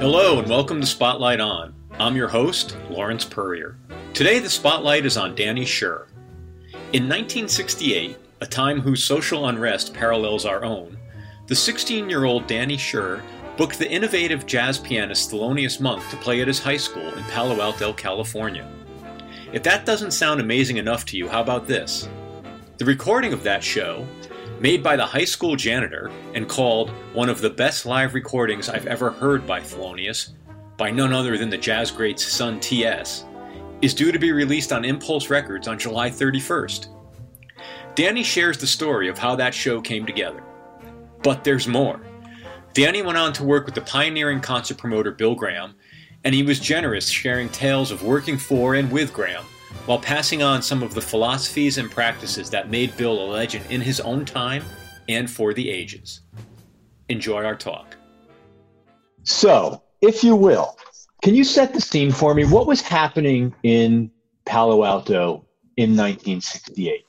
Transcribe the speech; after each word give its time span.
Hello 0.00 0.40
and 0.40 0.48
welcome 0.48 0.80
to 0.80 0.86
Spotlight 0.86 1.38
On. 1.38 1.72
I'm 2.00 2.16
your 2.16 2.26
host, 2.26 2.76
Lawrence 2.88 3.24
Purrier. 3.24 3.76
Today 4.14 4.40
the 4.40 4.50
spotlight 4.50 5.06
is 5.06 5.16
on 5.16 5.36
Danny 5.36 5.64
Scher. 5.64 6.06
In 6.92 7.04
1968, 7.04 8.16
a 8.40 8.46
time 8.46 8.80
whose 8.80 9.04
social 9.04 9.48
unrest 9.48 9.92
parallels 9.92 10.46
our 10.46 10.64
own, 10.64 10.96
the 11.46 11.54
16 11.54 12.08
year 12.08 12.24
old 12.24 12.46
Danny 12.46 12.76
Scher 12.76 13.22
booked 13.56 13.78
the 13.78 13.90
innovative 13.90 14.46
jazz 14.46 14.78
pianist 14.78 15.30
Thelonious 15.30 15.80
Monk 15.80 16.08
to 16.08 16.16
play 16.16 16.40
at 16.40 16.48
his 16.48 16.58
high 16.58 16.78
school 16.78 17.12
in 17.14 17.24
Palo 17.24 17.60
Alto, 17.60 17.92
California. 17.92 18.66
If 19.52 19.62
that 19.64 19.84
doesn't 19.84 20.12
sound 20.12 20.40
amazing 20.40 20.78
enough 20.78 21.04
to 21.06 21.18
you, 21.18 21.28
how 21.28 21.42
about 21.42 21.66
this? 21.66 22.08
The 22.78 22.84
recording 22.86 23.34
of 23.34 23.42
that 23.42 23.62
show, 23.62 24.06
made 24.60 24.82
by 24.82 24.96
the 24.96 25.04
high 25.04 25.24
school 25.24 25.56
janitor 25.56 26.10
and 26.34 26.48
called 26.48 26.90
one 27.12 27.28
of 27.28 27.40
the 27.40 27.50
best 27.50 27.84
live 27.84 28.14
recordings 28.14 28.70
I've 28.70 28.86
ever 28.86 29.10
heard 29.10 29.46
by 29.46 29.60
Thelonious, 29.60 30.30
by 30.78 30.90
none 30.90 31.12
other 31.12 31.36
than 31.36 31.50
the 31.50 31.58
jazz 31.58 31.90
great's 31.90 32.24
son 32.24 32.58
T.S., 32.60 33.26
is 33.82 33.92
due 33.92 34.12
to 34.12 34.18
be 34.18 34.32
released 34.32 34.72
on 34.72 34.84
Impulse 34.84 35.28
Records 35.28 35.68
on 35.68 35.78
July 35.78 36.08
31st. 36.08 36.88
Danny 37.94 38.22
shares 38.22 38.58
the 38.58 38.66
story 38.66 39.08
of 39.08 39.18
how 39.18 39.36
that 39.36 39.54
show 39.54 39.80
came 39.80 40.06
together. 40.06 40.42
But 41.22 41.44
there's 41.44 41.68
more. 41.68 42.00
Danny 42.72 43.02
went 43.02 43.18
on 43.18 43.32
to 43.34 43.44
work 43.44 43.66
with 43.66 43.74
the 43.74 43.80
pioneering 43.80 44.40
concert 44.40 44.78
promoter 44.78 45.10
Bill 45.10 45.34
Graham, 45.34 45.74
and 46.24 46.34
he 46.34 46.42
was 46.42 46.60
generous 46.60 47.08
sharing 47.08 47.48
tales 47.48 47.90
of 47.90 48.02
working 48.04 48.38
for 48.38 48.74
and 48.74 48.90
with 48.92 49.12
Graham 49.12 49.44
while 49.86 49.98
passing 49.98 50.42
on 50.42 50.62
some 50.62 50.82
of 50.82 50.94
the 50.94 51.00
philosophies 51.00 51.78
and 51.78 51.90
practices 51.90 52.50
that 52.50 52.70
made 52.70 52.96
Bill 52.96 53.22
a 53.22 53.26
legend 53.26 53.64
in 53.70 53.80
his 53.80 54.00
own 54.00 54.24
time 54.24 54.64
and 55.08 55.28
for 55.28 55.52
the 55.52 55.68
ages. 55.68 56.20
Enjoy 57.08 57.44
our 57.44 57.56
talk. 57.56 57.96
So, 59.24 59.82
if 60.00 60.22
you 60.22 60.36
will, 60.36 60.76
can 61.22 61.34
you 61.34 61.44
set 61.44 61.74
the 61.74 61.80
scene 61.80 62.12
for 62.12 62.34
me? 62.34 62.44
What 62.44 62.66
was 62.66 62.80
happening 62.80 63.54
in 63.62 64.10
Palo 64.46 64.84
Alto 64.84 65.44
in 65.76 65.96
1968? 65.96 67.04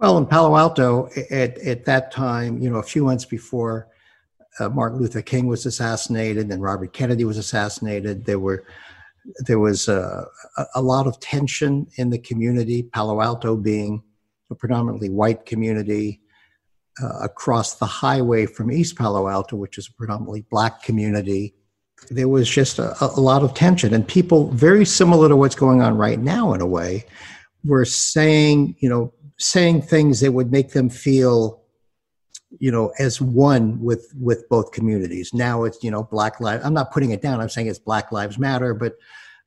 Well, 0.00 0.16
in 0.16 0.26
Palo 0.26 0.56
Alto, 0.56 1.10
at, 1.30 1.58
at 1.58 1.84
that 1.84 2.10
time, 2.10 2.58
you 2.58 2.70
know, 2.70 2.78
a 2.78 2.82
few 2.82 3.04
months 3.04 3.26
before 3.26 3.88
uh, 4.58 4.68
Martin 4.70 4.98
Luther 4.98 5.22
King 5.22 5.46
was 5.46 5.66
assassinated 5.66 6.50
and 6.50 6.62
Robert 6.62 6.92
Kennedy 6.92 7.24
was 7.24 7.36
assassinated, 7.36 8.24
there 8.24 8.38
were 8.38 8.64
there 9.46 9.58
was 9.58 9.86
a, 9.86 10.26
a 10.74 10.80
lot 10.80 11.06
of 11.06 11.20
tension 11.20 11.86
in 11.96 12.08
the 12.08 12.18
community. 12.18 12.82
Palo 12.82 13.20
Alto 13.20 13.54
being 13.54 14.02
a 14.50 14.54
predominantly 14.54 15.10
white 15.10 15.44
community, 15.44 16.22
uh, 17.02 17.18
across 17.22 17.74
the 17.74 17.86
highway 17.86 18.46
from 18.46 18.70
East 18.70 18.96
Palo 18.96 19.28
Alto, 19.28 19.56
which 19.56 19.78
is 19.78 19.88
a 19.88 19.92
predominantly 19.92 20.44
black 20.50 20.82
community, 20.82 21.54
there 22.10 22.28
was 22.28 22.48
just 22.48 22.78
a, 22.78 22.96
a, 23.00 23.20
lot 23.20 23.42
of 23.42 23.54
tension. 23.54 23.94
And 23.94 24.06
people, 24.06 24.48
very 24.50 24.84
similar 24.84 25.28
to 25.28 25.36
what's 25.36 25.54
going 25.54 25.82
on 25.82 25.96
right 25.96 26.18
now 26.18 26.52
in 26.54 26.60
a 26.60 26.66
way, 26.66 27.04
were 27.64 27.84
saying, 27.84 28.76
you 28.80 28.88
know, 28.88 29.12
saying 29.40 29.82
things 29.82 30.20
that 30.20 30.32
would 30.32 30.52
make 30.52 30.70
them 30.70 30.88
feel, 30.88 31.62
you 32.58 32.70
know, 32.70 32.92
as 32.98 33.20
one 33.20 33.80
with 33.80 34.12
with 34.20 34.48
both 34.48 34.70
communities. 34.70 35.32
Now 35.34 35.64
it's, 35.64 35.82
you 35.82 35.90
know, 35.90 36.04
Black 36.04 36.40
Lives. 36.40 36.64
I'm 36.64 36.74
not 36.74 36.92
putting 36.92 37.10
it 37.10 37.22
down. 37.22 37.40
I'm 37.40 37.48
saying 37.48 37.66
it's 37.66 37.78
Black 37.78 38.12
Lives 38.12 38.38
Matter, 38.38 38.74
but 38.74 38.96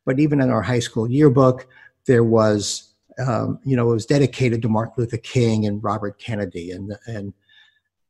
but 0.06 0.20
even 0.20 0.42
in 0.42 0.50
our 0.50 0.62
high 0.62 0.80
school 0.80 1.09
yearbook, 1.09 1.68
there 2.06 2.24
was 2.24 2.94
um, 3.20 3.59
you 3.64 3.76
know, 3.76 3.90
it 3.90 3.94
was 3.94 4.06
dedicated 4.06 4.62
to 4.62 4.70
Martin 4.70 4.96
Luther 4.98 5.18
King 5.18 5.66
and 5.66 5.84
Robert 5.84 6.18
Kennedy, 6.20 6.72
and 6.72 6.96
and 7.06 7.34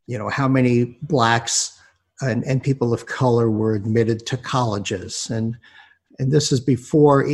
you 0.08 0.18
know 0.18 0.30
how 0.30 0.48
many 0.48 0.98
blacks 1.02 1.80
and, 2.22 2.44
and 2.46 2.64
people 2.64 2.94
of 2.94 3.06
color 3.06 3.50
were 3.50 3.76
admitted 3.76 4.26
to 4.28 4.38
colleges, 4.38 5.30
and 5.30 5.58
and 6.20 6.32
this 6.32 6.52
is 6.52 6.60
before, 6.60 7.26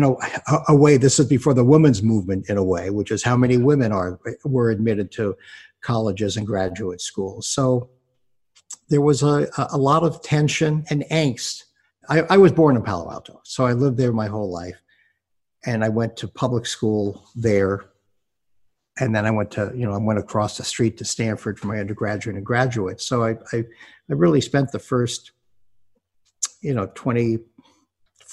know, 0.00 0.18
a, 0.48 0.58
a 0.68 0.74
way. 0.74 0.96
This 0.96 1.18
is 1.18 1.26
before 1.26 1.54
the 1.54 1.64
women's 1.64 2.02
movement, 2.02 2.48
in 2.48 2.56
a 2.56 2.64
way, 2.64 2.90
which 2.90 3.10
is 3.10 3.22
how 3.22 3.36
many 3.36 3.56
women 3.56 3.92
are 3.92 4.18
were 4.44 4.70
admitted 4.70 5.10
to 5.12 5.36
colleges 5.82 6.36
and 6.36 6.46
graduate 6.46 7.00
schools. 7.00 7.46
So 7.46 7.90
there 8.88 9.02
was 9.02 9.22
a, 9.22 9.48
a 9.70 9.78
lot 9.78 10.02
of 10.02 10.22
tension 10.22 10.84
and 10.90 11.04
angst. 11.10 11.64
I, 12.08 12.22
I 12.30 12.36
was 12.38 12.52
born 12.52 12.76
in 12.76 12.82
Palo 12.82 13.10
Alto, 13.10 13.40
so 13.44 13.66
I 13.66 13.72
lived 13.72 13.98
there 13.98 14.12
my 14.12 14.26
whole 14.26 14.50
life 14.50 14.80
and 15.66 15.84
I 15.84 15.88
went 15.88 16.16
to 16.18 16.28
public 16.28 16.66
school 16.66 17.26
there. 17.34 17.86
And 19.00 19.14
then 19.14 19.26
I 19.26 19.30
went 19.30 19.50
to, 19.52 19.72
you 19.74 19.86
know, 19.86 19.92
I 19.92 19.98
went 19.98 20.20
across 20.20 20.56
the 20.56 20.64
street 20.64 20.96
to 20.98 21.04
Stanford 21.04 21.58
for 21.58 21.66
my 21.66 21.80
undergraduate 21.80 22.36
and 22.36 22.46
graduate. 22.46 23.00
So 23.00 23.24
I, 23.24 23.30
I, 23.52 23.64
I 24.10 24.12
really 24.12 24.40
spent 24.40 24.70
the 24.70 24.78
first, 24.78 25.32
you 26.60 26.74
know, 26.74 26.86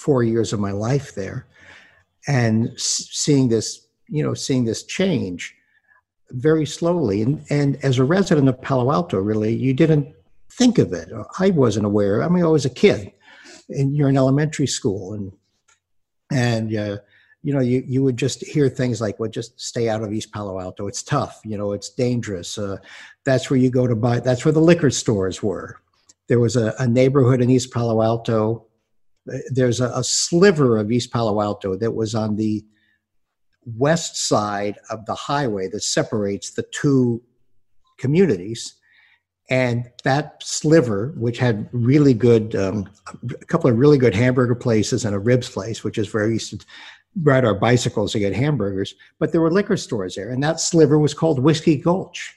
24 0.02 0.24
years 0.24 0.52
of 0.52 0.58
my 0.58 0.72
life 0.72 1.14
there 1.14 1.46
and 2.26 2.72
seeing 2.76 3.48
this, 3.48 3.86
you 4.08 4.22
know, 4.22 4.34
seeing 4.34 4.64
this 4.64 4.82
change 4.84 5.54
very 6.30 6.66
slowly. 6.66 7.22
And, 7.22 7.44
and 7.50 7.76
as 7.84 7.98
a 7.98 8.04
resident 8.04 8.48
of 8.48 8.60
Palo 8.60 8.90
Alto, 8.90 9.18
really, 9.18 9.54
you 9.54 9.74
didn't 9.74 10.12
think 10.50 10.78
of 10.78 10.92
it. 10.92 11.08
I 11.38 11.50
wasn't 11.50 11.86
aware. 11.86 12.22
I 12.22 12.28
mean, 12.28 12.44
I 12.44 12.48
was 12.48 12.64
a 12.64 12.70
kid 12.70 13.12
and 13.68 13.96
you're 13.96 14.08
in 14.08 14.16
elementary 14.16 14.66
school 14.66 15.14
and, 15.14 15.32
and, 16.32 16.76
uh, 16.76 16.96
you 17.44 17.52
know, 17.52 17.60
you, 17.60 17.82
you 17.86 18.02
would 18.02 18.16
just 18.16 18.44
hear 18.44 18.68
things 18.68 19.00
like, 19.00 19.18
well, 19.18 19.30
just 19.30 19.60
stay 19.60 19.88
out 19.88 20.02
of 20.02 20.12
East 20.12 20.32
Palo 20.32 20.60
Alto. 20.60 20.86
It's 20.86 21.02
tough. 21.02 21.40
You 21.44 21.58
know, 21.58 21.72
it's 21.72 21.90
dangerous. 21.90 22.56
Uh, 22.56 22.76
that's 23.24 23.50
where 23.50 23.58
you 23.58 23.68
go 23.70 23.86
to 23.86 23.96
buy, 23.96 24.20
that's 24.20 24.44
where 24.44 24.52
the 24.52 24.60
liquor 24.60 24.90
stores 24.90 25.42
were. 25.42 25.80
There 26.28 26.38
was 26.38 26.56
a, 26.56 26.74
a 26.78 26.86
neighborhood 26.86 27.40
in 27.40 27.50
East 27.50 27.72
Palo 27.72 28.00
Alto. 28.00 28.66
There's 29.50 29.80
a, 29.80 29.88
a 29.94 30.04
sliver 30.04 30.78
of 30.78 30.90
East 30.90 31.12
Palo 31.12 31.40
Alto 31.40 31.76
that 31.76 31.94
was 31.94 32.14
on 32.14 32.36
the 32.36 32.64
west 33.64 34.16
side 34.16 34.78
of 34.90 35.06
the 35.06 35.14
highway 35.14 35.68
that 35.68 35.82
separates 35.82 36.50
the 36.50 36.64
two 36.72 37.22
communities. 37.98 38.74
And 39.50 39.90
that 40.04 40.42
sliver, 40.42 41.14
which 41.16 41.38
had 41.38 41.68
really 41.72 42.14
good, 42.14 42.54
um, 42.56 42.88
a 43.22 43.44
couple 43.44 43.70
of 43.70 43.76
really 43.76 43.98
good 43.98 44.14
hamburger 44.14 44.54
places 44.54 45.04
and 45.04 45.14
a 45.14 45.18
ribs 45.18 45.50
place, 45.50 45.84
which 45.84 45.98
is 45.98 46.08
very 46.08 46.36
east, 46.36 46.64
ride 47.20 47.44
our 47.44 47.54
bicycles 47.54 48.12
to 48.12 48.18
get 48.18 48.34
hamburgers, 48.34 48.94
but 49.18 49.32
there 49.32 49.40
were 49.40 49.50
liquor 49.50 49.76
stores 49.76 50.14
there, 50.14 50.30
and 50.30 50.42
that 50.42 50.60
sliver 50.60 50.98
was 50.98 51.12
called 51.12 51.38
Whiskey 51.38 51.76
Gulch. 51.76 52.34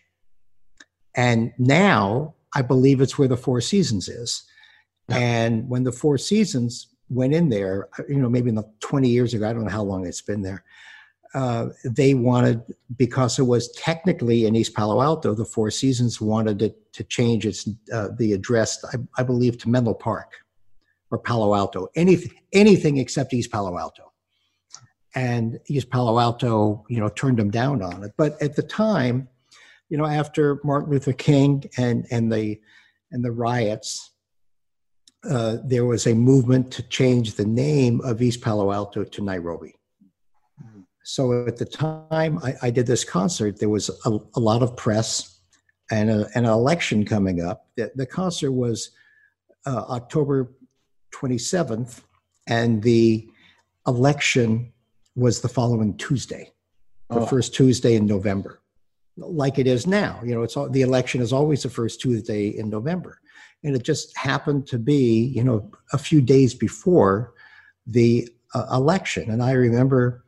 And 1.16 1.54
now 1.58 2.36
I 2.54 2.62
believe 2.62 3.00
it's 3.00 3.18
where 3.18 3.28
the 3.28 3.38
Four 3.38 3.62
Seasons 3.62 4.10
is. 4.10 4.44
And 5.10 5.70
when 5.70 5.84
the 5.84 5.92
Four 5.92 6.18
Seasons 6.18 6.88
went 7.10 7.34
in 7.34 7.50
there, 7.50 7.90
you 8.10 8.18
know, 8.18 8.30
maybe 8.30 8.50
in 8.50 8.56
the 8.56 8.70
20 8.80 9.08
years 9.08 9.34
ago, 9.34 9.48
I 9.48 9.54
don't 9.54 9.66
know 9.66 9.72
how 9.72 9.84
long 9.84 10.06
it's 10.06 10.22
been 10.22 10.42
there. 10.42 10.64
Uh, 11.34 11.68
they 11.84 12.14
wanted 12.14 12.62
because 12.96 13.38
it 13.38 13.44
was 13.44 13.70
technically 13.74 14.46
in 14.46 14.56
East 14.56 14.74
Palo 14.74 15.02
Alto, 15.02 15.34
the 15.34 15.44
Four 15.44 15.70
Seasons 15.70 16.22
wanted 16.22 16.62
it 16.62 16.94
to 16.94 17.04
change 17.04 17.46
its 17.46 17.68
uh, 17.94 18.08
the 18.18 18.32
address, 18.32 18.84
I, 18.86 18.98
I, 19.22 19.24
believe, 19.24 19.58
to 19.60 19.70
Menlo 19.70 19.94
Park 19.94 20.32
or 21.12 21.20
Palo 21.20 21.54
Alto, 21.54 21.90
anything 21.96 22.32
anything 22.54 22.98
except 22.98 23.34
East 23.34 23.52
Palo 23.52 23.78
Alto 23.78 24.14
and 25.16 25.60
East 25.68 25.90
Palo 25.90 26.20
Alto, 26.20 26.86
you 26.90 27.00
know, 27.00 27.10
turned 27.10 27.38
them 27.38 27.50
down 27.50 27.82
on 27.82 28.04
it. 28.04 28.14
But 28.18 28.42
at 28.42 28.56
the 28.56 28.64
time, 28.64 29.30
you 29.90 29.98
know, 29.98 30.06
after 30.06 30.60
Martin 30.64 30.92
Luther 30.92 31.14
King 31.14 31.64
and 31.78 32.06
and 32.12 32.32
the 32.32 32.60
and 33.12 33.24
the 33.24 33.32
riots, 33.32 34.12
uh, 35.30 35.58
there 35.64 35.86
was 35.86 36.08
a 36.08 36.14
movement 36.14 36.72
to 36.72 36.84
change 36.84 37.36
the 37.36 37.46
name 37.46 38.02
of 38.02 38.22
East 38.22 38.42
Palo 38.42 38.72
Alto 38.72 39.04
to 39.04 39.22
Nairobi. 39.22 39.76
So 41.04 41.46
at 41.46 41.58
the 41.58 41.66
time 41.66 42.40
I, 42.40 42.56
I 42.64 42.70
did 42.72 42.88
this 42.88 43.04
concert, 43.04 43.60
there 43.60 43.70
was 43.70 43.90
a, 44.06 44.20
a 44.36 44.40
lot 44.40 44.64
of 44.64 44.76
press 44.76 45.40
and 45.92 46.10
a, 46.10 46.28
an 46.34 46.46
election 46.46 47.06
coming 47.06 47.44
up. 47.44 47.68
The, 47.76 47.92
the 47.96 48.08
concert 48.08 48.52
was 48.52 48.90
uh, 49.68 49.86
October 49.90 50.52
27th, 51.14 52.02
and 52.48 52.82
the 52.82 53.30
election 53.88 54.74
was 55.16 55.42
the 55.42 55.48
following 55.48 55.96
Tuesday, 55.98 56.52
the 57.10 57.20
oh. 57.20 57.26
first 57.28 57.54
Tuesday 57.54 57.96
in 57.96 58.08
November, 58.08 58.62
like 59.16 59.60
it 59.60 59.68
is 59.68 59.86
now. 59.86 60.20
You 60.24 60.34
know, 60.34 60.42
it's 60.42 60.58
all, 60.58 60.70
the 60.70 60.82
election 60.82 61.22
is 61.22 61.32
always 61.32 61.64
the 61.64 61.70
first 61.70 62.02
Tuesday 62.02 62.48
in 62.48 62.70
November, 62.70 63.20
and 63.66 63.76
it 63.76 63.84
just 63.84 64.16
happened 64.18 64.68
to 64.68 64.78
be, 64.78 65.26
you 65.36 65.44
know, 65.44 65.70
a 65.92 65.98
few 65.98 66.22
days 66.22 66.54
before 66.54 67.34
the 67.88 68.30
uh, 68.54 68.66
election. 68.72 69.30
And 69.30 69.44
I 69.44 69.52
remember 69.52 70.24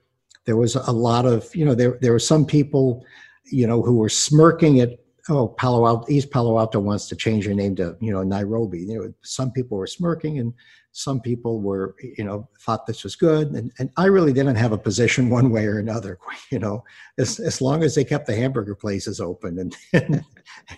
there 0.46 0.58
was 0.58 0.76
a 0.76 0.92
lot 0.92 1.26
of, 1.26 1.56
you 1.56 1.64
know, 1.64 1.76
there 1.76 1.98
there 2.02 2.12
were 2.12 2.20
some 2.20 2.46
people 2.46 3.06
you 3.52 3.68
know, 3.68 3.82
who 3.82 3.96
were 3.96 4.10
smirking 4.10 4.80
at 4.80 5.00
oh 5.30 5.50
Palo 5.50 5.86
Alto 5.86 6.12
East 6.12 6.32
Palo 6.32 6.58
Alto 6.58 6.80
wants 6.80 7.08
to 7.10 7.16
change 7.16 7.46
their 7.46 7.56
name 7.56 7.76
to 7.76 7.98
you 8.00 8.12
know 8.12 8.24
Nairobi. 8.24 8.80
You 8.80 9.00
know, 9.00 9.14
some 9.22 9.52
people 9.52 9.78
were 9.78 9.88
smirking 9.88 10.40
and 10.40 10.54
some 10.92 11.22
people 11.22 11.62
were 11.62 11.96
you 12.02 12.24
know 12.24 12.50
thought 12.62 12.86
this 12.86 13.04
was 13.04 13.16
good 13.16 13.52
and, 13.52 13.72
and 13.80 13.90
I 13.98 14.06
really 14.06 14.34
didn't 14.34 14.56
have 14.56 14.72
a 14.72 14.78
position 14.78 15.30
one 15.38 15.50
way 15.50 15.66
or 15.66 15.80
another. 15.80 16.20
You 16.50 16.60
know, 16.60 16.86
as 17.18 17.42
as 17.42 17.62
long 17.62 17.84
as 17.84 17.94
they 17.94 18.06
kept 18.06 18.26
the 18.26 18.36
hamburger 18.36 18.76
places 18.76 19.20
open 19.20 19.60
and 19.60 19.76
and, 19.94 20.24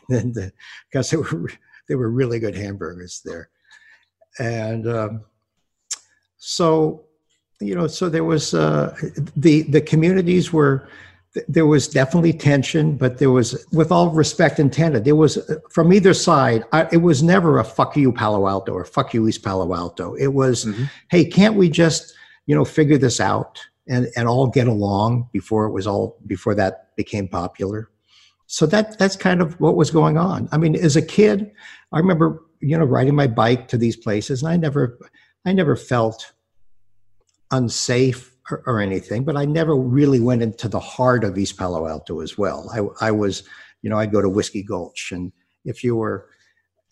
and 0.09 0.51
because 0.89 1.11
they 1.11 1.17
were 1.17 1.51
they 1.89 1.95
were 1.95 2.09
really 2.09 2.39
good 2.39 2.55
hamburgers 2.55 3.21
there, 3.25 3.49
and 4.39 4.87
um, 4.87 5.25
so 6.37 7.03
you 7.59 7.75
know 7.75 7.87
so 7.87 8.07
there 8.07 8.23
was 8.23 8.53
uh, 8.53 8.95
the 9.35 9.63
the 9.63 9.81
communities 9.81 10.53
were 10.53 10.87
there 11.47 11.65
was 11.65 11.87
definitely 11.87 12.33
tension, 12.33 12.95
but 12.95 13.19
there 13.19 13.29
was, 13.29 13.65
with 13.71 13.91
all 13.91 14.09
respect 14.09 14.59
intended, 14.59 15.05
there 15.05 15.15
was 15.15 15.37
from 15.69 15.93
either 15.93 16.13
side. 16.13 16.63
I, 16.71 16.87
it 16.91 16.97
was 16.97 17.21
never 17.21 17.59
a 17.59 17.63
"fuck 17.63 17.95
you, 17.95 18.11
Palo 18.11 18.47
Alto" 18.47 18.73
or 18.73 18.83
"fuck 18.83 19.13
you, 19.13 19.27
East 19.27 19.43
Palo 19.43 19.73
Alto." 19.75 20.15
It 20.15 20.33
was, 20.33 20.65
mm-hmm. 20.65 20.85
"Hey, 21.09 21.25
can't 21.25 21.55
we 21.55 21.69
just, 21.69 22.15
you 22.47 22.55
know, 22.55 22.65
figure 22.65 22.97
this 22.97 23.19
out 23.19 23.59
and 23.87 24.07
and 24.15 24.27
all 24.27 24.47
get 24.47 24.67
along 24.67 25.29
before 25.31 25.65
it 25.65 25.71
was 25.71 25.85
all 25.85 26.17
before 26.25 26.55
that 26.55 26.95
became 26.95 27.27
popular?" 27.27 27.89
So 28.51 28.65
that 28.65 28.97
that's 28.97 29.15
kind 29.15 29.43
of 29.43 29.59
what 29.59 29.75
was 29.75 29.91
going 29.91 30.17
on. 30.17 30.49
I 30.51 30.57
mean, 30.57 30.75
as 30.75 30.95
a 30.95 31.03
kid, 31.03 31.51
I 31.91 31.99
remember, 31.99 32.41
you 32.61 32.75
know, 32.75 32.83
riding 32.83 33.13
my 33.13 33.27
bike 33.27 33.67
to 33.67 33.77
these 33.77 33.95
places, 33.95 34.41
and 34.41 34.51
I 34.51 34.57
never, 34.57 34.97
I 35.45 35.53
never 35.53 35.75
felt 35.75 36.33
unsafe 37.51 38.35
or, 38.49 38.63
or, 38.65 38.81
anything, 38.81 39.23
but 39.23 39.37
I 39.37 39.45
never 39.45 39.75
really 39.75 40.19
went 40.19 40.41
into 40.41 40.67
the 40.67 40.79
heart 40.79 41.23
of 41.23 41.37
East 41.37 41.57
Palo 41.59 41.87
Alto 41.87 42.21
as 42.21 42.39
well. 42.39 42.67
I, 42.73 43.09
I 43.09 43.11
was, 43.11 43.43
you 43.83 43.89
know, 43.91 43.99
I'd 43.99 44.11
go 44.11 44.19
to 44.19 44.29
Whiskey 44.29 44.63
Gulch, 44.63 45.11
and 45.11 45.31
if 45.63 45.83
you 45.83 45.95
were 45.95 46.29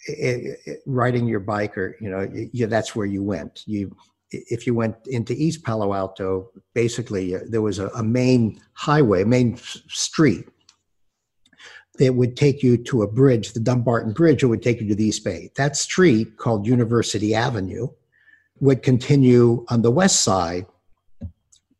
it, 0.07 0.59
it, 0.67 0.79
riding 0.85 1.25
your 1.25 1.39
bike, 1.39 1.75
or 1.75 1.97
you 1.99 2.11
know, 2.11 2.67
that's 2.67 2.95
where 2.95 3.07
you 3.07 3.23
went. 3.23 3.63
You, 3.65 3.95
if 4.29 4.67
you 4.67 4.75
went 4.75 4.95
into 5.07 5.33
East 5.33 5.63
Palo 5.63 5.95
Alto, 5.95 6.51
basically 6.75 7.35
uh, 7.35 7.39
there 7.49 7.63
was 7.63 7.79
a, 7.79 7.87
a 7.89 8.03
main 8.03 8.61
highway, 8.73 9.23
main 9.23 9.57
street 9.57 10.45
that 11.97 12.15
would 12.15 12.37
take 12.37 12.63
you 12.63 12.77
to 12.77 13.01
a 13.01 13.07
bridge, 13.07 13.53
the 13.53 13.59
Dumbarton 13.59 14.13
Bridge, 14.13 14.43
it 14.43 14.47
would 14.47 14.61
take 14.61 14.81
you 14.81 14.87
to 14.87 14.95
the 14.95 15.05
East 15.05 15.23
Bay. 15.23 15.51
That 15.55 15.75
street, 15.75 16.37
called 16.37 16.65
University 16.65 17.33
Avenue, 17.33 17.87
would 18.59 18.83
continue 18.83 19.65
on 19.69 19.81
the 19.81 19.91
west 19.91 20.21
side 20.21 20.65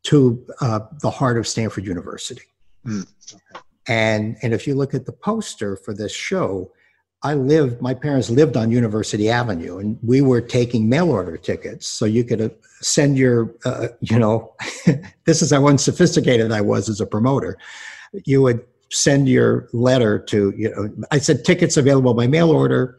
to 0.03 0.45
uh, 0.61 0.79
the 1.01 1.09
heart 1.09 1.37
of 1.37 1.47
Stanford 1.47 1.85
University. 1.85 2.43
Mm. 2.85 3.07
Okay. 3.33 3.59
And, 3.87 4.37
and 4.41 4.53
if 4.53 4.67
you 4.67 4.75
look 4.75 4.93
at 4.93 5.05
the 5.05 5.11
poster 5.11 5.75
for 5.75 5.93
this 5.93 6.13
show, 6.13 6.71
I 7.23 7.33
lived, 7.33 7.81
my 7.81 7.93
parents 7.93 8.29
lived 8.29 8.55
on 8.55 8.69
University 8.69 9.29
Avenue, 9.29 9.79
and 9.79 9.97
we 10.03 10.21
were 10.21 10.41
taking 10.41 10.87
mail 10.87 11.09
order 11.09 11.35
tickets. 11.35 11.87
So 11.87 12.05
you 12.05 12.23
could 12.23 12.41
uh, 12.41 12.49
send 12.81 13.17
your, 13.17 13.55
uh, 13.65 13.87
you 14.01 14.19
know, 14.19 14.53
this 15.25 15.41
is 15.41 15.51
how 15.51 15.67
unsophisticated 15.67 16.51
I 16.51 16.61
was 16.61 16.89
as 16.89 17.01
a 17.01 17.05
promoter. 17.05 17.57
You 18.25 18.43
would 18.43 18.65
send 18.89 19.27
your 19.27 19.69
letter 19.73 20.19
to, 20.19 20.53
you 20.57 20.69
know, 20.69 21.05
I 21.11 21.19
said 21.19 21.43
tickets 21.45 21.77
available 21.77 22.13
by 22.13 22.27
mail 22.27 22.51
order 22.51 22.97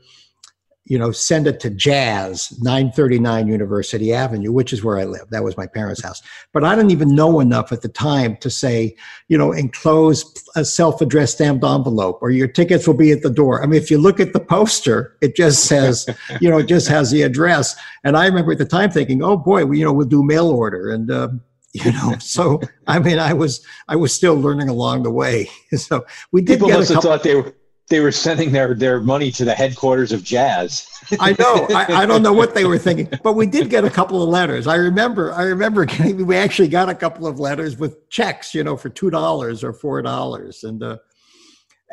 you 0.89 0.99
know, 0.99 1.13
send 1.13 1.47
it 1.47 1.61
to 1.61 1.71
Jazz, 1.71 2.59
939 2.63 3.47
University 3.47 4.15
Avenue, 4.15 4.51
which 4.51 4.73
is 4.73 4.83
where 4.83 4.99
I 4.99 5.05
live. 5.05 5.29
That 5.31 5.45
was 5.45 5.57
my 5.57 5.67
parents' 5.67 6.03
house. 6.03 6.23
But 6.55 6.65
I 6.65 6.75
didn't 6.75 6.93
even 6.93 7.15
know 7.15 7.41
enough 7.41 7.73
at 7.73 7.83
the 7.83 7.91
time 7.91 8.39
to 8.39 8.49
say, 8.49 8.97
you 9.29 9.37
know, 9.37 9.53
enclose 9.53 10.25
a 10.57 10.65
self 10.65 11.03
addressed 11.03 11.35
stamped 11.35 11.63
envelope 11.63 12.19
or 12.23 12.31
your 12.31 12.49
tickets 12.49 12.87
will 12.87 12.95
be 12.95 13.13
at 13.13 13.23
the 13.23 13.31
door. 13.31 13.63
I 13.63 13.67
mean, 13.67 13.81
if 13.81 13.91
you 13.91 13.99
look 13.99 14.19
at 14.19 14.33
the 14.33 14.41
poster, 14.41 15.15
it 15.21 15.37
just 15.37 15.65
says, 15.65 16.09
you 16.41 16.49
know, 16.49 16.59
it 16.59 16.67
just 16.67 16.89
has 16.89 17.11
the 17.11 17.21
address. 17.21 17.77
And 18.03 18.17
I 18.17 18.25
remember 18.25 18.53
at 18.53 18.59
the 18.59 18.65
time 18.65 18.91
thinking, 18.91 19.23
oh 19.23 19.37
boy, 19.37 19.67
we, 19.67 19.79
you 19.79 19.85
know, 19.85 19.93
we'll 19.93 20.07
do 20.07 20.23
mail 20.23 20.49
order. 20.49 20.91
And, 20.91 21.11
uh, 21.11 21.29
you 21.85 21.93
know 21.93 22.17
so 22.19 22.61
i 22.87 22.99
mean 22.99 23.19
i 23.19 23.33
was 23.33 23.65
i 23.89 23.97
was 23.97 24.13
still 24.13 24.35
learning 24.35 24.69
along 24.69 25.03
the 25.03 25.11
way 25.11 25.49
so 25.77 26.05
we 26.33 26.41
did 26.41 26.59
get. 26.59 26.67
people 26.67 26.79
must 26.79 26.93
have 26.93 27.03
thought 27.03 27.23
they 27.23 27.35
were 27.35 27.55
they 27.89 28.01
were 28.01 28.13
sending 28.13 28.53
their 28.53 28.75
their 28.75 29.01
money 29.01 29.31
to 29.31 29.45
the 29.45 29.55
headquarters 29.55 30.13
of 30.13 30.23
jazz. 30.23 30.87
I 31.21 31.33
know. 31.39 31.67
I, 31.75 32.03
I, 32.03 32.07
don't 32.07 32.23
know 32.23 32.33
what 32.33 32.55
they 32.55 32.65
were 32.65 32.79
thinking, 32.79 33.09
but 33.23 33.33
we 33.33 33.47
did 33.47 33.71
get 33.71 33.85
a 33.85 33.91
couple 33.91 34.23
of 34.23 34.29
letters. 34.29 34.67
I 34.67 34.75
remember. 34.75 35.33
I 35.33 35.45
remember 35.45 35.85
getting. 35.85 36.27
We 36.27 36.37
actually 36.37 36.69
got 36.69 36.89
a 36.89 36.95
couple 36.95 37.27
of 37.27 37.41
letters 37.41 37.79
with 37.79 38.09
checks, 38.11 38.55
you 38.55 38.63
know, 38.63 38.77
for 38.77 38.91
two 38.91 39.11
dollars 39.11 39.65
or 39.65 39.73
four 39.73 40.03
dollars, 40.03 40.65
and 40.65 40.83
uh, 40.83 40.99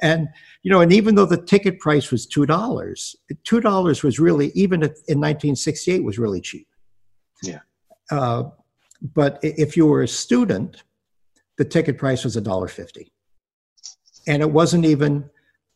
and 0.02 0.28
you 0.64 0.72
know, 0.72 0.82
and 0.82 0.92
even 0.92 1.16
though 1.16 1.26
the 1.26 1.42
ticket 1.42 1.80
price 1.80 2.12
was 2.12 2.26
two 2.26 2.46
dollars, 2.46 3.16
two 3.44 3.62
dollars 3.62 4.04
was 4.04 4.20
really 4.20 4.52
even 4.54 4.84
in 4.84 4.90
1968 4.90 6.04
was 6.04 6.20
really 6.20 6.42
cheap. 6.42 6.68
Yeah. 7.42 7.60
Uh, 8.12 8.44
but 9.02 9.40
if 9.42 9.76
you 9.78 9.86
were 9.86 10.04
a 10.04 10.08
student, 10.08 10.84
the 11.58 11.66
ticket 11.66 11.98
price 11.98 12.24
was 12.24 12.36
a 12.36 12.42
dollar 12.42 12.68
fifty, 12.68 13.12
and 14.28 14.42
it 14.42 14.52
wasn't 14.52 14.86
even 14.86 15.30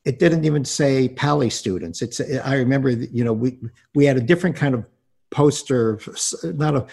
it 0.05 0.19
didn't 0.19 0.45
even 0.45 0.65
say 0.65 1.09
Paly 1.09 1.51
students. 1.51 2.01
It's 2.01 2.21
I 2.43 2.55
remember 2.55 2.89
you 2.89 3.23
know 3.23 3.33
we 3.33 3.59
we 3.95 4.05
had 4.05 4.17
a 4.17 4.21
different 4.21 4.55
kind 4.55 4.73
of 4.73 4.87
poster, 5.31 5.99
not 6.43 6.75
a 6.75 6.87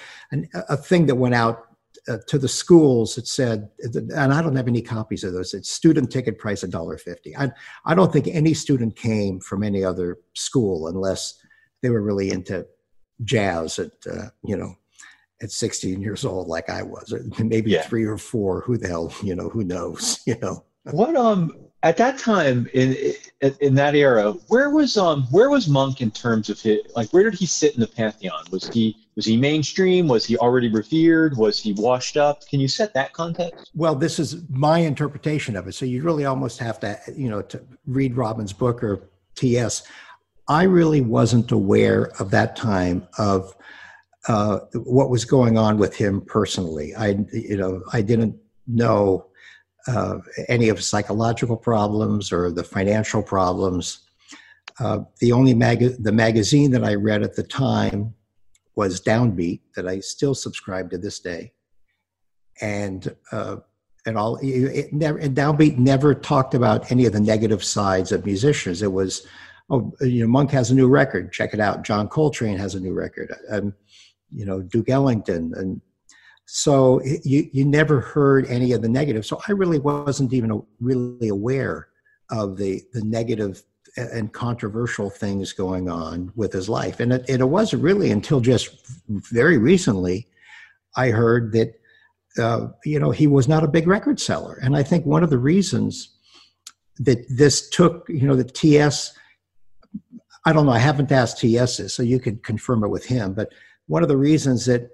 a 0.69 0.77
thing 0.77 1.07
that 1.07 1.15
went 1.15 1.35
out 1.35 1.67
uh, 2.09 2.19
to 2.27 2.39
the 2.39 2.49
schools. 2.49 3.19
It 3.19 3.27
said, 3.27 3.71
and 3.81 4.33
I 4.33 4.43
don't 4.43 4.57
have 4.57 4.69
any 4.69 4.83
copies 4.83 5.25
of 5.25 5.33
those. 5.33 5.55
It's 5.55 5.71
student 5.71 6.11
ticket 6.11 6.39
price 6.39 6.63
a 6.63 6.69
dollar 6.69 6.99
fifty. 6.99 7.37
I 7.37 7.51
I 7.85 7.95
don't 7.95 8.13
think 8.13 8.29
any 8.29 8.55
student 8.55 8.97
came 8.97 9.41
from 9.41 9.63
any 9.63 9.85
other 9.85 10.19
school 10.35 10.89
unless 10.89 11.35
they 11.83 11.91
were 11.91 12.03
really 12.03 12.31
into 12.31 12.67
jazz 13.25 13.79
at 13.79 13.93
uh, 14.11 14.29
you 14.45 14.57
know 14.57 14.77
at 15.43 15.51
16 15.51 16.01
years 16.01 16.25
old 16.25 16.49
like 16.49 16.71
I 16.71 16.83
was, 16.83 17.13
or 17.13 17.25
maybe 17.45 17.73
yeah. 17.73 17.83
three 17.83 18.05
or 18.05 18.19
four. 18.19 18.63
Who 18.63 18.77
the 18.77 18.89
hell, 18.89 19.13
you 19.23 19.35
know, 19.35 19.49
who 19.49 19.65
knows, 19.65 20.21
you 20.27 20.37
know. 20.41 20.65
What 20.93 21.17
um 21.17 21.53
at 21.83 21.97
that 21.97 22.19
time 22.19 22.69
in 22.73 22.97
in 23.61 23.75
that 23.75 23.95
era, 23.95 24.33
where 24.49 24.71
was 24.71 24.97
um 24.97 25.27
where 25.31 25.51
was 25.51 25.69
Monk 25.69 26.01
in 26.01 26.11
terms 26.11 26.49
of 26.49 26.61
his 26.61 26.81
like 26.95 27.11
where 27.11 27.25
did 27.25 27.35
he 27.35 27.47
sit 27.47 27.75
in 27.75 27.81
the 27.81 27.87
pantheon? 27.87 28.45
Was 28.51 28.69
he 28.69 28.97
was 29.17 29.25
he 29.25 29.37
mainstream? 29.37 30.09
Was 30.09 30.25
he 30.25 30.37
already 30.39 30.69
revered? 30.69 31.37
Was 31.37 31.61
he 31.61 31.73
washed 31.73 32.17
up? 32.17 32.47
Can 32.49 32.61
you 32.61 32.69
set 32.69 32.95
that 32.95 33.13
context? 33.13 33.71
Well, 33.75 33.95
this 33.95 34.19
is 34.19 34.49
my 34.49 34.79
interpretation 34.79 35.57
of 35.57 35.67
it. 35.67 35.75
So 35.75 35.87
you 35.87 36.03
really 36.03 36.25
almost 36.25 36.59
have 36.61 36.79
to 36.81 36.99
you 37.15 37.29
know 37.29 37.43
to 37.43 37.63
read 37.87 38.17
Robin's 38.17 38.53
book 38.53 38.83
or 38.83 39.09
T.S. 39.35 39.83
I 40.49 40.63
really 40.63 41.01
wasn't 41.01 41.51
aware 41.51 42.13
of 42.21 42.31
that 42.31 42.55
time 42.55 43.07
of 43.19 43.55
uh, 44.29 44.61
what 44.75 45.11
was 45.11 45.25
going 45.25 45.57
on 45.57 45.79
with 45.79 45.95
him 45.95 46.21
personally. 46.21 46.95
I 46.95 47.19
you 47.33 47.57
know 47.57 47.83
I 47.93 48.03
didn't 48.03 48.37
know 48.67 49.27
uh, 49.87 50.19
any 50.49 50.69
of 50.69 50.83
psychological 50.83 51.57
problems 51.57 52.33
or 52.33 52.51
the 52.51 52.65
financial 52.65 53.23
problems. 53.23 54.01
Uh, 54.81 55.01
the 55.21 55.33
only 55.33 55.55
mag- 55.55 56.03
the 56.03 56.13
magazine 56.13 56.71
that 56.73 56.85
I 56.85 56.95
read 56.95 57.23
at 57.23 57.37
the 57.37 57.43
time 57.43 58.15
was 58.75 59.01
Downbeat 59.01 59.61
that 59.75 59.89
I 59.89 60.01
still 60.01 60.35
subscribe 60.35 60.91
to 60.91 60.99
this 60.99 61.21
day, 61.21 61.53
and 62.61 63.15
uh, 63.33 63.57
and 64.07 64.19
all 64.19 64.39
it 64.43 64.93
never 64.93 65.19
and 65.19 65.37
Downbeat 65.37 65.79
never 65.79 66.15
talked 66.15 66.55
about 66.55 66.91
any 66.91 67.07
of 67.07 67.13
the 67.13 67.21
negative 67.21 67.65
sides 67.65 68.13
of 68.13 68.27
musicians. 68.27 68.83
It 68.83 68.93
was 68.93 69.27
oh 69.71 69.93
you 70.01 70.23
know 70.23 70.29
Monk 70.29 70.51
has 70.51 70.71
a 70.71 70.75
new 70.75 70.89
record, 70.89 71.33
check 71.33 71.55
it 71.55 71.61
out. 71.61 71.85
John 71.85 72.09
Coltrane 72.09 72.59
has 72.59 72.75
a 72.75 72.81
new 72.81 72.93
record, 72.93 73.35
and 73.49 73.73
you 74.33 74.45
know 74.45 74.63
Duke 74.63 74.89
Ellington 74.89 75.53
and 75.57 75.81
so 76.47 77.03
you, 77.25 77.49
you 77.53 77.65
never 77.65 78.01
heard 78.01 78.47
any 78.47 78.73
of 78.73 78.81
the 78.81 78.89
negative. 78.89 79.27
So 79.27 79.41
I 79.49 79.53
really 79.53 79.81
wasn't 79.81 80.33
even 80.33 80.63
really 80.81 81.29
aware 81.29 81.89
of 82.31 82.57
the, 82.57 82.83
the 82.93 83.03
negative 83.03 83.63
and 83.97 84.33
controversial 84.33 85.11
things 85.11 85.53
going 85.53 85.89
on 85.89 86.33
with 86.37 86.53
his 86.53 86.69
life. 86.69 87.01
And 87.01 87.13
it, 87.13 87.25
it 87.29 87.45
wasn't 87.45 87.83
really 87.83 88.11
until 88.11 88.41
just 88.41 88.71
very 89.09 89.59
recently 89.59 90.29
I 90.97 91.11
heard 91.11 91.53
that, 91.53 91.81
uh, 92.39 92.69
you 92.85 93.01
know, 93.01 93.11
he 93.11 93.27
was 93.27 93.49
not 93.49 93.65
a 93.65 93.69
big 93.69 93.89
record 93.89 94.21
seller. 94.21 94.59
And 94.63 94.77
I 94.77 94.83
think 94.83 95.05
one 95.05 95.25
of 95.25 95.31
the 95.31 95.39
reasons 95.39 96.17
that 96.99 97.25
this 97.29 97.69
took, 97.71 98.07
you 98.09 98.27
know, 98.27 98.37
the 98.37 98.45
TS, 98.45 99.13
I 100.45 100.53
don't 100.53 100.67
know, 100.67 100.73
I 100.73 100.79
haven't 100.79 101.11
asked 101.11 101.39
TS 101.39 101.79
this, 101.79 101.95
so 101.95 102.03
you 102.03 102.21
can 102.21 102.39
confirm 102.39 102.85
it 102.85 102.89
with 102.89 103.05
him, 103.05 103.35
but 103.35 103.53
one 103.87 104.03
of 104.03 104.09
the 104.09 104.17
reasons 104.17 104.67
that 104.67 104.91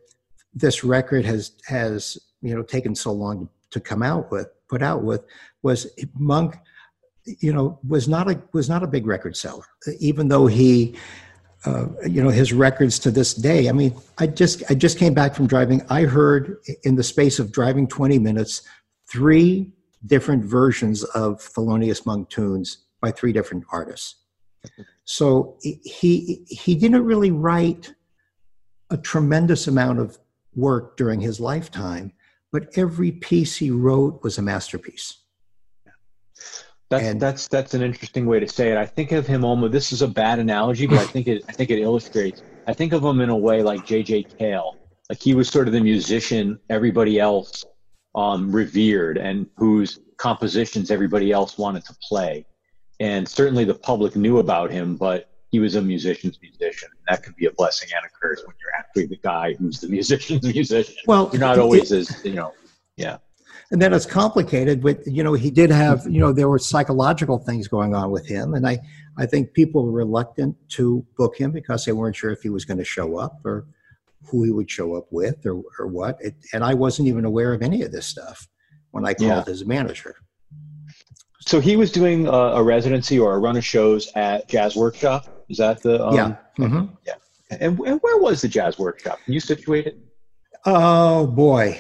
this 0.55 0.85
record 0.85 1.25
has 1.25 1.53
has 1.67 2.19
you 2.41 2.55
know 2.55 2.63
taken 2.63 2.95
so 2.95 3.13
long 3.13 3.49
to 3.71 3.81
come 3.81 4.03
out 4.03 4.31
with 4.31 4.49
put 4.69 4.83
out 4.83 5.03
with 5.03 5.25
was 5.63 5.87
monk 6.15 6.57
you 7.25 7.53
know 7.53 7.79
was 7.87 8.09
not 8.09 8.31
a 8.31 8.41
was 8.53 8.69
not 8.69 8.83
a 8.83 8.87
big 8.87 9.07
record 9.07 9.37
seller 9.37 9.65
even 9.99 10.29
though 10.29 10.47
he 10.47 10.95
uh, 11.65 11.87
you 12.07 12.23
know 12.23 12.29
his 12.29 12.53
records 12.53 12.99
to 12.99 13.11
this 13.11 13.35
day 13.35 13.69
i 13.69 13.73
mean 13.73 13.95
i 14.19 14.27
just 14.27 14.63
i 14.69 14.75
just 14.75 14.99
came 14.99 15.15
back 15.15 15.35
from 15.35 15.47
driving 15.47 15.81
i 15.89 16.03
heard 16.03 16.57
in 16.83 16.97
the 16.97 17.03
space 17.03 17.39
of 17.39 17.53
driving 17.53 17.87
20 17.87 18.19
minutes 18.19 18.63
three 19.11 19.73
different 20.07 20.45
versions 20.45 21.05
of 21.05 21.39
Thelonious 21.39 22.07
Monk 22.07 22.29
tunes 22.29 22.79
by 23.01 23.11
three 23.11 23.33
different 23.33 23.65
artists. 23.71 24.17
So 25.05 25.59
he 25.61 26.45
he 26.49 26.75
didn't 26.75 27.05
really 27.05 27.33
write 27.33 27.93
a 28.93 28.97
tremendous 28.97 29.67
amount 29.67 29.99
of 29.99 30.19
work 30.55 30.97
during 30.97 31.21
his 31.21 31.41
lifetime, 31.41 32.13
but 32.53 32.69
every 32.77 33.11
piece 33.11 33.57
he 33.57 33.71
wrote 33.71 34.23
was 34.23 34.39
a 34.39 34.43
masterpiece. 34.43 35.19
That's 36.91 37.05
and, 37.05 37.21
that's 37.21 37.49
that's 37.49 37.73
an 37.73 37.81
interesting 37.81 38.27
way 38.27 38.39
to 38.39 38.47
say 38.47 38.71
it. 38.71 38.77
I 38.77 38.85
think 38.85 39.13
of 39.13 39.27
him 39.27 39.47
almost. 39.47 39.73
This 39.73 39.93
is 39.93 40.03
a 40.03 40.09
bad 40.09 40.39
analogy, 40.39 40.87
but 40.87 40.99
I 40.99 41.05
think 41.07 41.27
it 41.27 41.43
I 41.49 41.53
think 41.53 41.71
it 41.71 41.79
illustrates. 41.79 42.43
I 42.67 42.75
think 42.75 42.93
of 42.93 43.03
him 43.03 43.23
in 43.23 43.31
a 43.31 43.37
way 43.37 43.63
like 43.63 43.87
J.J. 43.87 44.25
Cale. 44.25 44.77
Like 45.09 45.21
he 45.21 45.35
was 45.35 45.49
sort 45.49 45.69
of 45.69 45.73
the 45.73 45.81
musician 45.81 46.61
everybody 46.69 47.19
else 47.19 47.65
um, 48.15 48.53
revered, 48.53 49.17
and 49.17 49.47
whose 49.57 50.01
compositions 50.19 50.91
everybody 50.91 51.33
else 51.33 51.57
wanted 51.57 51.85
to 51.87 51.97
play. 52.07 52.45
And 53.01 53.27
certainly 53.27 53.65
the 53.65 53.75
public 53.75 54.15
knew 54.15 54.39
about 54.39 54.71
him, 54.71 54.97
but 54.97 55.31
he 55.51 55.61
was 55.61 55.75
a 55.77 55.83
musician's 55.83 56.39
musician. 56.43 56.91
That 57.13 57.23
could 57.23 57.37
be 57.37 57.45
a 57.45 57.53
blessing 57.53 57.91
and 57.95 58.03
a 58.07 58.09
curse 58.09 58.43
when 58.47 58.57
you're 58.59 58.75
actually 58.75 59.05
the 59.05 59.19
guy 59.23 59.53
who's 59.53 59.81
the 59.81 59.89
musician's 59.89 60.43
musician. 60.55 60.95
Well, 61.07 61.29
you're 61.31 61.41
not 61.41 61.59
always 61.59 61.93
it, 61.93 61.99
as 61.99 62.25
you 62.25 62.33
know, 62.33 62.55
yeah. 62.97 63.19
And 63.71 63.83
then 63.83 63.93
it's 63.93 64.07
complicated. 64.07 64.83
With 64.83 65.07
you 65.07 65.23
know, 65.23 65.35
he 65.35 65.51
did 65.51 65.71
have 65.71 66.07
you 66.09 66.21
know 66.21 66.33
there 66.33 66.49
were 66.49 66.59
psychological 66.59 67.37
things 67.37 67.69
going 67.69 67.95
on 67.95 68.11
with 68.11 68.27
him, 68.27 68.55
and 68.55 68.67
I 68.67 68.79
I 69.19 69.27
think 69.27 69.53
people 69.53 69.85
were 69.85 69.93
reluctant 69.93 70.57
to 70.71 71.05
book 71.19 71.37
him 71.37 71.51
because 71.51 71.85
they 71.85 71.93
weren't 71.93 72.17
sure 72.17 72.31
if 72.31 72.41
he 72.41 72.49
was 72.49 72.65
going 72.65 72.79
to 72.79 72.85
show 72.85 73.19
up 73.19 73.45
or 73.45 73.67
who 74.25 74.45
he 74.45 74.51
would 74.51 74.71
show 74.71 74.95
up 74.95 75.09
with 75.11 75.45
or 75.45 75.63
or 75.79 75.87
what. 75.87 76.17
It, 76.23 76.35
and 76.55 76.65
I 76.65 76.73
wasn't 76.73 77.09
even 77.09 77.27
aware 77.27 77.53
of 77.53 77.61
any 77.61 77.83
of 77.83 77.93
this 77.93 78.07
stuff 78.07 78.49
when 78.93 79.05
I 79.05 79.13
called 79.13 79.29
yeah. 79.29 79.45
his 79.45 79.67
manager. 79.67 80.17
So 81.47 81.61
he 81.61 81.77
was 81.77 81.91
doing 81.91 82.27
a, 82.27 82.31
a, 82.31 82.63
residency 82.63 83.19
or 83.19 83.35
a 83.35 83.39
run 83.39 83.57
of 83.57 83.65
shows 83.65 84.11
at 84.15 84.49
Jazz 84.49 84.77
Workshop. 84.77 85.27
Is 85.49 85.59
that 85.59 85.83
the 85.83 86.05
um, 86.05 86.15
yeah 86.15 86.37
mm-hmm. 86.59 86.95
yeah? 87.07 87.15
And, 87.51 87.79
and 87.81 88.01
where 88.01 88.19
was 88.19 88.41
the 88.41 88.49
Jazz 88.49 88.79
Workshop? 88.79 89.19
Can 89.25 89.35
you 89.35 89.41
situate 89.41 89.87
it? 89.87 89.99
Oh 90.65 91.27
boy, 91.27 91.79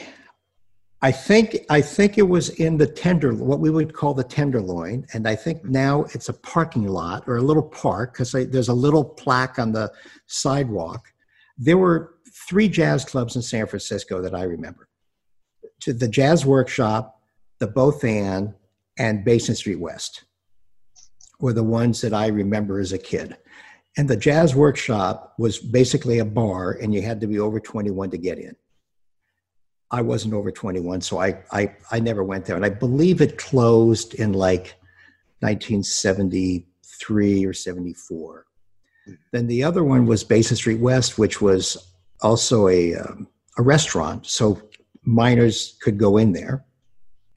I 1.00 1.10
think 1.10 1.58
I 1.68 1.80
think 1.80 2.16
it 2.16 2.28
was 2.28 2.50
in 2.50 2.76
the 2.76 2.86
tender, 2.86 3.34
what 3.34 3.58
we 3.58 3.70
would 3.70 3.92
call 3.92 4.14
the 4.14 4.24
tenderloin, 4.24 5.04
and 5.12 5.26
I 5.26 5.34
think 5.34 5.64
now 5.64 6.04
it's 6.14 6.28
a 6.28 6.32
parking 6.32 6.86
lot 6.86 7.24
or 7.26 7.38
a 7.38 7.42
little 7.42 7.62
park 7.62 8.12
because 8.12 8.32
there's 8.32 8.68
a 8.68 8.74
little 8.74 9.04
plaque 9.04 9.58
on 9.58 9.72
the 9.72 9.90
sidewalk. 10.26 11.12
There 11.58 11.78
were 11.78 12.14
three 12.48 12.68
jazz 12.68 13.04
clubs 13.04 13.34
in 13.34 13.42
San 13.42 13.66
Francisco 13.66 14.22
that 14.22 14.34
I 14.34 14.44
remember: 14.44 14.88
to 15.80 15.92
the 15.92 16.08
Jazz 16.08 16.46
Workshop, 16.46 17.20
the 17.58 17.66
Both/And, 17.66 18.54
and 18.96 19.24
Basin 19.24 19.54
Street 19.56 19.80
West 19.80 20.24
were 21.42 21.52
the 21.52 21.62
ones 21.62 22.00
that 22.00 22.14
I 22.14 22.28
remember 22.28 22.78
as 22.78 22.92
a 22.92 22.98
kid. 22.98 23.36
And 23.98 24.08
the 24.08 24.16
Jazz 24.16 24.54
Workshop 24.54 25.34
was 25.38 25.58
basically 25.58 26.20
a 26.20 26.24
bar, 26.24 26.78
and 26.80 26.94
you 26.94 27.02
had 27.02 27.20
to 27.20 27.26
be 27.26 27.40
over 27.40 27.60
21 27.60 28.08
to 28.10 28.16
get 28.16 28.38
in. 28.38 28.56
I 29.90 30.00
wasn't 30.00 30.32
over 30.32 30.50
21, 30.50 31.02
so 31.02 31.18
I, 31.18 31.42
I, 31.50 31.76
I 31.90 32.00
never 32.00 32.24
went 32.24 32.46
there. 32.46 32.56
And 32.56 32.64
I 32.64 32.70
believe 32.70 33.20
it 33.20 33.36
closed 33.36 34.14
in 34.14 34.32
like 34.32 34.76
1973 35.40 37.44
or 37.44 37.52
74. 37.52 38.46
Then 39.32 39.46
the 39.48 39.64
other 39.64 39.84
one 39.84 40.06
was 40.06 40.24
Basin 40.24 40.56
Street 40.56 40.80
West, 40.80 41.18
which 41.18 41.42
was 41.42 41.76
also 42.22 42.68
a, 42.68 42.94
um, 42.94 43.28
a 43.58 43.62
restaurant. 43.62 44.26
So 44.26 44.62
minors 45.02 45.76
could 45.82 45.98
go 45.98 46.16
in 46.18 46.32
there. 46.32 46.64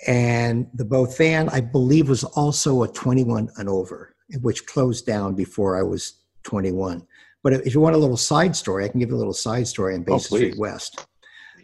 And 0.07 0.67
the 0.73 0.85
Both/And, 0.85 1.49
I 1.49 1.61
believe, 1.61 2.09
was 2.09 2.23
also 2.23 2.83
a 2.83 2.87
21 2.87 3.49
and 3.57 3.69
over, 3.69 4.15
which 4.41 4.65
closed 4.65 5.05
down 5.05 5.35
before 5.35 5.77
I 5.77 5.83
was 5.83 6.21
21. 6.43 7.05
But 7.43 7.53
if 7.53 7.73
you 7.73 7.79
want 7.79 7.95
a 7.95 7.99
little 7.99 8.17
side 8.17 8.55
story, 8.55 8.85
I 8.85 8.87
can 8.87 8.99
give 8.99 9.09
you 9.09 9.15
a 9.15 9.17
little 9.17 9.33
side 9.33 9.67
story 9.67 9.93
on 9.93 10.01
oh, 10.01 10.15
Basin 10.15 10.35
oh, 10.35 10.37
Street 10.37 10.57
West. 10.57 11.05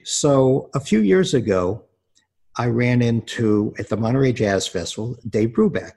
So 0.04 0.70
a 0.74 0.80
few 0.80 1.02
years 1.02 1.34
ago, 1.34 1.84
I 2.58 2.68
ran 2.68 3.02
into 3.02 3.74
at 3.80 3.90
the 3.90 3.98
Monterey 3.98 4.34
Jazz 4.34 4.68
Festival 4.68 5.18
Dave 5.30 5.50
Brubeck, 5.50 5.94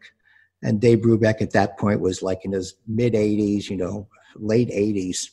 and 0.63 0.81
Dave 0.81 0.99
Brubeck 0.99 1.43
at 1.43 1.53
that 1.53 1.79
point 1.79 2.01
was 2.01 2.23
like 2.23 2.45
in 2.45 2.53
his 2.53 2.77
mid 2.87 3.15
80s, 3.15 3.69
you 3.69 3.77
know, 3.77 4.09
late 4.37 4.71
80s, 4.71 5.31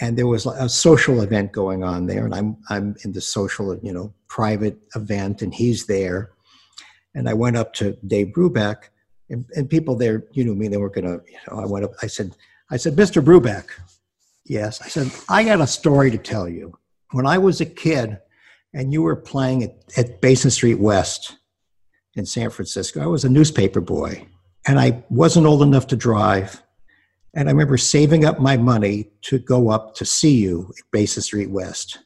and 0.00 0.16
there 0.16 0.26
was 0.26 0.46
a 0.46 0.68
social 0.68 1.22
event 1.22 1.52
going 1.52 1.82
on 1.82 2.06
there, 2.06 2.24
and 2.24 2.34
I'm 2.34 2.56
I'm 2.68 2.96
in 3.04 3.12
the 3.12 3.20
social, 3.20 3.76
you 3.78 3.92
know, 3.92 4.14
private 4.28 4.78
event, 4.94 5.42
and 5.42 5.52
he's 5.52 5.86
there, 5.86 6.32
and 7.14 7.28
I 7.28 7.34
went 7.34 7.56
up 7.56 7.74
to 7.74 7.96
Dave 8.06 8.28
Brubeck, 8.28 8.90
and, 9.30 9.44
and 9.54 9.68
people 9.68 9.96
there, 9.96 10.24
you 10.32 10.44
know, 10.44 10.54
me, 10.54 10.68
they 10.68 10.76
were 10.76 10.90
gonna, 10.90 11.20
you 11.26 11.38
know, 11.50 11.60
I 11.60 11.66
went 11.66 11.84
up, 11.84 11.92
I 12.02 12.06
said, 12.06 12.36
I 12.70 12.76
said, 12.76 12.96
Mr. 12.96 13.22
Brubeck, 13.22 13.66
yes, 14.44 14.80
I 14.80 14.88
said, 14.88 15.10
I 15.28 15.44
got 15.44 15.60
a 15.60 15.66
story 15.66 16.10
to 16.10 16.18
tell 16.18 16.48
you 16.48 16.78
when 17.12 17.26
I 17.26 17.38
was 17.38 17.60
a 17.60 17.66
kid 17.66 18.18
and 18.74 18.92
you 18.92 19.02
were 19.02 19.16
playing 19.16 19.62
at, 19.62 19.76
at 19.96 20.20
Basin 20.20 20.50
Street 20.50 20.78
West 20.78 21.36
in 22.14 22.26
San 22.26 22.50
Francisco, 22.50 23.02
I 23.02 23.06
was 23.06 23.24
a 23.24 23.28
newspaper 23.28 23.80
boy 23.80 24.26
and 24.66 24.78
I 24.78 25.04
wasn't 25.08 25.46
old 25.46 25.62
enough 25.62 25.86
to 25.88 25.96
drive. 25.96 26.62
And 27.34 27.48
I 27.48 27.52
remember 27.52 27.76
saving 27.76 28.24
up 28.24 28.40
my 28.40 28.56
money 28.56 29.10
to 29.22 29.38
go 29.38 29.70
up 29.70 29.94
to 29.96 30.04
see 30.04 30.36
you 30.36 30.72
at 30.78 30.90
Basin 30.90 31.22
Street 31.22 31.50
West. 31.50 31.98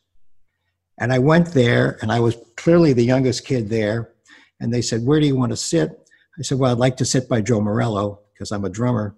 And 0.98 1.12
I 1.12 1.18
went 1.18 1.48
there 1.48 1.98
and 2.02 2.12
I 2.12 2.20
was 2.20 2.36
clearly 2.56 2.92
the 2.92 3.04
youngest 3.04 3.46
kid 3.46 3.68
there. 3.68 4.12
And 4.60 4.72
they 4.72 4.82
said, 4.82 5.04
Where 5.04 5.20
do 5.20 5.26
you 5.26 5.36
want 5.36 5.50
to 5.50 5.56
sit? 5.56 5.90
I 6.38 6.42
said, 6.42 6.58
Well, 6.58 6.72
I'd 6.72 6.78
like 6.78 6.96
to 6.98 7.04
sit 7.04 7.28
by 7.28 7.40
Joe 7.40 7.60
Morello 7.60 8.20
because 8.32 8.52
I'm 8.52 8.64
a 8.64 8.70
drummer. 8.70 9.16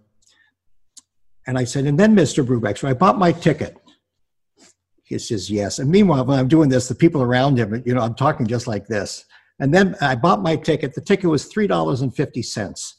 And 1.47 1.59
I 1.59 1.65
said, 1.65 1.87
And 1.87 1.99
then 1.99 2.15
Mr. 2.15 2.47
Brubeck. 2.47 2.79
So 2.79 2.89
I 2.89 2.95
bought 2.95 3.19
my 3.19 3.33
ticket. 3.33 3.77
He 5.05 5.19
says, 5.19 5.51
yes. 5.51 5.79
And 5.79 5.91
meanwhile, 5.91 6.25
when 6.25 6.39
I'm 6.39 6.49
doing 6.49 6.71
this, 6.71 6.89
the 6.89 6.95
people 6.95 7.23
around 7.23 7.59
him, 7.59 7.83
you 7.85 7.95
know, 7.95 8.01
I'm 8.01 8.15
talking 8.15 8.47
just 8.47 8.67
like 8.67 8.87
this. 8.87 9.27
And 9.61 9.73
then 9.73 9.95
I 10.01 10.17
bought 10.17 10.43
my 10.43 10.57
ticket. 10.57 10.95
The 10.95 11.03
ticket 11.03 11.31
was 11.31 11.53
$3.50. 11.53 12.95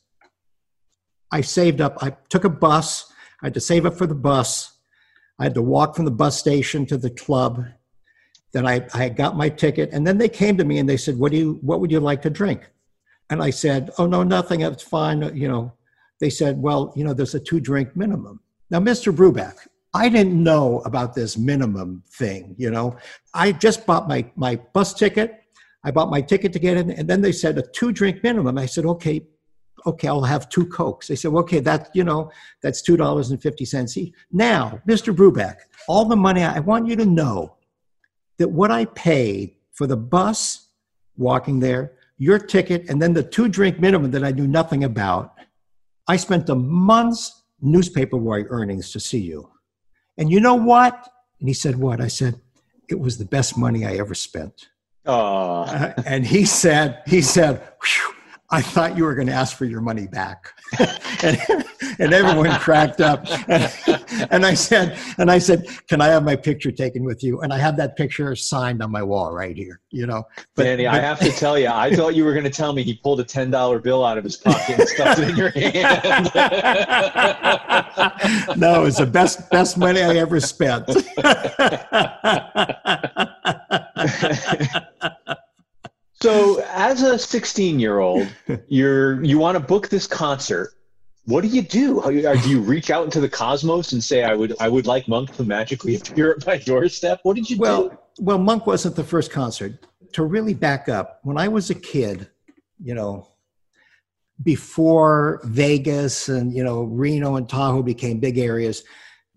I 1.36 1.42
saved 1.42 1.82
up. 1.82 1.98
I 2.02 2.12
took 2.30 2.46
a 2.46 2.50
bus. 2.50 3.12
I 3.42 3.48
had 3.48 3.54
to 3.56 3.60
save 3.60 3.86
up 3.86 3.98
for 3.98 4.08
the 4.08 4.16
bus. 4.16 4.72
I 5.38 5.44
had 5.44 5.54
to 5.56 5.62
walk 5.62 5.94
from 5.94 6.06
the 6.06 6.12
bus 6.12 6.40
station 6.40 6.86
to 6.86 6.98
the 6.98 7.10
club. 7.10 7.66
Then 8.54 8.66
I, 8.66 8.88
I 8.94 9.10
got 9.10 9.36
my 9.36 9.50
ticket. 9.50 9.90
And 9.92 10.08
then 10.08 10.18
they 10.18 10.30
came 10.30 10.56
to 10.58 10.64
me 10.64 10.80
and 10.80 10.88
they 10.88 10.96
said, 10.96 11.18
what, 11.20 11.34
do 11.34 11.38
you, 11.38 11.60
what 11.62 11.82
would 11.82 11.92
you 11.92 12.00
like 12.00 12.22
to 12.22 12.30
drink? 12.30 12.72
And 13.30 13.44
I 13.44 13.50
said, 13.50 13.90
oh, 13.98 14.06
no, 14.06 14.24
nothing. 14.24 14.62
It's 14.62 14.82
fine. 14.82 15.36
You 15.36 15.50
know, 15.50 15.74
they 16.22 16.30
said, 16.30 16.58
well, 16.58 16.94
you 16.96 17.04
know, 17.04 17.14
there's 17.14 17.36
a 17.36 17.40
two 17.40 17.60
drink 17.60 17.98
minimum. 17.98 18.40
Now, 18.70 18.80
Mr. 18.80 19.14
Brubeck, 19.14 19.58
I 19.94 20.08
didn't 20.08 20.42
know 20.42 20.80
about 20.86 21.16
this 21.16 21.38
minimum 21.38 22.02
thing, 22.12 22.56
you 22.58 22.72
know. 22.72 22.96
I 23.34 23.52
just 23.52 23.86
bought 23.86 24.08
my, 24.08 24.32
my 24.38 24.56
bus 24.72 24.94
ticket. 24.94 25.44
I 25.84 25.92
bought 25.92 26.10
my 26.10 26.22
ticket 26.22 26.54
to 26.54 26.60
get 26.60 26.78
in, 26.78 26.92
and 26.92 27.10
then 27.10 27.20
they 27.20 27.34
said 27.34 27.58
a 27.58 27.62
two 27.62 27.92
drink 27.92 28.24
minimum. 28.24 28.58
I 28.58 28.68
said, 28.68 28.86
okay, 28.86 29.28
okay, 29.86 30.08
I'll 30.08 30.22
have 30.22 30.50
two 30.50 30.66
Cokes. 30.66 31.08
They 31.08 31.16
said, 31.16 31.32
okay, 31.34 31.60
that, 31.60 31.90
you 31.94 32.04
know, 32.04 32.32
that's 32.62 32.82
$2.50 32.88 33.98
each. 33.98 34.14
Now, 34.32 34.82
Mr. 34.88 35.16
Brubeck, 35.16 35.58
all 35.88 36.06
the 36.06 36.16
money, 36.16 36.44
I 36.44 36.60
want 36.60 36.88
you 36.88 36.96
to 36.96 37.06
know 37.06 37.56
that 38.38 38.50
what 38.50 38.72
I 38.72 38.86
paid 38.86 39.56
for 39.74 39.88
the 39.88 39.98
bus 39.98 40.70
walking 41.18 41.60
there, 41.60 41.94
your 42.18 42.40
ticket, 42.40 42.90
and 42.90 43.02
then 43.02 43.14
the 43.14 43.24
two 43.24 43.48
drink 43.48 43.80
minimum 43.80 44.12
that 44.12 44.24
I 44.24 44.32
knew 44.32 44.48
nothing 44.48 44.84
about, 44.84 45.34
I 46.08 46.18
spent 46.18 46.50
a 46.50 46.56
month's 46.56 47.44
newspaper 47.62 48.18
boy 48.18 48.44
earnings 48.50 48.92
to 48.92 49.00
see 49.00 49.20
you. 49.20 49.50
And 50.18 50.32
you 50.32 50.40
know 50.40 50.56
what? 50.56 51.10
And 51.40 51.50
he 51.50 51.54
said, 51.54 51.76
What? 51.76 52.00
I 52.00 52.08
said, 52.08 52.40
It 52.90 53.00
was 53.00 53.18
the 53.18 53.26
best 53.26 53.58
money 53.58 53.86
I 53.86 53.96
ever 53.98 54.14
spent. 54.14 54.70
Oh. 55.06 55.62
Uh, 55.64 55.94
and 56.06 56.26
he 56.26 56.46
said, 56.46 57.04
he 57.06 57.22
said, 57.22 57.62
I 58.52 58.62
thought 58.62 58.96
you 58.96 59.06
were 59.06 59.16
going 59.16 59.28
to 59.28 59.34
ask 59.34 59.58
for 59.58 59.66
your 59.66 59.82
money 59.82 60.06
back. 60.08 60.54
and, 61.24 61.66
and, 62.00 62.14
everyone 62.14 62.52
cracked 62.60 63.02
up. 63.02 63.26
And, 63.50 63.72
and, 64.30 64.46
I 64.46 64.54
said, 64.54 65.00
and 65.18 65.32
I 65.32 65.40
said, 65.40 65.66
can 65.88 66.00
I 66.00 66.08
have 66.08 66.24
my 66.24 66.36
picture 66.36 66.72
taken 66.72 67.04
with 67.04 67.24
you? 67.24 67.42
And 67.42 67.52
I 67.52 67.58
have 67.58 67.76
that 67.78 67.96
picture 67.96 68.36
signed 68.36 68.84
on 68.84 68.92
my 68.92 69.02
wall 69.02 69.34
right 69.34 69.56
here, 69.56 69.82
you 69.90 70.06
know. 70.06 70.24
But, 70.56 70.64
Danny, 70.64 70.86
but, 70.86 70.94
I 70.94 71.00
have 71.00 71.20
to 71.20 71.32
tell 71.32 71.58
you, 71.58 71.70
I 71.70 71.96
thought 71.96 72.14
you 72.14 72.24
were 72.24 72.34
going 72.34 72.44
to 72.44 72.52
tell 72.52 72.72
me 72.74 72.84
he 72.84 72.96
pulled 72.96 73.20
a 73.20 73.24
$10 73.24 73.82
bill 73.82 74.06
out 74.06 74.20
of 74.20 74.24
his 74.24 74.38
pocket 74.38 74.80
and 74.80 74.88
stuffed 74.88 75.22
it 75.22 75.30
in 75.30 75.38
your 75.38 75.50
hand. 75.50 76.32
no, 78.60 78.86
it's 78.86 79.00
the 79.00 79.10
best, 79.12 79.50
best 79.50 79.76
money 79.78 80.02
I 80.02 80.18
ever 80.18 80.40
spent. 80.40 80.86
So, 86.26 86.60
as 86.74 87.04
a 87.04 87.20
16 87.20 87.80
year 87.80 88.00
old, 88.00 88.28
you're 88.68 89.24
you 89.24 89.38
want 89.38 89.58
to 89.58 89.60
book 89.60 89.90
this 89.90 90.08
concert. 90.08 90.72
What 91.26 91.42
do 91.42 91.48
you 91.50 91.62
do? 91.62 92.02
How, 92.02 92.10
do 92.10 92.50
you 92.50 92.62
reach 92.62 92.90
out 92.90 93.06
into 93.06 93.20
the 93.20 93.30
cosmos 93.30 93.92
and 93.92 94.04
say, 94.04 94.24
"I 94.24 94.34
would, 94.34 94.56
I 94.60 94.68
would 94.68 94.88
like 94.88 95.08
Monk 95.08 95.36
to 95.36 95.44
magically 95.44 95.96
appear 96.02 96.32
at 96.32 96.44
my 96.48 96.58
doorstep"? 96.58 97.20
What 97.22 97.36
did 97.36 97.48
you 97.48 97.60
well, 97.60 97.90
do? 97.90 97.98
Well, 98.20 98.40
Monk 98.40 98.66
wasn't 98.66 98.96
the 98.96 99.04
first 99.04 99.30
concert. 99.30 99.86
To 100.14 100.24
really 100.24 100.56
back 100.56 100.90
up, 100.90 101.20
when 101.22 101.38
I 101.38 101.48
was 101.48 101.70
a 101.70 101.76
kid, 101.76 102.28
you 102.84 102.96
know, 102.96 103.28
before 104.42 105.42
Vegas 105.44 106.28
and 106.28 106.52
you 106.52 106.64
know 106.64 106.86
Reno 106.86 107.36
and 107.36 107.48
Tahoe 107.48 107.84
became 107.84 108.20
big 108.20 108.40
areas, 108.40 108.84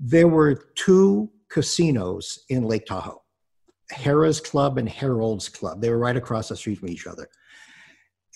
there 0.01 0.29
were 0.29 0.71
two 0.75 1.29
casinos 1.51 2.47
in 2.49 2.65
Lake 2.65 2.87
Tahoe, 2.87 3.21
Harrah's 3.93 4.41
Club 4.41 4.79
and 4.79 4.89
Harold's 4.89 5.49
Club. 5.49 5.81
They 5.81 5.91
were 5.91 5.99
right 5.99 6.17
across 6.17 6.49
the 6.49 6.57
street 6.57 6.79
from 6.79 6.89
each 6.89 7.07
other, 7.07 7.29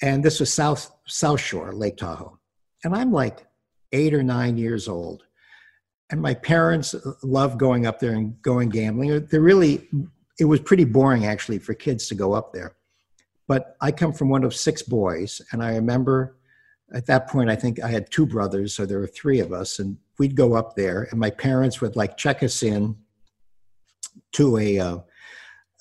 and 0.01 0.25
this 0.25 0.41
was 0.41 0.53
South 0.53 0.91
South 1.07 1.41
Shore, 1.41 1.73
Lake 1.73 1.97
Tahoe, 1.97 2.39
and 2.85 2.95
I'm 2.95 3.13
like 3.13 3.47
eight 3.93 4.15
or 4.15 4.23
nine 4.23 4.57
years 4.57 4.89
old, 4.89 5.25
and 6.11 6.21
my 6.21 6.35
parents 6.35 6.95
loved 7.23 7.59
going 7.59 7.87
up 7.87 8.01
there 8.01 8.13
and 8.13 8.41
going 8.43 8.69
gambling. 8.69 9.27
They 9.27 9.39
really, 9.39 9.89
it 10.39 10.47
was 10.47 10.61
pretty 10.61 10.85
boring 10.85 11.27
actually 11.27 11.59
for 11.59 11.75
kids 11.75 12.09
to 12.09 12.15
go 12.15 12.33
up 12.33 12.53
there. 12.53 12.77
But 13.49 13.77
I 13.81 13.93
come 13.93 14.13
from 14.13 14.31
one 14.31 14.45
of 14.45 14.55
six 14.55 14.83
boys, 14.83 15.43
and 15.53 15.63
I 15.63 15.75
remember 15.75 16.39
at 16.95 17.07
that 17.07 17.29
point, 17.29 17.51
I 17.51 17.57
think 17.57 17.83
I 17.83 17.89
had 17.89 18.11
two 18.11 18.27
brothers, 18.27 18.75
so 18.75 18.87
there 18.87 18.99
were 18.99 19.07
three 19.07 19.41
of 19.41 19.53
us, 19.53 19.79
and 19.79 19.99
we'd 20.19 20.37
go 20.37 20.55
up 20.55 20.77
there, 20.77 21.09
and 21.11 21.19
my 21.19 21.31
parents 21.31 21.81
would 21.81 21.97
like 21.97 22.17
check 22.17 22.43
us 22.43 22.63
in 22.63 22.97
to 24.33 24.59
a. 24.59 24.79
Uh, 24.79 24.99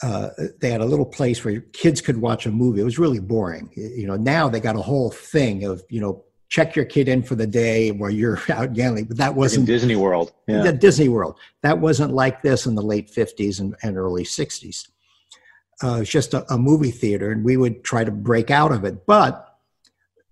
uh, 0.03 0.29
they 0.59 0.71
had 0.71 0.81
a 0.81 0.85
little 0.85 1.05
place 1.05 1.45
where 1.45 1.61
kids 1.73 2.01
could 2.01 2.17
watch 2.17 2.45
a 2.45 2.51
movie. 2.51 2.81
It 2.81 2.85
was 2.85 2.97
really 2.97 3.19
boring. 3.19 3.71
You 3.75 4.07
know, 4.07 4.15
now 4.15 4.49
they 4.49 4.59
got 4.59 4.75
a 4.75 4.81
whole 4.81 5.11
thing 5.11 5.63
of 5.63 5.83
you 5.89 6.01
know 6.01 6.23
check 6.51 6.75
your 6.75 6.83
kid 6.83 7.07
in 7.07 7.23
for 7.23 7.35
the 7.35 7.47
day 7.47 7.91
while 7.91 8.09
you're 8.09 8.39
out 8.49 8.73
gambling. 8.73 9.05
But 9.05 9.17
that 9.17 9.35
wasn't 9.35 9.61
in 9.61 9.73
Disney 9.73 9.95
World. 9.95 10.33
Yeah. 10.47 10.71
Disney 10.71 11.07
World. 11.07 11.39
That 11.61 11.79
wasn't 11.79 12.13
like 12.13 12.41
this 12.41 12.65
in 12.65 12.75
the 12.75 12.81
late 12.81 13.09
50s 13.09 13.59
and, 13.59 13.75
and 13.81 13.97
early 13.97 14.23
60s. 14.23 14.89
Uh, 15.83 15.95
it 15.95 15.99
was 15.99 16.09
just 16.09 16.33
a, 16.33 16.53
a, 16.53 16.59
movie 16.59 16.91
theater, 16.91 17.31
and 17.31 17.43
we 17.43 17.57
would 17.57 17.83
try 17.83 18.03
to 18.03 18.11
break 18.11 18.51
out 18.51 18.71
of 18.71 18.83
it. 18.83 19.07
But 19.07 19.47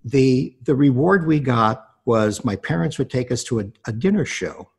the 0.03 0.55
the 0.63 0.75
reward 0.75 1.25
we 1.25 1.39
got 1.39 1.85
was 2.05 2.45
my 2.45 2.55
parents 2.55 2.97
would 2.97 3.09
take 3.09 3.31
us 3.31 3.43
to 3.45 3.59
a, 3.59 3.65
a 3.87 3.91
dinner 3.91 4.25
show 4.25 4.69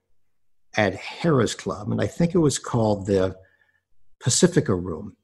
at 0.77 0.95
Harrah's 0.95 1.57
Club, 1.57 1.91
and 1.91 2.01
I 2.01 2.07
think 2.07 2.35
it 2.35 2.39
was 2.39 2.59
called 2.59 3.07
the 3.07 3.37
Pacifica 4.23 4.75
Room. 4.75 5.17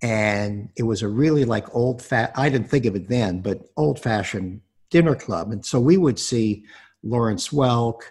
And 0.00 0.70
it 0.76 0.84
was 0.84 1.02
a 1.02 1.08
really 1.08 1.44
like 1.44 1.74
old 1.74 2.00
fat. 2.00 2.32
I 2.36 2.48
didn't 2.48 2.70
think 2.70 2.86
of 2.86 2.94
it 2.94 3.08
then, 3.08 3.40
but 3.40 3.68
old 3.76 3.98
fashioned 3.98 4.60
dinner 4.90 5.14
club. 5.14 5.50
And 5.50 5.64
so 5.64 5.80
we 5.80 5.96
would 5.96 6.18
see 6.18 6.64
Lawrence 7.02 7.48
Welk, 7.48 8.02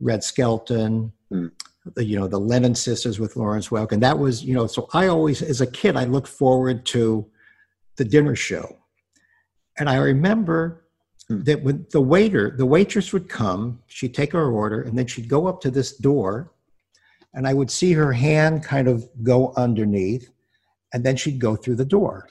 Red 0.00 0.22
Skelton, 0.22 1.12
mm. 1.32 1.50
the, 1.94 2.04
you 2.04 2.18
know, 2.18 2.28
the 2.28 2.38
Lennon 2.38 2.74
sisters 2.74 3.18
with 3.18 3.36
Lawrence 3.36 3.68
Welk. 3.68 3.90
And 3.92 4.02
that 4.02 4.18
was, 4.18 4.44
you 4.44 4.54
know, 4.54 4.68
so 4.68 4.88
I 4.92 5.08
always, 5.08 5.42
as 5.42 5.60
a 5.60 5.66
kid, 5.66 5.96
I 5.96 6.04
looked 6.04 6.28
forward 6.28 6.86
to 6.86 7.26
the 7.96 8.04
dinner 8.04 8.36
show 8.36 8.78
and 9.78 9.88
I 9.88 9.96
remember 9.96 10.84
hmm. 11.28 11.42
that 11.44 11.62
when 11.62 11.86
the 11.90 12.00
waiter, 12.00 12.54
the 12.56 12.66
waitress 12.66 13.12
would 13.12 13.28
come, 13.28 13.80
she'd 13.86 14.14
take 14.14 14.34
our 14.34 14.50
order, 14.50 14.82
and 14.82 14.98
then 14.98 15.06
she'd 15.06 15.28
go 15.28 15.46
up 15.46 15.60
to 15.62 15.70
this 15.70 15.96
door, 15.96 16.52
and 17.34 17.46
I 17.46 17.54
would 17.54 17.70
see 17.70 17.92
her 17.92 18.12
hand 18.12 18.62
kind 18.62 18.88
of 18.88 19.08
go 19.22 19.52
underneath, 19.56 20.30
and 20.92 21.04
then 21.04 21.16
she'd 21.16 21.38
go 21.38 21.56
through 21.56 21.76
the 21.76 21.84
door. 21.84 22.28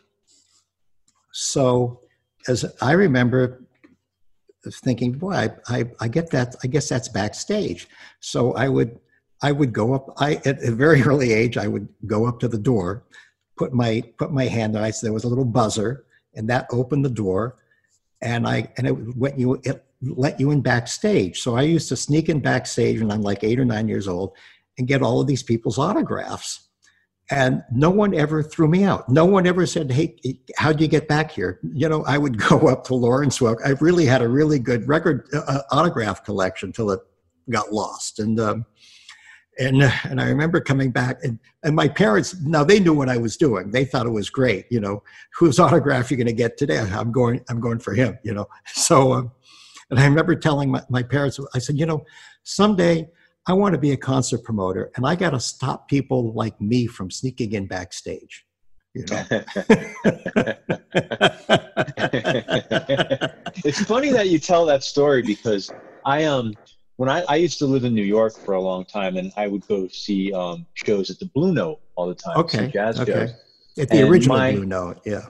So, 1.34 2.02
as 2.48 2.66
I 2.82 2.92
remember 2.94 3.64
thinking, 4.84 5.14
boy, 5.14 5.34
I, 5.34 5.50
I, 5.68 5.86
I 6.00 6.08
get 6.08 6.30
that. 6.32 6.56
I 6.64 6.68
guess 6.68 6.90
that's 6.90 7.08
backstage. 7.08 7.88
So 8.20 8.54
I 8.54 8.68
would 8.68 9.00
I 9.42 9.52
would 9.52 9.74
go 9.74 9.94
up. 9.94 10.14
I 10.18 10.36
at 10.46 10.64
a 10.64 10.72
very 10.72 11.02
early 11.10 11.34
age, 11.34 11.58
I 11.58 11.68
would 11.68 11.88
go 12.06 12.28
up 12.28 12.40
to 12.42 12.48
the 12.48 12.58
door, 12.58 13.04
put 13.58 13.74
my 13.74 14.04
put 14.18 14.32
my 14.32 14.46
hand 14.46 14.76
on. 14.76 14.84
I 14.84 14.92
there 15.02 15.14
was 15.14 15.24
a 15.24 15.30
little 15.30 15.46
buzzer, 15.46 16.06
and 16.36 16.50
that 16.50 16.68
opened 16.72 17.06
the 17.06 17.10
door 17.10 17.58
and 18.22 18.48
I 18.48 18.72
and 18.78 18.88
it 18.88 19.18
went 19.18 19.38
you 19.38 19.60
it 19.64 19.84
let 20.02 20.40
you 20.40 20.52
in 20.52 20.62
backstage. 20.62 21.42
So 21.42 21.56
I 21.56 21.64
used 21.64 21.90
to 21.90 21.96
sneak 21.96 22.30
in 22.30 22.40
backstage 22.40 23.00
when 23.00 23.12
I'm 23.12 23.22
like 23.22 23.44
eight 23.44 23.60
or 23.60 23.66
nine 23.66 23.88
years 23.88 24.08
old 24.08 24.34
and 24.78 24.88
get 24.88 25.02
all 25.02 25.22
of 25.22 25.28
these 25.28 25.44
people's 25.44 25.78
autographs. 25.78 26.68
And 27.30 27.64
no 27.72 27.90
one 27.90 28.14
ever 28.14 28.44
threw 28.44 28.68
me 28.68 28.84
out. 28.84 29.08
No 29.08 29.26
one 29.26 29.48
ever 29.48 29.66
said, 29.66 29.90
"Hey, 29.92 30.18
how'd 30.58 30.82
you 30.82 30.88
get 30.88 31.08
back 31.08 31.32
here?" 31.32 31.60
You 31.64 31.88
know, 31.88 32.04
I 32.04 32.18
would 32.18 32.38
go 32.50 32.68
up 32.68 32.84
to 32.86 32.96
Lawrence 32.96 33.40
Welk. 33.40 33.66
I 33.66 33.70
really 33.80 34.06
had 34.06 34.22
a 34.22 34.28
really 34.28 34.60
good 34.60 34.88
record 34.88 35.28
uh, 35.34 35.40
uh 35.48 35.62
autograph 35.72 36.26
collection 36.26 36.74
till 36.74 36.92
it 36.92 37.00
got 37.50 37.72
lost. 37.72 38.20
And 38.20 38.40
um, 38.40 38.66
and 39.60 39.84
and 40.04 40.20
I 40.20 40.28
remember 40.28 40.60
coming 40.60 40.92
back 40.92 41.24
and 41.24 41.40
and 41.64 41.76
my 41.76 41.88
parents 41.88 42.36
now 42.42 42.64
they 42.64 42.80
knew 42.80 42.94
what 42.94 43.10
I 43.10 43.18
was 43.18 43.38
doing. 43.38 43.72
They 43.72 43.86
thought 43.86 44.06
it 44.06 44.12
was 44.12 44.30
great. 44.30 44.66
You 44.70 44.80
know, 44.80 45.04
whose 45.38 45.60
autograph 45.60 46.10
you're 46.10 46.18
going 46.18 46.28
to 46.28 46.34
get 46.34 46.58
today? 46.58 46.80
I'm 46.80 47.12
going. 47.12 47.42
I'm 47.50 47.60
going 47.60 47.80
for 47.80 47.94
him. 47.94 48.18
You 48.24 48.34
know. 48.34 48.48
So, 48.74 49.14
um, 49.14 49.32
and 49.90 50.00
I 50.00 50.06
remember 50.06 50.36
telling 50.36 50.72
my, 50.72 50.82
my 50.90 51.04
parents, 51.04 51.40
I 51.54 51.60
said, 51.60 51.78
you 51.78 51.86
know, 51.86 52.06
someday 52.44 53.10
I 53.48 53.54
want 53.54 53.74
to 53.74 53.80
be 53.80 53.92
a 53.92 53.98
concert 53.98 54.44
promoter, 54.44 54.92
and 54.96 55.06
I 55.06 55.16
got 55.16 55.32
to 55.32 55.40
stop 55.40 55.88
people 55.88 56.34
like 56.34 56.60
me 56.62 56.86
from 56.88 57.10
sneaking 57.10 57.54
in 57.54 57.66
backstage. 57.68 58.46
You 58.94 59.06
know? 59.10 59.24
it's 63.64 63.82
funny 63.84 64.12
that 64.12 64.28
you 64.30 64.38
tell 64.38 64.66
that 64.66 64.84
story 64.84 65.22
because 65.22 65.72
I 66.06 66.26
um 66.26 66.54
when 67.02 67.10
I, 67.10 67.24
I 67.28 67.38
used 67.38 67.58
to 67.60 67.66
live 67.66 67.84
in 67.84 67.96
New 67.96 68.04
York 68.04 68.38
for 68.38 68.54
a 68.54 68.62
long 68.62 68.86
time, 68.86 69.18
and 69.18 69.32
I 69.36 69.48
would 69.48 69.68
go 69.68 69.88
see 69.88 70.32
um, 70.34 70.68
shows 70.76 71.10
at 71.10 71.18
the 71.18 71.26
Blue 71.26 71.52
Note 71.52 71.80
all 71.96 72.08
the 72.08 72.14
time. 72.14 72.38
Okay, 72.38 72.68
jazz 72.68 73.00
okay. 73.00 73.12
shows. 73.12 73.34
At 73.80 73.90
the 73.90 74.02
and 74.02 74.10
original 74.10 74.38
my, 74.38 74.52
Blue 74.52 74.66
Note, 74.68 75.02
yeah. 75.04 75.28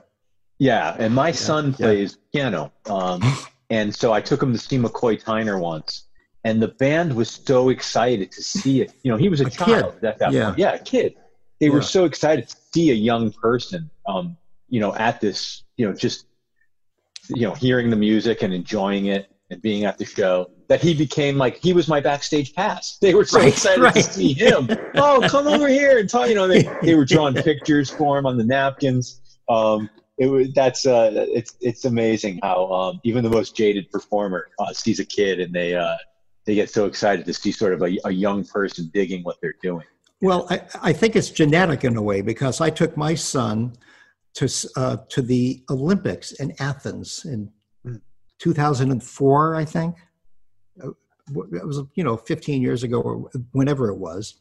Yeah, 0.59 0.97
and 0.99 1.15
my 1.15 1.29
yeah, 1.29 1.33
son 1.33 1.73
plays 1.73 2.17
yeah. 2.33 2.41
piano, 2.41 2.73
um, 2.87 3.21
and 3.69 3.95
so 3.95 4.11
I 4.11 4.19
took 4.19 4.43
him 4.43 4.51
to 4.51 4.59
see 4.59 4.77
McCoy 4.77 5.23
Tyner 5.23 5.61
once, 5.61 6.09
and 6.43 6.61
the 6.61 6.67
band 6.67 7.15
was 7.15 7.29
so 7.29 7.69
excited 7.69 8.31
to 8.31 8.43
see 8.43 8.81
it. 8.81 8.93
You 9.03 9.11
know, 9.11 9.17
he 9.17 9.29
was 9.29 9.41
a, 9.41 9.45
a 9.45 9.49
child 9.49 9.95
kid. 9.95 10.05
at 10.05 10.19
that 10.19 10.31
yeah. 10.31 10.45
point. 10.45 10.59
Yeah, 10.59 10.73
a 10.73 10.79
kid. 10.79 11.15
They 11.59 11.67
yeah. 11.67 11.73
were 11.73 11.81
so 11.81 12.05
excited 12.05 12.49
to 12.49 12.55
see 12.73 12.89
a 12.89 12.95
young 12.95 13.31
person, 13.31 13.89
um, 14.07 14.37
you 14.67 14.79
know, 14.79 14.95
at 14.95 15.21
this, 15.21 15.63
you 15.77 15.87
know, 15.87 15.93
just, 15.93 16.25
you 17.29 17.47
know, 17.47 17.53
hearing 17.53 17.89
the 17.89 17.95
music 17.95 18.41
and 18.41 18.53
enjoying 18.53 19.05
it 19.05 19.31
and 19.51 19.61
being 19.61 19.85
at 19.85 19.97
the 19.97 20.05
show 20.05 20.49
that 20.69 20.81
he 20.81 20.95
became 20.95 21.37
like 21.37 21.57
he 21.57 21.73
was 21.73 21.87
my 21.87 21.99
backstage 21.99 22.55
pass. 22.55 22.97
They 23.01 23.13
were 23.13 23.25
so 23.25 23.39
right, 23.39 23.49
excited 23.49 23.81
right. 23.83 23.93
to 23.93 24.03
see 24.03 24.33
him. 24.33 24.69
oh, 24.95 25.27
come 25.29 25.47
over 25.47 25.67
here 25.67 25.99
and 25.99 26.09
talk. 26.09 26.29
You 26.29 26.35
know, 26.35 26.47
they, 26.47 26.63
they 26.81 26.95
were 26.95 27.05
drawing 27.05 27.35
pictures 27.35 27.89
for 27.89 28.17
him 28.17 28.25
on 28.25 28.37
the 28.37 28.43
napkins. 28.43 29.21
Um, 29.47 29.89
it 30.17 30.27
was 30.27 30.53
that's 30.53 30.85
uh, 30.85 31.11
it's 31.13 31.55
it's 31.61 31.85
amazing 31.85 32.39
how 32.41 32.71
um, 32.71 33.01
even 33.03 33.23
the 33.23 33.29
most 33.29 33.55
jaded 33.55 33.91
performer 33.91 34.47
uh, 34.59 34.71
sees 34.73 34.99
a 34.99 35.05
kid 35.05 35.39
and 35.39 35.53
they 35.53 35.75
uh, 35.75 35.97
they 36.45 36.55
get 36.55 36.69
so 36.69 36.85
excited 36.85 37.25
to 37.25 37.33
see 37.33 37.51
sort 37.51 37.73
of 37.73 37.81
a, 37.81 37.97
a 38.05 38.11
young 38.11 38.43
person 38.43 38.89
digging 38.93 39.23
what 39.23 39.37
they're 39.41 39.55
doing. 39.61 39.85
Well, 40.21 40.47
I, 40.49 40.61
I 40.81 40.93
think 40.93 41.15
it's 41.15 41.29
genetic 41.29 41.83
in 41.83 41.97
a 41.97 42.01
way 42.01 42.21
because 42.21 42.61
I 42.61 42.69
took 42.69 42.95
my 42.95 43.15
son 43.15 43.73
to 44.35 44.49
uh, 44.75 44.97
to 45.09 45.21
the 45.21 45.63
Olympics 45.69 46.31
in 46.33 46.53
Athens 46.59 47.25
in 47.25 47.51
2004, 48.41 49.55
I 49.55 49.65
think. 49.65 49.95
Uh, 50.83 50.89
it 51.53 51.65
was, 51.65 51.83
you 51.95 52.03
know, 52.03 52.17
15 52.17 52.61
years 52.61 52.83
ago 52.83 52.99
or 53.01 53.29
whenever 53.51 53.89
it 53.89 53.97
was. 53.97 54.35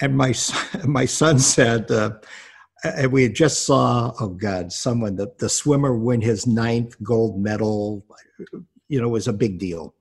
And 0.00 0.16
my, 0.16 0.32
my 0.84 1.04
son 1.04 1.38
said, 1.38 1.90
uh, 1.90 2.12
and 2.84 3.10
we 3.10 3.28
just 3.28 3.66
saw, 3.66 4.12
oh 4.20 4.28
God, 4.28 4.72
someone, 4.72 5.16
the, 5.16 5.32
the 5.38 5.48
swimmer 5.48 5.96
win 5.96 6.20
his 6.20 6.46
ninth 6.46 6.96
gold 7.02 7.40
medal, 7.40 8.04
you 8.88 9.00
know, 9.00 9.08
was 9.08 9.26
a 9.26 9.32
big 9.32 9.58
deal. 9.58 9.94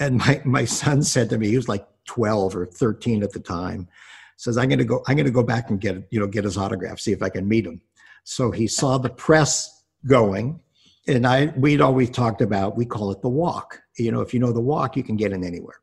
And 0.00 0.18
my, 0.18 0.40
my 0.44 0.64
son 0.64 1.02
said 1.02 1.30
to 1.30 1.38
me, 1.38 1.48
he 1.48 1.56
was 1.56 1.68
like 1.68 1.86
12 2.06 2.56
or 2.56 2.66
13 2.66 3.22
at 3.22 3.32
the 3.32 3.40
time, 3.40 3.88
says, 4.36 4.56
I'm 4.56 4.70
to 4.70 4.84
go, 4.84 5.02
I'm 5.06 5.16
to 5.16 5.30
go 5.30 5.42
back 5.42 5.70
and 5.70 5.80
get, 5.80 6.06
you 6.10 6.20
know, 6.20 6.26
get 6.26 6.44
his 6.44 6.56
autograph, 6.56 7.00
see 7.00 7.12
if 7.12 7.22
I 7.22 7.28
can 7.28 7.48
meet 7.48 7.66
him. 7.66 7.80
So 8.24 8.50
he 8.50 8.66
saw 8.66 8.98
the 8.98 9.10
press 9.10 9.84
going 10.06 10.60
and 11.08 11.26
I 11.26 11.46
we'd 11.56 11.80
always 11.80 12.10
talked 12.10 12.42
about 12.42 12.76
we 12.76 12.84
call 12.84 13.10
it 13.10 13.22
the 13.22 13.28
walk. 13.28 13.80
You 13.96 14.12
know, 14.12 14.20
if 14.20 14.32
you 14.32 14.40
know 14.40 14.52
the 14.52 14.60
walk, 14.60 14.96
you 14.96 15.02
can 15.02 15.16
get 15.16 15.32
in 15.32 15.42
anywhere. 15.42 15.80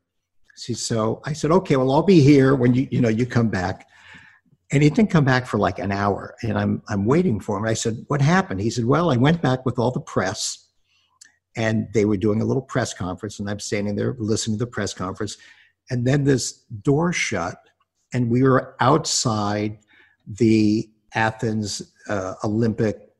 See, 0.54 0.72
so 0.72 1.20
I 1.24 1.32
said, 1.32 1.50
okay, 1.50 1.76
well, 1.76 1.92
I'll 1.92 2.02
be 2.02 2.20
here 2.20 2.54
when 2.54 2.74
you 2.74 2.88
you 2.90 3.00
know 3.00 3.08
you 3.08 3.26
come 3.26 3.48
back. 3.48 3.86
And 4.72 4.82
he 4.82 4.90
didn't 4.90 5.10
come 5.10 5.24
back 5.24 5.46
for 5.46 5.58
like 5.58 5.78
an 5.78 5.92
hour, 5.92 6.34
and 6.42 6.58
I'm 6.58 6.82
I'm 6.88 7.04
waiting 7.04 7.38
for 7.38 7.56
him. 7.56 7.64
I 7.64 7.74
said, 7.74 8.04
"What 8.08 8.20
happened?" 8.20 8.60
He 8.60 8.70
said, 8.70 8.84
"Well, 8.84 9.12
I 9.12 9.16
went 9.16 9.40
back 9.40 9.64
with 9.64 9.78
all 9.78 9.92
the 9.92 10.00
press, 10.00 10.65
and 11.56 11.88
they 11.94 12.04
were 12.04 12.16
doing 12.16 12.42
a 12.42 12.44
little 12.44 12.62
press 12.62 12.92
conference, 12.92 13.38
and 13.38 13.48
I'm 13.48 13.60
standing 13.60 13.96
there 13.96 14.14
listening 14.18 14.58
to 14.58 14.64
the 14.64 14.70
press 14.70 14.92
conference, 14.92 15.36
and 15.90 16.06
then 16.06 16.24
this 16.24 16.64
door 16.82 17.12
shut, 17.12 17.58
and 18.12 18.30
we 18.30 18.42
were 18.42 18.76
outside 18.80 19.78
the 20.26 20.88
Athens 21.14 21.94
uh, 22.08 22.34
Olympic 22.44 23.14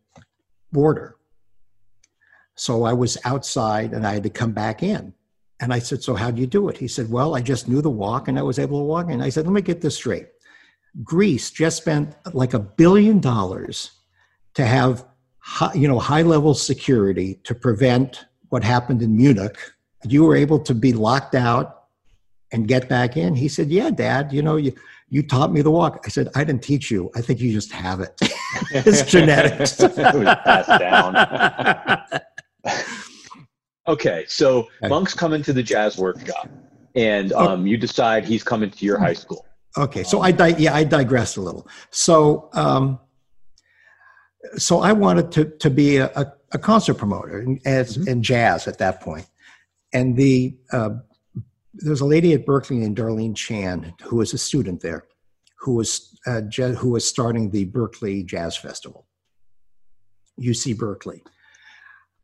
border, 0.72 1.16
so 2.56 2.84
I 2.84 2.94
was 2.94 3.18
outside 3.24 3.92
and 3.92 4.06
I 4.06 4.14
had 4.14 4.22
to 4.24 4.30
come 4.30 4.52
back 4.52 4.82
in. 4.82 5.12
And 5.60 5.72
I 5.72 5.78
said, 5.78 6.02
So 6.02 6.14
how 6.14 6.30
do 6.30 6.40
you 6.40 6.46
do 6.46 6.68
it? 6.68 6.78
He 6.78 6.88
said, 6.88 7.10
Well, 7.10 7.36
I 7.36 7.40
just 7.40 7.68
knew 7.68 7.80
the 7.80 7.90
walk 7.90 8.28
and 8.28 8.38
I 8.38 8.42
was 8.42 8.58
able 8.58 8.80
to 8.80 8.84
walk 8.84 9.10
in. 9.10 9.22
I 9.22 9.28
said, 9.28 9.46
Let 9.46 9.52
me 9.52 9.62
get 9.62 9.80
this 9.80 9.96
straight. 9.96 10.26
Greece 11.02 11.50
just 11.50 11.76
spent 11.76 12.14
like 12.32 12.54
a 12.54 12.58
billion 12.58 13.20
dollars 13.20 13.92
to 14.54 14.64
have 14.64 15.06
high, 15.46 15.72
you 15.74 15.86
know, 15.86 15.98
high 15.98 16.22
level 16.22 16.54
security 16.54 17.38
to 17.44 17.54
prevent 17.54 18.26
what 18.48 18.64
happened 18.64 19.00
in 19.00 19.16
Munich. 19.16 19.56
You 20.04 20.24
were 20.24 20.36
able 20.36 20.58
to 20.60 20.74
be 20.74 20.92
locked 20.92 21.34
out 21.34 21.84
and 22.52 22.66
get 22.68 22.88
back 22.88 23.16
in. 23.16 23.34
He 23.34 23.48
said, 23.48 23.70
"Yeah, 23.70 23.90
Dad. 23.90 24.32
You 24.32 24.42
know, 24.42 24.56
you 24.56 24.72
you 25.08 25.22
taught 25.22 25.52
me 25.52 25.62
the 25.62 25.70
walk." 25.70 26.02
I 26.04 26.08
said, 26.08 26.28
"I 26.34 26.42
didn't 26.44 26.62
teach 26.62 26.90
you. 26.90 27.10
I 27.14 27.20
think 27.20 27.40
you 27.40 27.52
just 27.52 27.72
have 27.72 28.00
it. 28.00 28.14
it's 28.72 29.02
genetics." 29.10 29.78
it 29.80 29.94
passed 29.96 30.80
down. 30.80 31.16
okay, 33.88 34.24
so. 34.28 34.68
Monk's 34.82 35.14
coming 35.14 35.42
to 35.44 35.52
the 35.52 35.62
jazz 35.62 35.96
workshop, 35.96 36.48
and 36.96 37.32
um, 37.32 37.66
you 37.66 37.76
decide 37.76 38.24
he's 38.24 38.42
coming 38.42 38.70
to 38.70 38.84
your 38.84 38.98
high 38.98 39.14
school. 39.14 39.46
Okay, 39.78 40.02
so 40.02 40.22
I 40.22 40.32
di- 40.32 40.56
yeah 40.58 40.74
I 40.74 40.84
digressed 40.84 41.36
a 41.36 41.40
little. 41.40 41.68
So 41.90 42.48
um, 42.54 42.98
so 44.56 44.80
I 44.80 44.92
wanted 44.92 45.32
to 45.32 45.44
to 45.44 45.70
be 45.70 45.96
a, 45.98 46.32
a, 46.52 46.58
concert 46.58 46.94
promoter 46.94 47.40
in, 47.40 47.60
as 47.64 47.96
in 47.96 48.22
jazz 48.22 48.66
at 48.66 48.78
that 48.78 49.00
point, 49.00 49.26
and 49.92 50.16
the 50.16 50.56
uh, 50.72 50.90
there 51.74 51.90
was 51.90 52.00
a 52.00 52.06
lady 52.06 52.32
at 52.32 52.46
Berkeley 52.46 52.78
named 52.78 52.96
Darlene 52.96 53.36
Chan 53.36 53.94
who 54.02 54.16
was 54.16 54.32
a 54.32 54.38
student 54.38 54.80
there, 54.80 55.04
who 55.60 55.74
was 55.74 56.18
uh, 56.26 56.42
ja- 56.56 56.72
who 56.72 56.90
was 56.90 57.06
starting 57.06 57.50
the 57.50 57.64
Berkeley 57.64 58.22
Jazz 58.22 58.56
Festival, 58.56 59.06
UC 60.40 60.76
Berkeley, 60.76 61.22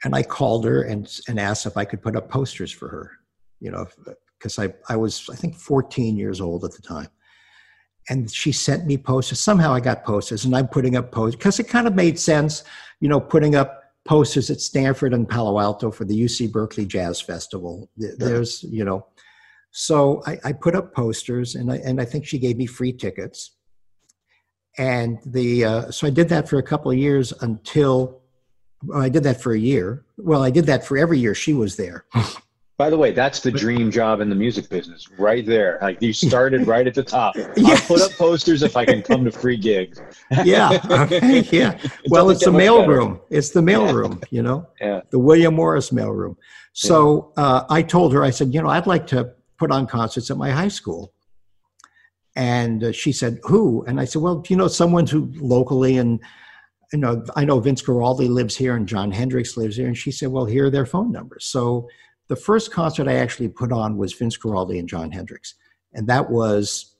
and 0.04 0.14
I 0.14 0.22
called 0.22 0.64
her 0.64 0.82
and 0.82 1.10
and 1.28 1.38
asked 1.38 1.66
if 1.66 1.76
I 1.76 1.84
could 1.84 2.02
put 2.02 2.16
up 2.16 2.30
posters 2.30 2.72
for 2.72 2.88
her, 2.88 3.10
you 3.60 3.70
know, 3.70 3.86
because 4.38 4.58
I 4.58 4.74
I 4.88 4.96
was 4.96 5.28
I 5.30 5.36
think 5.36 5.56
14 5.56 6.16
years 6.16 6.40
old 6.40 6.64
at 6.64 6.72
the 6.72 6.82
time 6.82 7.08
and 8.08 8.30
she 8.30 8.52
sent 8.52 8.86
me 8.86 8.96
posters. 8.96 9.40
Somehow 9.40 9.72
I 9.72 9.80
got 9.80 10.04
posters, 10.04 10.44
and 10.44 10.54
I'm 10.56 10.68
putting 10.68 10.96
up 10.96 11.12
posters 11.12 11.36
because 11.36 11.60
it 11.60 11.68
kind 11.68 11.86
of 11.86 11.94
made 11.94 12.18
sense, 12.18 12.64
you 13.00 13.08
know, 13.08 13.20
putting 13.20 13.54
up 13.54 13.82
posters 14.04 14.50
at 14.50 14.60
Stanford 14.60 15.14
and 15.14 15.28
Palo 15.28 15.60
Alto 15.60 15.90
for 15.90 16.04
the 16.04 16.24
UC 16.24 16.50
Berkeley 16.50 16.86
Jazz 16.86 17.20
Festival. 17.20 17.88
There's, 17.96 18.64
you 18.64 18.84
know, 18.84 19.06
so 19.70 20.22
I, 20.26 20.38
I 20.44 20.52
put 20.52 20.74
up 20.74 20.94
posters, 20.94 21.54
and 21.54 21.72
I 21.72 21.76
and 21.76 22.00
I 22.00 22.04
think 22.04 22.26
she 22.26 22.38
gave 22.38 22.56
me 22.56 22.66
free 22.66 22.92
tickets. 22.92 23.52
And 24.78 25.18
the 25.26 25.64
uh, 25.64 25.90
so 25.90 26.06
I 26.06 26.10
did 26.10 26.28
that 26.30 26.48
for 26.48 26.58
a 26.58 26.62
couple 26.62 26.90
of 26.90 26.98
years 26.98 27.32
until 27.40 28.22
well, 28.84 29.00
I 29.00 29.08
did 29.08 29.22
that 29.24 29.40
for 29.40 29.52
a 29.52 29.58
year. 29.58 30.04
Well, 30.18 30.42
I 30.42 30.50
did 30.50 30.66
that 30.66 30.84
for 30.84 30.98
every 30.98 31.18
year 31.18 31.34
she 31.34 31.54
was 31.54 31.76
there. 31.76 32.04
By 32.82 32.90
the 32.90 32.98
way, 32.98 33.12
that's 33.12 33.38
the 33.38 33.52
dream 33.52 33.92
job 33.92 34.20
in 34.20 34.28
the 34.28 34.34
music 34.34 34.68
business, 34.68 35.08
right 35.16 35.46
there. 35.46 35.78
Like 35.80 36.02
you 36.02 36.12
started 36.12 36.66
right 36.66 36.84
at 36.84 36.94
the 36.94 37.04
top. 37.04 37.36
I'll 37.64 37.76
put 37.76 38.00
up 38.00 38.10
posters 38.18 38.64
if 38.64 38.76
I 38.76 38.84
can 38.84 39.02
come 39.02 39.24
to 39.24 39.30
free 39.30 39.56
gigs. 39.56 40.02
yeah, 40.44 40.80
okay, 40.90 41.42
yeah. 41.52 41.78
Well, 42.08 42.28
it's 42.30 42.44
the 42.44 42.50
much 42.50 42.58
mail 42.58 42.80
better. 42.80 42.90
room. 42.90 43.20
It's 43.30 43.50
the 43.50 43.60
mailroom. 43.60 44.18
Yeah. 44.22 44.26
you 44.30 44.42
know. 44.42 44.66
Yeah. 44.80 45.02
the 45.10 45.20
William 45.20 45.54
Morris 45.54 45.90
mailroom. 45.90 46.34
So 46.72 47.32
uh, 47.36 47.62
I 47.70 47.82
told 47.82 48.12
her, 48.14 48.24
I 48.24 48.30
said, 48.30 48.52
you 48.52 48.60
know, 48.60 48.68
I'd 48.68 48.88
like 48.88 49.06
to 49.08 49.32
put 49.60 49.70
on 49.70 49.86
concerts 49.86 50.28
at 50.32 50.36
my 50.36 50.50
high 50.50 50.66
school. 50.66 51.14
And 52.34 52.82
uh, 52.82 52.90
she 52.90 53.12
said, 53.12 53.38
who? 53.44 53.84
And 53.84 54.00
I 54.00 54.06
said, 54.06 54.22
well, 54.22 54.42
you 54.48 54.56
know, 54.56 54.66
someone 54.66 55.06
who 55.06 55.30
locally 55.36 55.98
and, 55.98 56.18
you 56.92 56.98
know, 56.98 57.24
I 57.36 57.44
know 57.44 57.60
Vince 57.60 57.80
Guaraldi 57.80 58.28
lives 58.28 58.56
here 58.56 58.74
and 58.74 58.88
Jon 58.88 59.12
Hendricks 59.12 59.56
lives 59.56 59.76
here. 59.76 59.86
And 59.86 59.96
she 59.96 60.10
said, 60.10 60.30
well, 60.30 60.46
here 60.46 60.66
are 60.66 60.70
their 60.70 60.84
phone 60.84 61.12
numbers. 61.12 61.44
So 61.44 61.88
the 62.32 62.40
first 62.40 62.72
concert 62.72 63.08
I 63.08 63.14
actually 63.14 63.48
put 63.48 63.72
on 63.72 63.98
was 63.98 64.14
Vince 64.14 64.38
Guaraldi 64.38 64.78
and 64.78 64.88
Jon 64.88 65.12
Hendricks. 65.12 65.54
And 65.92 66.06
that 66.08 66.30
was 66.30 66.96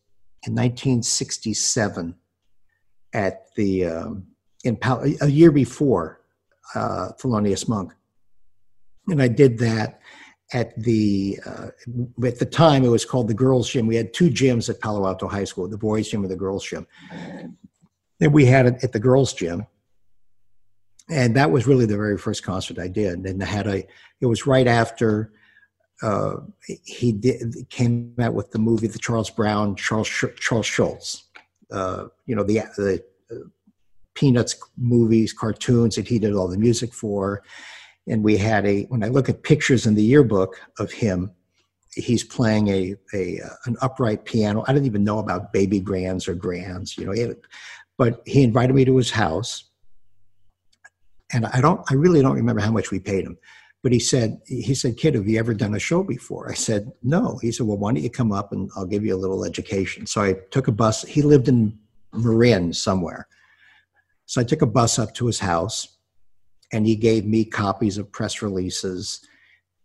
in 0.46 0.52
1967 0.52 2.14
at 3.14 3.46
the, 3.56 3.86
um, 3.86 4.26
in 4.64 4.76
Pal- 4.76 5.04
a 5.22 5.28
year 5.28 5.50
before 5.50 6.20
uh, 6.74 7.12
Thelonious 7.18 7.66
Monk 7.66 7.92
and 9.08 9.22
I 9.22 9.28
did 9.28 9.58
that 9.58 10.00
at 10.52 10.78
the 10.80 11.40
uh, 11.46 11.68
at 12.24 12.38
the 12.38 12.44
time 12.44 12.84
it 12.84 12.88
was 12.88 13.04
called 13.04 13.28
the 13.28 13.34
girls 13.34 13.70
gym. 13.70 13.86
We 13.86 13.96
had 13.96 14.12
two 14.12 14.30
gyms 14.30 14.68
at 14.68 14.80
Palo 14.80 15.06
Alto 15.06 15.28
High 15.28 15.44
School: 15.44 15.68
the 15.68 15.78
boys 15.78 16.08
gym 16.08 16.22
and 16.22 16.30
the 16.30 16.36
girls 16.36 16.64
gym. 16.64 16.86
Then 18.18 18.32
we 18.32 18.44
had 18.44 18.66
it 18.66 18.84
at 18.84 18.92
the 18.92 19.00
girls 19.00 19.32
gym, 19.32 19.66
and 21.12 21.36
that 21.36 21.50
was 21.50 21.66
really 21.66 21.86
the 21.86 21.96
very 21.96 22.18
first 22.18 22.42
concert 22.42 22.78
I 22.78 22.88
did. 22.88 23.26
And 23.26 23.42
I 23.42 23.46
had 23.46 23.66
a 23.66 23.86
it 24.20 24.26
was 24.26 24.46
right 24.46 24.66
after 24.66 25.32
uh, 26.02 26.36
he 26.84 27.12
did 27.12 27.54
came 27.70 28.14
out 28.18 28.34
with 28.34 28.50
the 28.50 28.58
movie 28.58 28.86
the 28.86 28.98
Charles 28.98 29.30
Brown 29.30 29.76
Charles 29.76 30.08
Charles 30.08 30.66
Schulz. 30.66 31.24
Uh, 31.70 32.06
you 32.26 32.34
know 32.34 32.42
the 32.42 32.62
the 32.76 33.02
uh, 33.30 33.48
Peanuts 34.14 34.56
movies, 34.76 35.32
cartoons 35.32 35.96
that 35.96 36.06
he 36.06 36.18
did 36.18 36.34
all 36.34 36.48
the 36.48 36.58
music 36.58 36.92
for 36.92 37.42
and 38.06 38.24
we 38.24 38.36
had 38.36 38.66
a 38.66 38.84
when 38.84 39.02
i 39.02 39.08
look 39.08 39.28
at 39.28 39.42
pictures 39.42 39.86
in 39.86 39.94
the 39.94 40.02
yearbook 40.02 40.60
of 40.78 40.90
him 40.90 41.30
he's 41.94 42.24
playing 42.24 42.68
a, 42.68 42.94
a 43.14 43.40
uh, 43.40 43.54
an 43.66 43.76
upright 43.82 44.24
piano 44.24 44.64
i 44.66 44.72
didn't 44.72 44.86
even 44.86 45.04
know 45.04 45.18
about 45.18 45.52
baby 45.52 45.80
grands 45.80 46.26
or 46.28 46.34
grands 46.34 46.96
you 46.96 47.04
know 47.04 47.34
but 47.98 48.22
he 48.26 48.42
invited 48.42 48.74
me 48.74 48.84
to 48.84 48.96
his 48.96 49.10
house 49.10 49.64
and 51.32 51.46
i 51.46 51.60
don't 51.60 51.80
i 51.90 51.94
really 51.94 52.22
don't 52.22 52.36
remember 52.36 52.60
how 52.60 52.70
much 52.70 52.90
we 52.90 52.98
paid 52.98 53.24
him 53.24 53.36
but 53.82 53.92
he 53.92 53.98
said 53.98 54.40
he 54.46 54.74
said 54.74 54.96
kid 54.96 55.14
have 55.14 55.26
you 55.28 55.38
ever 55.38 55.54
done 55.54 55.74
a 55.74 55.78
show 55.78 56.02
before 56.02 56.50
i 56.50 56.54
said 56.54 56.92
no 57.02 57.38
he 57.42 57.50
said 57.52 57.66
well 57.66 57.78
why 57.78 57.92
don't 57.92 58.02
you 58.02 58.10
come 58.10 58.32
up 58.32 58.52
and 58.52 58.70
i'll 58.76 58.86
give 58.86 59.04
you 59.04 59.14
a 59.14 59.18
little 59.18 59.44
education 59.44 60.06
so 60.06 60.22
i 60.22 60.34
took 60.50 60.68
a 60.68 60.72
bus 60.72 61.02
he 61.02 61.22
lived 61.22 61.48
in 61.48 61.76
marin 62.12 62.72
somewhere 62.72 63.26
so 64.26 64.40
i 64.40 64.44
took 64.44 64.62
a 64.62 64.66
bus 64.66 64.98
up 64.98 65.14
to 65.14 65.26
his 65.26 65.38
house 65.38 65.98
and 66.72 66.86
he 66.86 66.96
gave 66.96 67.26
me 67.26 67.44
copies 67.44 67.98
of 67.98 68.10
press 68.10 68.42
releases 68.42 69.20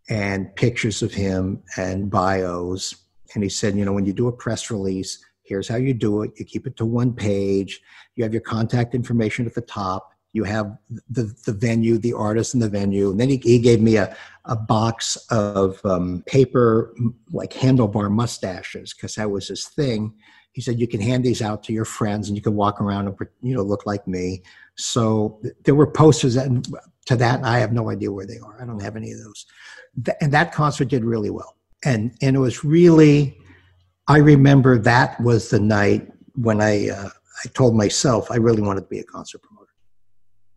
and 0.10 0.56
pictures 0.56 1.02
of 1.02 1.14
him 1.14 1.62
and 1.76 2.10
bios. 2.10 2.96
And 3.36 3.44
he 3.44 3.50
said, 3.50 3.76
you 3.76 3.84
know, 3.84 3.94
when 3.94 4.06
you 4.06 4.14
do 4.14 4.28
a 4.28 4.32
press 4.32 4.72
release, 4.72 5.24
here's 5.44 5.68
how 5.68 5.76
you 5.76 5.94
do 5.94 6.22
it. 6.22 6.32
You 6.38 6.46
keep 6.46 6.66
it 6.66 6.78
to 6.78 6.86
one 6.86 7.14
page. 7.14 7.82
You 8.16 8.24
have 8.24 8.34
your 8.34 8.42
contact 8.42 8.96
information 8.96 9.46
at 9.46 9.54
the 9.54 9.62
top. 9.62 10.14
You 10.38 10.46
have 10.56 10.68
the, 11.18 11.26
the 11.48 11.56
venue, 11.68 11.98
the 11.98 12.16
artist, 12.28 12.54
and 12.54 12.64
the 12.64 12.74
venue. 12.82 13.08
And 13.12 13.20
then 13.20 13.30
he, 13.34 13.38
he 13.54 13.60
gave 13.70 13.82
me 13.90 13.96
a, 14.06 14.08
a 14.46 14.58
box 14.76 15.00
of 15.30 15.68
um, 15.94 16.24
paper, 16.36 16.70
like 17.40 17.54
handlebar 17.64 18.10
mustaches, 18.22 18.94
because 18.94 19.14
that 19.16 19.30
was 19.36 19.46
his 19.54 19.64
thing. 19.80 20.02
He 20.56 20.62
said, 20.62 20.80
you 20.80 20.88
can 20.94 21.02
hand 21.10 21.24
these 21.24 21.42
out 21.48 21.60
to 21.66 21.74
your 21.74 21.90
friends 21.98 22.24
and 22.28 22.36
you 22.38 22.44
can 22.48 22.56
walk 22.56 22.82
around 22.82 23.04
and, 23.08 23.16
you 23.48 23.56
know, 23.56 23.66
look 23.72 23.86
like 23.92 24.06
me. 24.08 24.26
So 24.76 25.40
th- 25.42 25.56
there 25.64 25.78
were 25.80 25.92
posters 26.04 26.34
that, 26.36 26.50
to 27.10 27.16
that. 27.24 27.44
I 27.44 27.58
have 27.64 27.74
no 27.74 27.86
idea 27.96 28.12
where 28.12 28.30
they 28.32 28.40
are. 28.46 28.56
I 28.62 28.66
don't 28.66 28.82
have 28.88 28.96
any 28.96 29.12
of 29.12 29.20
those. 29.24 29.46
Th- 30.06 30.18
and 30.22 30.32
that 30.34 30.52
concert 30.62 30.88
did 30.94 31.04
really 31.14 31.32
well. 31.40 31.54
And 31.84 32.02
and 32.26 32.36
it 32.36 32.40
was 32.40 32.58
really, 32.64 33.38
I 34.08 34.18
remember 34.34 34.72
that 34.80 35.20
was 35.22 35.50
the 35.54 35.60
night 35.60 36.02
when 36.48 36.60
I 36.72 36.90
uh, 36.90 37.10
I 37.44 37.46
told 37.54 37.74
myself 37.76 38.32
I 38.36 38.38
really 38.48 38.64
wanted 38.68 38.82
to 38.82 38.92
be 38.96 39.00
a 39.00 39.04
concert 39.04 39.42
promoter. 39.44 39.57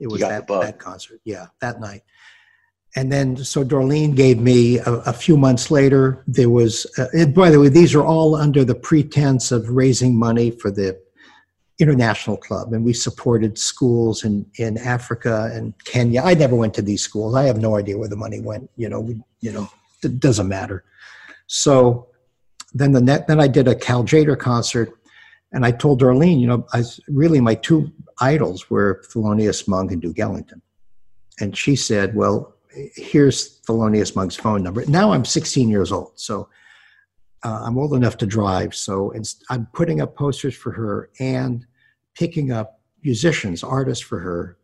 It 0.01 0.11
was 0.11 0.21
that 0.21 0.47
that 0.49 0.79
concert, 0.79 1.21
yeah, 1.25 1.47
that 1.61 1.81
night. 1.81 2.03
And 2.97 3.13
then 3.13 3.37
so 3.37 3.65
Darlene 3.65 4.17
gave 4.17 4.41
me 4.41 4.79
a, 4.79 4.93
a 5.07 5.13
few 5.13 5.37
months 5.37 5.71
later. 5.71 6.25
There 6.27 6.51
was, 6.51 6.87
uh, 6.99 7.07
and 7.13 7.33
by 7.33 7.51
the 7.51 7.61
way, 7.61 7.69
these 7.69 7.95
are 7.95 8.05
all 8.05 8.35
under 8.35 8.65
the 8.65 8.75
pretense 8.75 9.53
of 9.53 9.69
raising 9.69 10.19
money 10.19 10.51
for 10.51 10.73
the 10.73 11.01
international 11.79 12.37
club. 12.37 12.73
And 12.73 12.85
we 12.85 12.93
supported 12.93 13.59
schools 13.59 14.25
in, 14.25 14.45
in 14.57 14.77
africa 14.79 15.51
and 15.53 15.73
kenya. 15.85 16.21
I 16.23 16.35
never 16.35 16.55
went 16.55 16.75
to 16.75 16.83
these 16.83 17.03
schools. 17.03 17.35
I 17.35 17.45
have 17.45 17.59
no 17.59 17.77
idea 17.77 17.97
where 17.97 18.09
the 18.09 18.17
money 18.17 18.41
went. 18.41 18.71
You 18.77 18.89
know 18.89 19.01
we, 19.01 19.21
you 19.41 19.53
know 19.53 19.69
it 20.03 20.21
doesn't 20.21 20.49
matter. 20.49 20.85
So 21.47 22.09
then 22.75 22.93
the 22.93 23.01
net 23.01 23.27
then 23.27 23.41
i 23.41 23.49
did 23.49 23.67
a 23.67 23.75
Cal 23.75 24.05
Tjader 24.05 24.39
concert 24.39 24.93
and 25.53 25.65
i 25.65 25.71
told 25.71 26.01
darlene 26.01 26.41
you 26.41 26.47
know 26.47 26.67
i 26.73 26.83
really 27.09 27.41
my 27.41 27.55
two 27.55 27.91
idols 28.21 28.71
were 28.71 29.03
thelonious 29.09 29.67
monk 29.67 29.91
and 29.93 30.03
duke 30.03 30.19
ellington. 30.19 30.63
And 31.41 31.57
she 31.57 31.75
said 31.75 32.15
well 32.15 32.55
here's 32.95 33.61
thelonious 33.63 34.15
monk's 34.15 34.37
phone 34.37 34.63
number. 34.63 34.85
Now 34.87 35.13
i'm 35.13 35.25
16 35.25 35.69
years 35.69 35.91
old 35.93 36.13
so 36.15 36.49
uh, 37.43 37.63
I'm 37.65 37.79
old 37.79 37.95
enough 37.95 38.17
to 38.19 38.27
drive, 38.27 38.75
so 38.75 39.15
I'm 39.49 39.67
putting 39.73 40.01
up 40.01 40.15
posters 40.15 40.55
for 40.55 40.73
her 40.73 41.11
and 41.21 41.67
picking 42.15 42.53
up 42.53 42.81
musicians, 43.03 43.65
artists 43.65 44.05
for 44.05 44.19
her 44.19 44.59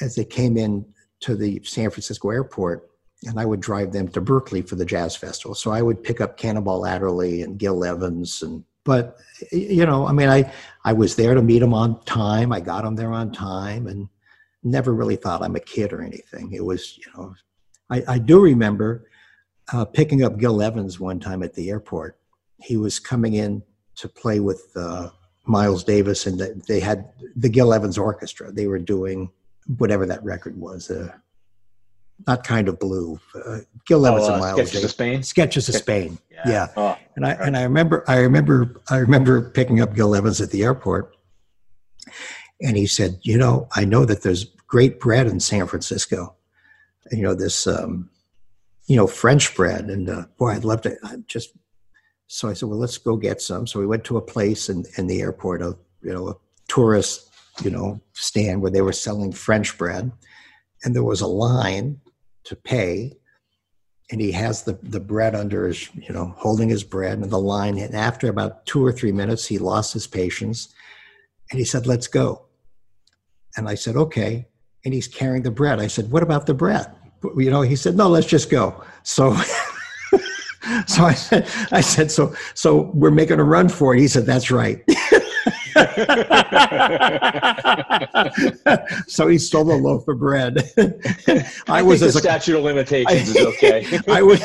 as 0.00 0.14
they 0.14 0.24
came 0.24 0.56
in 0.56 0.86
to 1.20 1.36
the 1.36 1.60
San 1.64 1.90
Francisco 1.90 2.30
airport, 2.30 2.88
and 3.26 3.38
I 3.38 3.44
would 3.44 3.60
drive 3.60 3.92
them 3.92 4.08
to 4.08 4.20
Berkeley 4.20 4.62
for 4.62 4.76
the 4.76 4.86
jazz 4.86 5.14
festival. 5.14 5.54
So 5.54 5.70
I 5.70 5.82
would 5.82 6.02
pick 6.02 6.20
up 6.20 6.38
Cannonball 6.38 6.86
Adderley 6.86 7.42
and 7.42 7.58
Gil 7.58 7.84
Evans, 7.84 8.42
and 8.42 8.64
but 8.84 9.16
you 9.50 9.86
know, 9.86 10.06
I 10.06 10.12
mean, 10.12 10.28
I 10.28 10.52
I 10.84 10.92
was 10.92 11.16
there 11.16 11.34
to 11.34 11.42
meet 11.42 11.62
him 11.62 11.74
on 11.74 12.02
time. 12.04 12.52
I 12.52 12.60
got 12.60 12.84
him 12.84 12.94
there 12.94 13.12
on 13.12 13.32
time, 13.32 13.86
and 13.86 14.08
never 14.62 14.94
really 14.94 15.16
thought 15.16 15.42
I'm 15.42 15.56
a 15.56 15.60
kid 15.60 15.92
or 15.92 16.02
anything. 16.02 16.52
It 16.52 16.64
was, 16.64 16.98
you 16.98 17.04
know, 17.16 17.34
I, 17.90 18.02
I 18.08 18.18
do 18.18 18.40
remember 18.40 19.08
uh, 19.72 19.84
picking 19.84 20.24
up 20.24 20.38
Gil 20.38 20.62
Evans 20.62 20.98
one 20.98 21.20
time 21.20 21.42
at 21.42 21.54
the 21.54 21.70
airport. 21.70 22.18
He 22.58 22.76
was 22.76 22.98
coming 22.98 23.34
in 23.34 23.62
to 23.96 24.08
play 24.08 24.40
with 24.40 24.70
uh, 24.74 25.10
Miles 25.46 25.84
Davis, 25.84 26.26
and 26.26 26.38
th- 26.38 26.56
they 26.66 26.80
had 26.80 27.10
the 27.36 27.48
Gil 27.48 27.74
Evans 27.74 27.98
Orchestra. 27.98 28.50
They 28.50 28.66
were 28.66 28.78
doing 28.78 29.30
whatever 29.78 30.06
that 30.06 30.24
record 30.24 30.58
was. 30.58 30.90
Uh, 30.90 31.12
not 32.26 32.44
kind 32.44 32.68
of 32.68 32.78
blue. 32.78 33.18
Uh, 33.34 33.60
Gil 33.86 34.06
Evans 34.06 34.24
oh, 34.24 34.34
and 34.34 34.36
uh, 34.36 34.38
Miles 34.38 34.68
Sketches 34.68 34.84
of 34.84 34.90
Spain. 34.90 35.22
Sketches 35.22 35.68
of 35.68 35.74
Spain. 35.74 36.18
Yeah. 36.30 36.42
yeah. 36.46 36.66
Oh, 36.76 36.98
And 37.16 37.26
I 37.26 37.30
Right. 37.30 37.40
and 37.40 37.56
I 37.56 37.62
remember 37.62 38.04
I 38.08 38.18
remember 38.18 38.80
I 38.90 38.98
remember 38.98 39.50
picking 39.50 39.80
up 39.80 39.94
Gil 39.94 40.14
Evans 40.14 40.40
at 40.40 40.50
the 40.50 40.62
airport, 40.62 41.16
and 42.60 42.76
he 42.76 42.86
said, 42.86 43.18
"You 43.22 43.38
know, 43.38 43.68
I 43.72 43.84
know 43.84 44.04
that 44.04 44.22
there's 44.22 44.44
great 44.66 45.00
bread 45.00 45.26
in 45.26 45.40
San 45.40 45.66
Francisco, 45.66 46.34
and, 47.10 47.20
you 47.20 47.26
know 47.26 47.34
this, 47.34 47.66
um, 47.66 48.10
you 48.86 48.96
know, 48.96 49.06
French 49.06 49.54
bread, 49.54 49.86
and 49.90 50.08
uh, 50.08 50.24
boy, 50.38 50.50
I'd 50.50 50.64
love 50.64 50.82
to 50.82 50.96
I 51.04 51.16
just." 51.26 51.50
So 52.26 52.48
I 52.48 52.54
said, 52.54 52.68
"Well, 52.68 52.78
let's 52.78 52.98
go 52.98 53.16
get 53.16 53.40
some." 53.40 53.66
So 53.66 53.78
we 53.78 53.86
went 53.86 54.04
to 54.04 54.16
a 54.16 54.22
place 54.22 54.68
in 54.68 54.84
in 54.96 55.06
the 55.06 55.20
airport, 55.20 55.62
a 55.62 55.76
you 56.02 56.12
know 56.12 56.28
a 56.28 56.34
tourist 56.68 57.30
you 57.62 57.70
know 57.70 58.00
stand 58.12 58.62
where 58.62 58.70
they 58.70 58.82
were 58.82 58.92
selling 58.92 59.32
French 59.32 59.76
bread, 59.78 60.10
and 60.82 60.94
there 60.94 61.04
was 61.04 61.20
a 61.20 61.26
line 61.26 62.00
to 62.44 62.56
pay 62.56 63.16
and 64.10 64.20
he 64.20 64.32
has 64.32 64.62
the, 64.62 64.78
the 64.82 65.00
bread 65.00 65.34
under 65.34 65.66
his, 65.66 65.88
you 65.94 66.12
know, 66.12 66.34
holding 66.36 66.68
his 66.68 66.84
bread 66.84 67.18
and 67.18 67.30
the 67.30 67.38
line. 67.38 67.78
And 67.78 67.94
after 67.94 68.28
about 68.28 68.66
two 68.66 68.84
or 68.84 68.92
three 68.92 69.12
minutes, 69.12 69.46
he 69.46 69.58
lost 69.58 69.92
his 69.92 70.06
patience 70.06 70.74
and 71.50 71.58
he 71.58 71.64
said, 71.64 71.86
Let's 71.86 72.06
go. 72.06 72.42
And 73.56 73.68
I 73.68 73.74
said, 73.74 73.96
Okay. 73.96 74.46
And 74.84 74.92
he's 74.92 75.08
carrying 75.08 75.42
the 75.42 75.50
bread. 75.50 75.80
I 75.80 75.86
said, 75.86 76.10
What 76.10 76.22
about 76.22 76.46
the 76.46 76.54
bread? 76.54 76.86
You 77.36 77.50
know, 77.50 77.62
he 77.62 77.76
said, 77.76 77.96
No, 77.96 78.08
let's 78.08 78.26
just 78.26 78.50
go. 78.50 78.84
So 79.04 79.34
so 80.86 81.04
I 81.04 81.14
said, 81.14 81.48
I 81.72 81.80
said, 81.80 82.10
so 82.10 82.34
so 82.54 82.90
we're 82.94 83.10
making 83.10 83.40
a 83.40 83.44
run 83.44 83.68
for 83.68 83.94
it. 83.94 84.00
He 84.00 84.08
said, 84.08 84.26
That's 84.26 84.50
right. 84.50 84.84
so 89.06 89.28
he 89.28 89.38
stole 89.38 89.72
a 89.72 89.74
loaf 89.74 90.06
of 90.08 90.18
bread. 90.18 90.70
I, 91.28 91.44
I 91.68 91.82
was 91.82 92.02
as 92.02 92.16
a 92.16 92.20
statute 92.20 92.56
of 92.56 92.64
limitations 92.64 93.30
is 93.30 93.46
okay. 93.46 94.00
I 94.08 94.22
was 94.22 94.42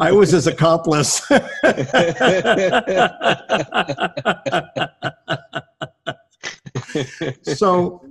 I 0.00 0.12
was 0.12 0.30
his 0.30 0.46
accomplice. 0.46 1.22
so 7.42 8.02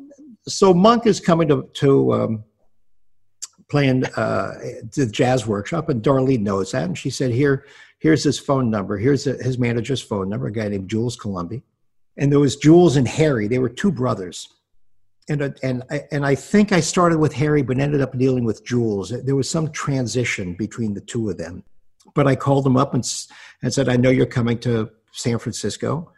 so 0.47 0.73
Monk 0.73 1.05
is 1.05 1.19
coming 1.19 1.47
to 1.49 1.69
to 1.73 2.13
um, 2.13 2.43
playing 3.69 4.05
uh, 4.17 4.53
the 4.95 5.09
jazz 5.11 5.45
workshop, 5.47 5.89
and 5.89 6.01
Darlene 6.01 6.41
knows 6.41 6.71
that, 6.71 6.83
and 6.83 6.97
she 6.97 7.09
said, 7.09 7.31
"Here, 7.31 7.65
here's 7.99 8.23
his 8.23 8.39
phone 8.39 8.69
number. 8.69 8.97
Here's 8.97 9.23
his 9.25 9.57
manager's 9.57 10.01
phone 10.01 10.29
number. 10.29 10.47
A 10.47 10.51
guy 10.51 10.67
named 10.67 10.89
Jules 10.89 11.15
Colomby." 11.15 11.63
And 12.17 12.31
there 12.31 12.39
was 12.39 12.55
Jules 12.55 12.95
and 12.95 13.07
Harry. 13.07 13.47
They 13.47 13.59
were 13.59 13.69
two 13.69 13.91
brothers 13.91 14.47
and 15.29 15.41
uh, 15.41 15.49
and 15.63 15.83
I, 15.89 16.03
and 16.11 16.25
I 16.25 16.35
think 16.35 16.71
I 16.71 16.79
started 16.79 17.17
with 17.17 17.33
Harry, 17.33 17.61
but 17.61 17.79
ended 17.79 18.01
up 18.01 18.17
dealing 18.17 18.45
with 18.45 18.65
Jules. 18.65 19.09
There 19.09 19.35
was 19.35 19.49
some 19.49 19.71
transition 19.71 20.53
between 20.53 20.93
the 20.93 21.01
two 21.01 21.29
of 21.29 21.37
them. 21.37 21.63
But 22.13 22.27
I 22.27 22.35
called 22.35 22.65
them 22.65 22.77
up 22.77 22.93
and 22.93 23.03
and 23.61 23.73
said, 23.73 23.89
"I 23.89 23.97
know 23.97 24.09
you're 24.09 24.25
coming 24.25 24.59
to 24.59 24.91
San 25.11 25.39
Francisco, 25.39 26.11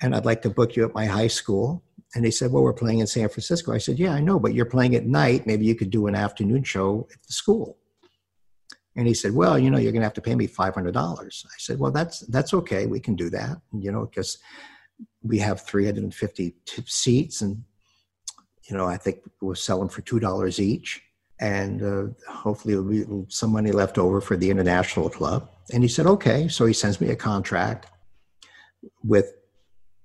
and 0.00 0.14
I'd 0.14 0.24
like 0.24 0.42
to 0.42 0.50
book 0.50 0.76
you 0.76 0.84
at 0.84 0.94
my 0.94 1.06
high 1.06 1.26
school." 1.26 1.82
And 2.14 2.24
they 2.24 2.30
said, 2.30 2.52
"Well, 2.52 2.62
we're 2.62 2.72
playing 2.72 3.00
in 3.00 3.06
San 3.06 3.28
Francisco." 3.28 3.72
I 3.72 3.78
said, 3.78 3.98
"Yeah, 3.98 4.14
I 4.14 4.20
know, 4.20 4.38
but 4.38 4.54
you're 4.54 4.64
playing 4.64 4.94
at 4.94 5.06
night. 5.06 5.46
Maybe 5.46 5.66
you 5.66 5.74
could 5.74 5.90
do 5.90 6.06
an 6.06 6.14
afternoon 6.14 6.62
show 6.64 7.06
at 7.12 7.22
the 7.22 7.32
school." 7.32 7.76
And 8.96 9.06
he 9.06 9.14
said, 9.14 9.34
"Well, 9.34 9.58
you 9.58 9.70
know, 9.70 9.78
you're 9.78 9.92
going 9.92 10.00
to 10.00 10.06
have 10.06 10.14
to 10.14 10.22
pay 10.22 10.34
me 10.34 10.46
five 10.46 10.74
hundred 10.74 10.94
dollars." 10.94 11.44
I 11.46 11.58
said, 11.58 11.78
"Well, 11.78 11.92
that's 11.92 12.20
that's 12.20 12.54
okay. 12.54 12.86
We 12.86 12.98
can 13.00 13.14
do 13.14 13.28
that. 13.30 13.60
You 13.78 13.92
know, 13.92 14.06
because 14.06 14.38
we 15.22 15.38
have 15.38 15.66
350 15.66 16.54
t- 16.64 16.82
seats 16.86 17.40
and 17.40 17.64
you 18.68 18.76
know, 18.76 18.86
I 18.86 18.96
think 18.96 19.20
we'll 19.40 19.54
sell 19.54 19.78
them 19.78 19.88
for 19.88 20.02
two 20.02 20.20
dollars 20.20 20.60
each, 20.60 21.02
and 21.40 21.82
uh, 21.82 22.30
hopefully 22.30 22.74
there'll 22.74 23.22
be 23.22 23.26
some 23.28 23.50
money 23.50 23.72
left 23.72 23.98
over 23.98 24.20
for 24.20 24.36
the 24.36 24.50
international 24.50 25.08
club. 25.08 25.48
And 25.72 25.82
he 25.82 25.88
said, 25.88 26.06
okay. 26.06 26.48
So 26.48 26.66
he 26.66 26.72
sends 26.72 27.00
me 27.00 27.08
a 27.08 27.16
contract 27.16 27.86
with 29.02 29.34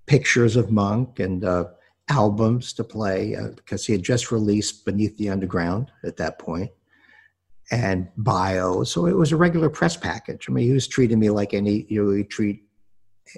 pictures 0.06 0.56
of 0.56 0.72
Monk 0.72 1.20
and 1.20 1.44
uh, 1.44 1.66
albums 2.10 2.74
to 2.74 2.84
play 2.84 3.36
uh, 3.36 3.50
because 3.50 3.86
he 3.86 3.94
had 3.94 4.04
just 4.04 4.32
released 4.32 4.86
Beneath 4.86 5.18
the 5.18 5.30
Underground 5.30 5.92
at 6.04 6.18
that 6.18 6.40
point, 6.40 6.72
and 7.72 8.08
bio. 8.18 8.84
So 8.84 9.08
it 9.08 9.16
was 9.16 9.34
a 9.34 9.38
regular 9.38 9.70
press 9.70 9.98
package. 9.98 10.46
I 10.48 10.54
mean, 10.54 10.68
he 10.68 10.74
was 10.74 10.88
treating 10.88 11.20
me 11.20 11.30
like 11.30 11.54
any 11.54 11.86
you 11.90 12.04
know 12.04 12.24
treat 12.24 12.64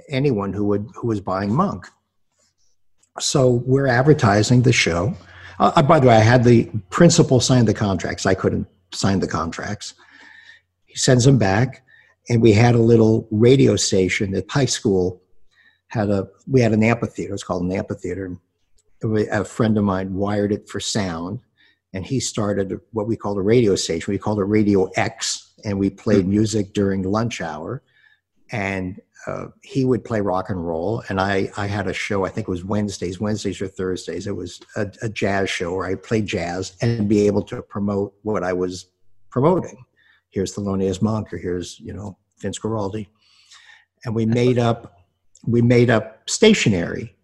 anyone 0.09 0.53
who 0.53 0.65
would 0.65 0.87
who 0.95 1.07
was 1.07 1.21
buying 1.21 1.53
Monk 1.53 1.87
so 3.19 3.63
we're 3.65 3.87
advertising 3.87 4.61
the 4.61 4.73
show. 4.73 5.13
Uh, 5.59 5.71
uh, 5.75 5.81
by 5.81 5.99
the 5.99 6.07
way, 6.07 6.15
I 6.15 6.19
had 6.19 6.43
the 6.43 6.69
principal 6.89 7.39
sign 7.39 7.65
the 7.65 7.73
contracts. 7.73 8.25
I 8.25 8.33
couldn't 8.33 8.67
sign 8.91 9.19
the 9.19 9.27
contracts. 9.27 9.93
He 10.85 10.95
sends 10.95 11.23
them 11.23 11.37
back, 11.37 11.85
and 12.29 12.41
we 12.41 12.53
had 12.53 12.75
a 12.75 12.79
little 12.79 13.27
radio 13.31 13.75
station 13.75 14.35
at 14.35 14.49
high 14.49 14.65
school. 14.65 15.21
Had 15.87 16.09
a 16.09 16.27
we 16.47 16.61
had 16.61 16.73
an 16.73 16.83
amphitheater. 16.83 17.33
It's 17.33 17.43
called 17.43 17.63
an 17.63 17.71
amphitheater. 17.71 18.37
A 19.03 19.45
friend 19.45 19.77
of 19.77 19.83
mine 19.83 20.15
wired 20.15 20.51
it 20.51 20.67
for 20.67 20.79
sound, 20.79 21.41
and 21.93 22.05
he 22.05 22.19
started 22.19 22.79
what 22.91 23.07
we 23.07 23.15
called 23.15 23.37
a 23.37 23.41
radio 23.41 23.75
station. 23.75 24.11
We 24.11 24.17
called 24.17 24.39
it 24.39 24.45
Radio 24.45 24.85
X, 24.95 25.53
and 25.63 25.79
we 25.79 25.89
played 25.89 26.27
music 26.27 26.73
during 26.73 27.03
lunch 27.03 27.39
hour. 27.39 27.83
And 28.51 28.99
uh, 29.27 29.47
he 29.63 29.85
would 29.85 30.03
play 30.03 30.21
rock 30.21 30.49
and 30.49 30.65
roll, 30.65 31.03
and 31.09 31.19
I 31.19 31.49
I 31.57 31.65
had 31.65 31.87
a 31.87 31.93
show. 31.93 32.25
I 32.25 32.29
think 32.29 32.47
it 32.47 32.51
was 32.51 32.63
Wednesdays, 32.63 33.19
Wednesdays 33.19 33.59
or 33.59 33.67
Thursdays. 33.67 34.27
It 34.27 34.35
was 34.35 34.61
a, 34.75 34.91
a 35.01 35.09
jazz 35.09 35.49
show 35.49 35.73
where 35.73 35.87
I 35.87 35.95
played 35.95 36.27
jazz 36.27 36.75
and 36.81 37.09
be 37.09 37.25
able 37.25 37.41
to 37.43 37.61
promote 37.61 38.13
what 38.21 38.43
I 38.43 38.53
was 38.53 38.87
promoting. 39.31 39.83
Here's 40.29 40.53
Thelonious 40.55 41.01
Monk, 41.01 41.33
or 41.33 41.37
here's 41.37 41.79
you 41.79 41.93
know 41.93 42.17
Vince 42.39 42.59
Guaraldi, 42.59 43.07
and 44.05 44.13
we 44.13 44.25
made 44.25 44.59
up 44.59 44.99
we 45.47 45.61
made 45.61 45.89
up 45.89 46.21
stationery 46.29 47.15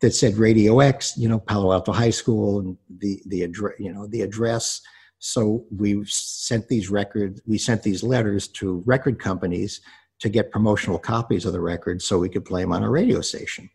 that 0.00 0.14
said 0.14 0.36
Radio 0.36 0.78
X, 0.78 1.16
you 1.16 1.28
know 1.28 1.40
Palo 1.40 1.72
Alto 1.72 1.92
High 1.92 2.10
School, 2.10 2.60
and 2.60 2.76
the 2.98 3.20
the 3.26 3.42
address 3.42 3.74
you 3.80 3.92
know 3.92 4.06
the 4.06 4.22
address. 4.22 4.80
So 5.18 5.64
we 5.74 6.04
sent 6.04 6.68
these 6.68 6.90
records, 6.90 7.40
we 7.46 7.58
sent 7.58 7.82
these 7.82 8.02
letters 8.02 8.46
to 8.48 8.82
record 8.86 9.18
companies 9.18 9.80
to 10.20 10.28
get 10.28 10.50
promotional 10.50 10.98
copies 10.98 11.44
of 11.44 11.52
the 11.52 11.60
records 11.60 12.04
so 12.04 12.18
we 12.18 12.28
could 12.28 12.44
play 12.44 12.62
them 12.62 12.72
on 12.72 12.82
a 12.82 12.90
radio 12.90 13.20
station. 13.20 13.68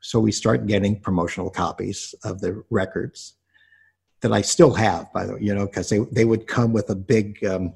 So 0.00 0.18
we 0.20 0.32
start 0.32 0.66
getting 0.66 1.00
promotional 1.00 1.50
copies 1.50 2.14
of 2.24 2.40
the 2.40 2.62
records 2.70 3.34
that 4.20 4.32
I 4.32 4.40
still 4.40 4.72
have, 4.74 5.12
by 5.12 5.26
the 5.26 5.34
way, 5.34 5.40
you 5.42 5.54
know, 5.54 5.66
because 5.66 5.88
they, 5.88 5.98
they 6.12 6.24
would 6.24 6.46
come 6.46 6.72
with 6.72 6.88
a 6.90 6.94
big, 6.94 7.44
um, 7.44 7.74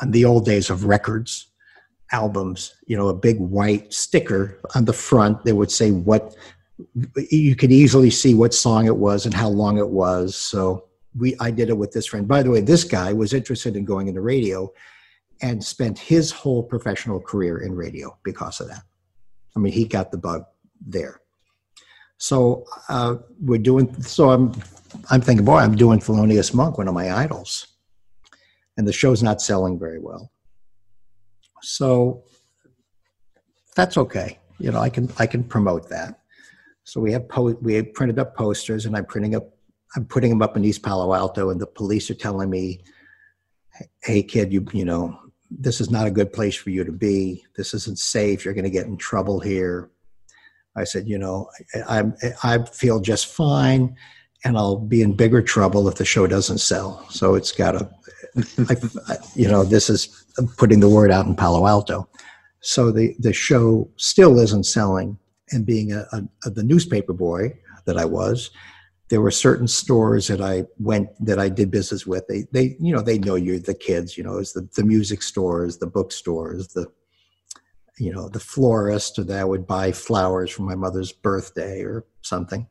on 0.00 0.12
the 0.12 0.24
old 0.24 0.44
days 0.44 0.70
of 0.70 0.84
records, 0.84 1.48
albums, 2.12 2.74
you 2.86 2.96
know, 2.96 3.08
a 3.08 3.14
big 3.14 3.38
white 3.38 3.92
sticker 3.92 4.58
on 4.74 4.84
the 4.84 4.92
front 4.92 5.44
that 5.44 5.54
would 5.54 5.70
say 5.70 5.90
what, 5.90 6.36
you 7.30 7.54
could 7.54 7.72
easily 7.72 8.10
see 8.10 8.34
what 8.34 8.54
song 8.54 8.86
it 8.86 8.96
was 8.96 9.26
and 9.26 9.34
how 9.34 9.48
long 9.48 9.78
it 9.78 9.88
was. 9.88 10.34
So 10.34 10.86
we, 11.18 11.36
I 11.40 11.50
did 11.50 11.68
it 11.68 11.76
with 11.76 11.92
this 11.92 12.06
friend. 12.06 12.26
By 12.26 12.42
the 12.42 12.50
way, 12.50 12.60
this 12.60 12.84
guy 12.84 13.12
was 13.12 13.32
interested 13.32 13.76
in 13.76 13.84
going 13.84 14.08
into 14.08 14.20
radio 14.20 14.72
and 15.42 15.62
spent 15.64 15.98
his 15.98 16.30
whole 16.30 16.62
professional 16.62 17.20
career 17.20 17.58
in 17.58 17.74
radio 17.74 18.16
because 18.24 18.60
of 18.60 18.68
that. 18.68 18.82
I 19.56 19.60
mean, 19.60 19.72
he 19.72 19.84
got 19.84 20.10
the 20.10 20.18
bug 20.18 20.44
there. 20.80 21.20
So 22.18 22.64
uh, 22.88 23.16
we're 23.40 23.58
doing. 23.58 24.02
So 24.02 24.30
I'm, 24.30 24.52
I'm 25.10 25.20
thinking, 25.20 25.44
boy, 25.44 25.56
I'm 25.56 25.74
doing 25.74 26.00
Thelonious 26.00 26.52
Monk, 26.52 26.76
one 26.76 26.88
of 26.88 26.94
my 26.94 27.12
idols, 27.12 27.66
and 28.76 28.86
the 28.86 28.92
show's 28.92 29.22
not 29.22 29.40
selling 29.40 29.78
very 29.78 29.98
well. 29.98 30.30
So 31.62 32.24
that's 33.74 33.96
okay. 33.96 34.38
You 34.58 34.70
know, 34.70 34.80
I 34.80 34.90
can 34.90 35.10
I 35.18 35.26
can 35.26 35.42
promote 35.42 35.88
that. 35.88 36.20
So 36.84 37.00
we 37.00 37.12
have 37.12 37.28
po- 37.28 37.58
we 37.62 37.82
printed 37.82 38.18
up 38.18 38.36
posters, 38.36 38.84
and 38.84 38.96
I'm 38.96 39.06
printing 39.06 39.34
up. 39.34 39.48
I'm 39.96 40.04
putting 40.04 40.30
them 40.30 40.42
up 40.42 40.56
in 40.56 40.64
East 40.64 40.82
Palo 40.82 41.14
Alto, 41.14 41.50
and 41.50 41.60
the 41.60 41.66
police 41.66 42.10
are 42.10 42.14
telling 42.14 42.50
me, 42.50 42.80
"Hey, 44.02 44.22
kid, 44.22 44.52
you 44.52 44.66
you 44.72 44.84
know, 44.84 45.18
this 45.50 45.80
is 45.80 45.90
not 45.90 46.06
a 46.06 46.10
good 46.10 46.32
place 46.32 46.54
for 46.54 46.70
you 46.70 46.84
to 46.84 46.92
be. 46.92 47.44
This 47.56 47.74
isn't 47.74 47.98
safe. 47.98 48.44
You're 48.44 48.54
going 48.54 48.64
to 48.64 48.70
get 48.70 48.86
in 48.86 48.96
trouble 48.96 49.40
here." 49.40 49.90
I 50.76 50.84
said, 50.84 51.08
"You 51.08 51.18
know, 51.18 51.50
I, 51.88 52.00
I 52.22 52.54
I 52.54 52.64
feel 52.64 53.00
just 53.00 53.26
fine, 53.26 53.96
and 54.44 54.56
I'll 54.56 54.78
be 54.78 55.02
in 55.02 55.12
bigger 55.12 55.42
trouble 55.42 55.88
if 55.88 55.96
the 55.96 56.04
show 56.04 56.26
doesn't 56.26 56.58
sell. 56.58 57.06
So 57.10 57.34
it's 57.34 57.52
got 57.52 57.72
to, 57.72 57.90
I, 58.68 59.16
you 59.34 59.48
know, 59.48 59.64
this 59.64 59.90
is 59.90 60.24
putting 60.56 60.80
the 60.80 60.88
word 60.88 61.10
out 61.10 61.26
in 61.26 61.34
Palo 61.34 61.66
Alto. 61.66 62.08
So 62.60 62.90
the 62.90 63.14
the 63.18 63.32
show 63.32 63.90
still 63.96 64.38
isn't 64.38 64.64
selling, 64.64 65.18
and 65.50 65.66
being 65.66 65.92
a, 65.92 66.06
a, 66.44 66.50
the 66.50 66.62
newspaper 66.62 67.12
boy 67.12 67.58
that 67.86 67.96
I 67.96 68.04
was, 68.04 68.50
there 69.10 69.20
were 69.20 69.32
certain 69.32 69.66
stores 69.66 70.28
that 70.28 70.40
I 70.40 70.64
went 70.78 71.08
that 71.24 71.40
I 71.40 71.48
did 71.48 71.70
business 71.70 72.06
with. 72.06 72.26
They 72.28 72.46
they 72.52 72.76
you 72.80 72.94
know 72.94 73.02
they 73.02 73.18
know 73.18 73.34
you 73.34 73.58
the 73.58 73.74
kids 73.74 74.16
you 74.16 74.24
know 74.24 74.38
it's 74.38 74.52
the 74.52 74.68
the 74.76 74.84
music 74.84 75.22
stores, 75.22 75.78
the 75.78 75.88
bookstores, 75.88 76.68
the 76.68 76.86
you 77.98 78.12
know 78.12 78.28
the 78.28 78.40
florist 78.40 79.26
that 79.26 79.48
would 79.48 79.66
buy 79.66 79.92
flowers 79.92 80.50
for 80.50 80.62
my 80.62 80.76
mother's 80.76 81.12
birthday 81.12 81.82
or 81.82 82.06
something. 82.22 82.66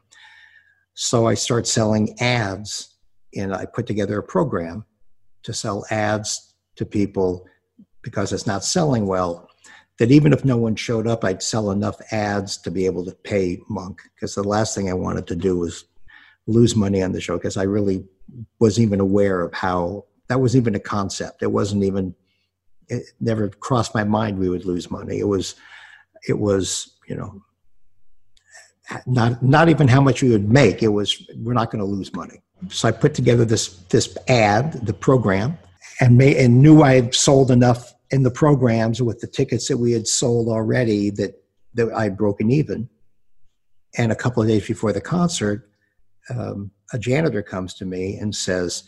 So 0.93 1.27
I 1.27 1.33
start 1.33 1.67
selling 1.67 2.19
ads, 2.19 2.95
and 3.35 3.53
I 3.53 3.65
put 3.65 3.85
together 3.85 4.17
a 4.17 4.23
program 4.23 4.85
to 5.43 5.53
sell 5.53 5.85
ads 5.91 6.55
to 6.77 6.85
people 6.85 7.45
because 8.01 8.31
it's 8.33 8.47
not 8.47 8.63
selling 8.63 9.07
well. 9.07 9.47
That 9.97 10.11
even 10.11 10.31
if 10.31 10.45
no 10.45 10.55
one 10.55 10.77
showed 10.77 11.07
up, 11.07 11.25
I'd 11.25 11.43
sell 11.43 11.71
enough 11.71 11.97
ads 12.13 12.55
to 12.59 12.71
be 12.71 12.85
able 12.85 13.03
to 13.03 13.11
pay 13.11 13.59
Monk. 13.69 14.01
Because 14.15 14.33
the 14.33 14.43
last 14.43 14.73
thing 14.73 14.89
I 14.89 14.93
wanted 14.93 15.27
to 15.27 15.35
do 15.35 15.57
was 15.57 15.88
lose 16.49 16.75
money 16.75 17.01
on 17.01 17.11
the 17.11 17.21
show 17.21 17.37
because 17.37 17.57
I 17.57 17.63
really 17.63 18.03
wasn't 18.59 18.87
even 18.87 18.99
aware 18.99 19.41
of 19.41 19.53
how 19.53 20.05
that 20.27 20.39
was 20.39 20.55
even 20.55 20.75
a 20.75 20.79
concept. 20.79 21.43
It 21.43 21.51
wasn't 21.51 21.83
even 21.83 22.15
it 22.87 23.03
never 23.19 23.49
crossed 23.49 23.93
my 23.93 24.03
mind 24.03 24.39
we 24.39 24.49
would 24.49 24.65
lose 24.65 24.89
money. 24.89 25.19
It 25.19 25.27
was 25.27 25.55
it 26.27 26.37
was, 26.37 26.97
you 27.07 27.15
know, 27.15 27.41
not 29.05 29.41
not 29.43 29.69
even 29.69 29.87
how 29.87 30.01
much 30.01 30.21
we 30.21 30.29
would 30.29 30.49
make. 30.49 30.81
It 30.81 30.89
was 30.89 31.23
we're 31.37 31.53
not 31.53 31.71
going 31.71 31.79
to 31.79 31.85
lose 31.85 32.13
money. 32.13 32.41
So 32.69 32.87
I 32.87 32.91
put 32.91 33.13
together 33.13 33.45
this 33.45 33.67
this 33.89 34.17
ad, 34.27 34.73
the 34.85 34.93
program, 34.93 35.57
and 36.01 36.17
may, 36.17 36.43
and 36.43 36.61
knew 36.61 36.81
I 36.81 36.95
had 36.95 37.15
sold 37.15 37.51
enough 37.51 37.93
in 38.11 38.23
the 38.23 38.31
programs 38.31 39.01
with 39.01 39.19
the 39.19 39.27
tickets 39.27 39.67
that 39.67 39.77
we 39.77 39.91
had 39.91 40.07
sold 40.07 40.47
already 40.49 41.11
that 41.11 41.41
that 41.75 41.91
I 41.93 42.03
had 42.03 42.17
broken 42.17 42.49
even. 42.49 42.89
And 43.97 44.11
a 44.11 44.15
couple 44.15 44.41
of 44.41 44.49
days 44.49 44.67
before 44.67 44.93
the 44.93 45.01
concert, 45.01 45.68
um, 46.29 46.71
a 46.93 46.99
janitor 46.99 47.41
comes 47.41 47.73
to 47.75 47.85
me 47.85 48.17
and 48.17 48.35
says, 48.35 48.83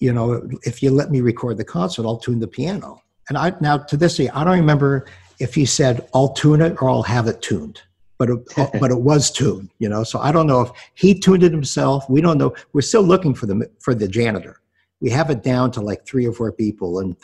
"You 0.00 0.12
know, 0.12 0.48
if 0.62 0.82
you 0.82 0.90
let 0.90 1.10
me 1.10 1.20
record 1.20 1.56
the 1.56 1.64
concert, 1.64 2.06
I'll 2.06 2.18
tune 2.18 2.40
the 2.40 2.48
piano." 2.48 3.02
And 3.28 3.38
I 3.38 3.54
now 3.60 3.78
to 3.78 3.96
this 3.96 4.16
day, 4.16 4.28
I 4.30 4.44
don't 4.44 4.58
remember 4.58 5.06
if 5.38 5.54
he 5.54 5.64
said, 5.64 6.08
"I'll 6.14 6.32
tune 6.32 6.60
it" 6.60 6.80
or 6.80 6.88
"I'll 6.88 7.02
have 7.02 7.26
it 7.26 7.42
tuned." 7.42 7.80
But 8.18 8.30
it, 8.30 8.38
but 8.80 8.90
it 8.90 9.00
was 9.00 9.30
tuned, 9.30 9.70
you 9.78 9.88
know. 9.88 10.04
So 10.04 10.18
I 10.18 10.32
don't 10.32 10.46
know 10.46 10.62
if 10.62 10.70
he 10.94 11.18
tuned 11.18 11.42
it 11.42 11.52
himself. 11.52 12.08
We 12.08 12.20
don't 12.20 12.38
know. 12.38 12.54
We're 12.72 12.82
still 12.82 13.02
looking 13.02 13.34
for 13.34 13.46
the 13.46 13.70
for 13.80 13.94
the 13.94 14.08
janitor. 14.08 14.60
We 15.00 15.10
have 15.10 15.30
it 15.30 15.42
down 15.42 15.72
to 15.72 15.80
like 15.80 16.06
three 16.06 16.26
or 16.26 16.32
four 16.32 16.52
people, 16.52 17.00
and 17.00 17.16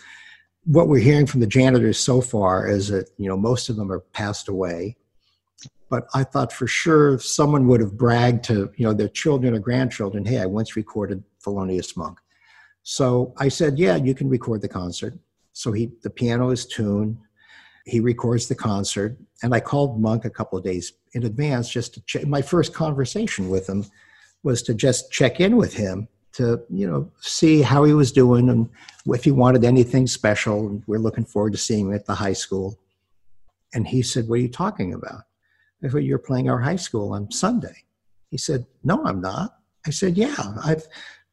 what 0.68 0.88
we're 0.88 0.98
hearing 0.98 1.26
from 1.26 1.40
the 1.40 1.46
janitors 1.46 1.98
so 1.98 2.20
far 2.20 2.68
is 2.68 2.88
that 2.88 3.08
you 3.16 3.26
know 3.26 3.36
most 3.36 3.70
of 3.70 3.76
them 3.76 3.90
are 3.90 4.00
passed 4.12 4.48
away 4.48 4.97
but 5.90 6.06
I 6.14 6.24
thought 6.24 6.52
for 6.52 6.66
sure 6.66 7.18
someone 7.18 7.66
would 7.68 7.80
have 7.80 7.96
bragged 7.96 8.44
to 8.44 8.70
you 8.76 8.84
know 8.86 8.92
their 8.92 9.08
children 9.08 9.54
or 9.54 9.58
grandchildren, 9.58 10.24
"Hey, 10.24 10.38
I 10.38 10.46
once 10.46 10.76
recorded 10.76 11.22
Thelonious 11.44 11.96
Monk." 11.96 12.18
So 12.82 13.34
I 13.36 13.48
said, 13.48 13.78
"Yeah, 13.78 13.96
you 13.96 14.14
can 14.14 14.28
record 14.28 14.62
the 14.62 14.68
concert." 14.68 15.18
So 15.52 15.72
he 15.72 15.92
the 16.02 16.10
piano 16.10 16.50
is 16.50 16.66
tuned. 16.66 17.18
He 17.86 18.00
records 18.00 18.48
the 18.48 18.54
concert, 18.54 19.16
and 19.42 19.54
I 19.54 19.60
called 19.60 20.00
Monk 20.00 20.24
a 20.24 20.30
couple 20.30 20.58
of 20.58 20.64
days 20.64 20.92
in 21.12 21.24
advance 21.24 21.70
just 21.70 21.94
to 21.94 22.00
check. 22.02 22.26
My 22.26 22.42
first 22.42 22.74
conversation 22.74 23.48
with 23.48 23.66
him 23.66 23.86
was 24.42 24.62
to 24.62 24.74
just 24.74 25.10
check 25.10 25.40
in 25.40 25.56
with 25.56 25.74
him 25.74 26.08
to 26.32 26.60
you 26.68 26.86
know 26.86 27.10
see 27.20 27.62
how 27.62 27.84
he 27.84 27.94
was 27.94 28.12
doing 28.12 28.48
and 28.50 28.68
if 29.06 29.24
he 29.24 29.30
wanted 29.30 29.64
anything 29.64 30.06
special. 30.06 30.82
We're 30.86 30.98
looking 30.98 31.24
forward 31.24 31.52
to 31.52 31.58
seeing 31.58 31.86
him 31.86 31.94
at 31.94 32.06
the 32.06 32.14
high 32.14 32.34
school. 32.34 32.78
And 33.74 33.86
he 33.86 34.02
said, 34.02 34.28
"What 34.28 34.36
are 34.36 34.42
you 34.42 34.48
talking 34.48 34.92
about?" 34.92 35.27
You're 35.82 36.18
playing 36.18 36.50
our 36.50 36.60
high 36.60 36.76
school 36.76 37.12
on 37.12 37.30
Sunday. 37.30 37.84
He 38.30 38.38
said, 38.38 38.66
No, 38.84 39.04
I'm 39.04 39.20
not. 39.20 39.56
I 39.86 39.90
said, 39.90 40.16
Yeah, 40.16 40.36
I've, 40.64 40.86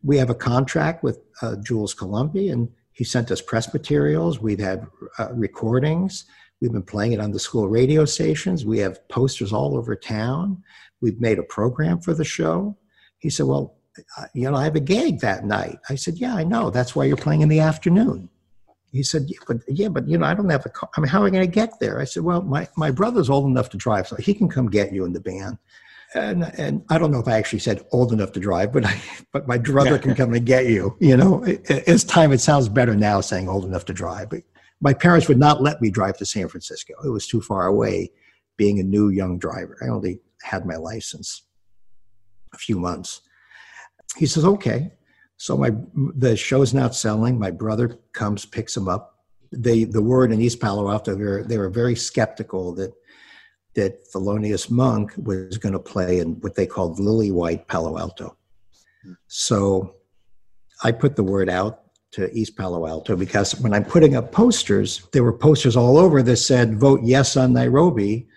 we 0.04 0.18
have 0.18 0.30
a 0.30 0.36
contract 0.36 1.04
with 1.04 1.20
uh, 1.42 1.56
Jules 1.58 1.94
Colomby, 1.94 2.50
and 2.50 2.70
he 2.92 3.04
sent 3.04 3.32
us 3.32 3.42
press 3.42 3.74
materials. 3.74 4.40
We've 4.40 4.60
had 4.60 4.88
uh, 5.18 5.34
recordings. 5.34 6.26
We've 6.62 6.72
been 6.72 6.84
playing 6.84 7.14
it 7.14 7.20
on 7.20 7.32
the 7.32 7.40
school 7.40 7.68
radio 7.68 8.06
stations. 8.06 8.66
We 8.66 8.80
have 8.80 9.06
posters 9.10 9.52
all 9.52 9.76
over 9.76 9.96
town. 9.96 10.64
We've 11.02 11.20
made 11.20 11.40
a 11.40 11.44
program 11.44 12.00
for 12.00 12.14
the 12.14 12.24
show. 12.24 12.78
He 13.18 13.30
said, 13.30 13.48
Well, 13.48 13.76
uh, 14.18 14.26
you 14.34 14.50
know, 14.50 14.58
I 14.58 14.64
have 14.64 14.76
a 14.76 14.82
gig 14.82 15.20
that 15.22 15.46
night. 15.46 15.80
I 15.90 15.96
said, 15.96 16.18
Yeah, 16.18 16.36
I 16.36 16.44
know. 16.44 16.70
That's 16.70 16.96
why 16.96 17.06
you're 17.06 17.18
playing 17.18 17.42
in 17.42 17.50
the 17.50 17.60
afternoon 17.60 18.30
he 18.96 19.04
said, 19.04 19.26
yeah, 19.28 19.38
but 19.48 19.58
yeah, 19.68 19.90
but 19.90 20.08
you 20.08 20.18
know, 20.18 20.26
I 20.26 20.34
don't 20.34 20.50
have 20.50 20.66
a 20.66 20.70
car. 20.70 20.90
I 20.96 21.02
mean, 21.02 21.10
how 21.10 21.20
am 21.20 21.26
I 21.26 21.30
going 21.30 21.46
to 21.46 21.52
get 21.52 21.80
there? 21.80 22.00
I 22.00 22.06
said, 22.06 22.24
well, 22.24 22.42
my, 22.42 22.68
my 22.78 22.92
brother's 22.92 23.30
old 23.30 23.46
enough 23.46 23.70
to 23.70 23.78
drive, 23.78 24.08
so 24.08 24.16
he 24.16 24.34
can 24.34 24.50
come 24.50 24.70
get 24.70 24.94
you 24.94 25.06
in 25.06 25.14
the 25.14 25.20
van. 25.20 25.58
And, 26.14 26.44
and 26.58 26.84
I 26.90 26.98
don't 26.98 27.12
know 27.12 27.20
if 27.20 27.28
I 27.28 27.38
actually 27.38 27.60
said 27.60 27.86
old 27.92 28.14
enough 28.14 28.32
to 28.34 28.40
drive, 28.40 28.72
but 28.72 28.86
I, 28.86 29.02
but 29.34 29.48
my 29.48 29.58
brother 29.58 29.98
can 30.00 30.16
come 30.16 30.34
and 30.34 30.46
get 30.46 30.68
you. 30.68 30.96
You 31.02 31.18
know, 31.18 31.44
it's 31.46 32.06
time. 32.06 32.32
It 32.32 32.40
sounds 32.40 32.70
better 32.70 32.96
now 32.96 33.20
saying 33.20 33.50
old 33.50 33.66
enough 33.66 33.84
to 33.86 33.94
drive. 33.94 34.30
But 34.30 34.44
my 34.80 34.94
parents 34.94 35.28
would 35.28 35.40
not 35.40 35.62
let 35.62 35.82
me 35.82 35.90
drive 35.90 36.18
to 36.18 36.26
San 36.26 36.48
Francisco. 36.48 36.94
It 37.04 37.10
was 37.10 37.28
too 37.28 37.42
far 37.42 37.66
away. 37.66 38.12
Being 38.56 38.80
a 38.80 38.84
new 38.84 39.10
young 39.10 39.38
driver, 39.38 39.78
I 39.84 39.90
only 39.90 40.22
had 40.42 40.66
my 40.66 40.78
license 40.78 41.44
a 42.54 42.58
few 42.58 42.80
months. 42.80 43.20
He 44.16 44.26
says, 44.26 44.46
okay. 44.46 44.94
So 45.38 45.58
my 45.58 45.72
the 45.94 46.36
show's 46.36 46.74
not 46.74 46.96
selling. 46.96 47.38
My 47.38 47.52
brother 47.52 48.00
comes, 48.14 48.46
picks 48.46 48.76
him 48.76 48.88
up. 48.88 49.20
They 49.52 49.84
the 49.84 50.02
word 50.02 50.32
in 50.32 50.42
East 50.42 50.60
Palo 50.60 50.90
Alto, 50.90 51.16
they 51.16 51.24
were, 51.24 51.44
they 51.44 51.58
were 51.58 51.70
very 51.70 51.96
skeptical 51.96 52.74
that 52.76 52.94
that 53.76 54.10
Thelonious 54.12 54.72
Monk 54.72 55.14
was 55.18 55.58
going 55.58 55.74
to 55.74 55.80
play 55.80 56.20
in 56.20 56.40
what 56.40 56.56
they 56.56 56.66
called 56.66 56.98
Lily 56.98 57.32
White 57.32 57.68
Palo 57.68 57.98
Alto. 57.98 58.38
So 59.28 59.96
I 60.84 60.92
put 60.92 61.16
the 61.18 61.24
word 61.24 61.50
out 61.50 61.82
to 62.12 62.34
East 62.34 62.56
Palo 62.56 62.88
Alto 62.88 63.18
because 63.18 63.60
when 63.60 63.74
I'm 63.74 63.84
putting 63.84 64.16
up 64.16 64.32
posters, 64.32 65.06
there 65.12 65.24
were 65.24 65.34
posters 65.34 65.76
all 65.76 65.98
over 65.98 66.24
that 66.24 66.38
said 66.38 66.80
"Vote 66.80 67.02
yes 67.04 67.36
on 67.36 67.54
Nairobi," 67.54 68.28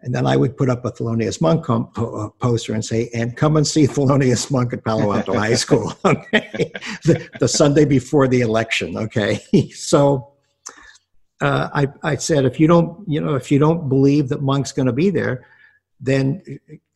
And 0.00 0.14
then 0.14 0.26
I 0.26 0.36
would 0.36 0.56
put 0.56 0.68
up 0.68 0.84
a 0.84 0.92
Thelonious 0.92 1.40
Monk 1.40 1.64
com- 1.64 1.88
po- 1.88 2.26
uh, 2.26 2.28
poster 2.38 2.74
and 2.74 2.84
say, 2.84 3.08
and 3.14 3.36
come 3.36 3.56
and 3.56 3.66
see 3.66 3.86
Thelonious 3.86 4.50
Monk 4.50 4.72
at 4.72 4.84
Palo 4.84 5.12
Alto 5.12 5.32
High 5.38 5.54
School, 5.54 5.92
okay? 6.04 6.70
the, 7.04 7.28
the, 7.40 7.48
Sunday 7.48 7.84
before 7.84 8.28
the 8.28 8.42
election, 8.42 8.96
okay? 8.96 9.42
so 9.74 10.32
uh, 11.40 11.68
I, 11.74 11.88
I 12.02 12.16
said, 12.16 12.44
if 12.44 12.60
you 12.60 12.66
don't, 12.66 13.08
you 13.08 13.20
know, 13.20 13.34
if 13.34 13.50
you 13.50 13.58
don't 13.58 13.88
believe 13.88 14.28
that 14.28 14.42
Monk's 14.42 14.72
going 14.72 14.86
to 14.86 14.92
be 14.92 15.10
there, 15.10 15.46
then 15.98 16.42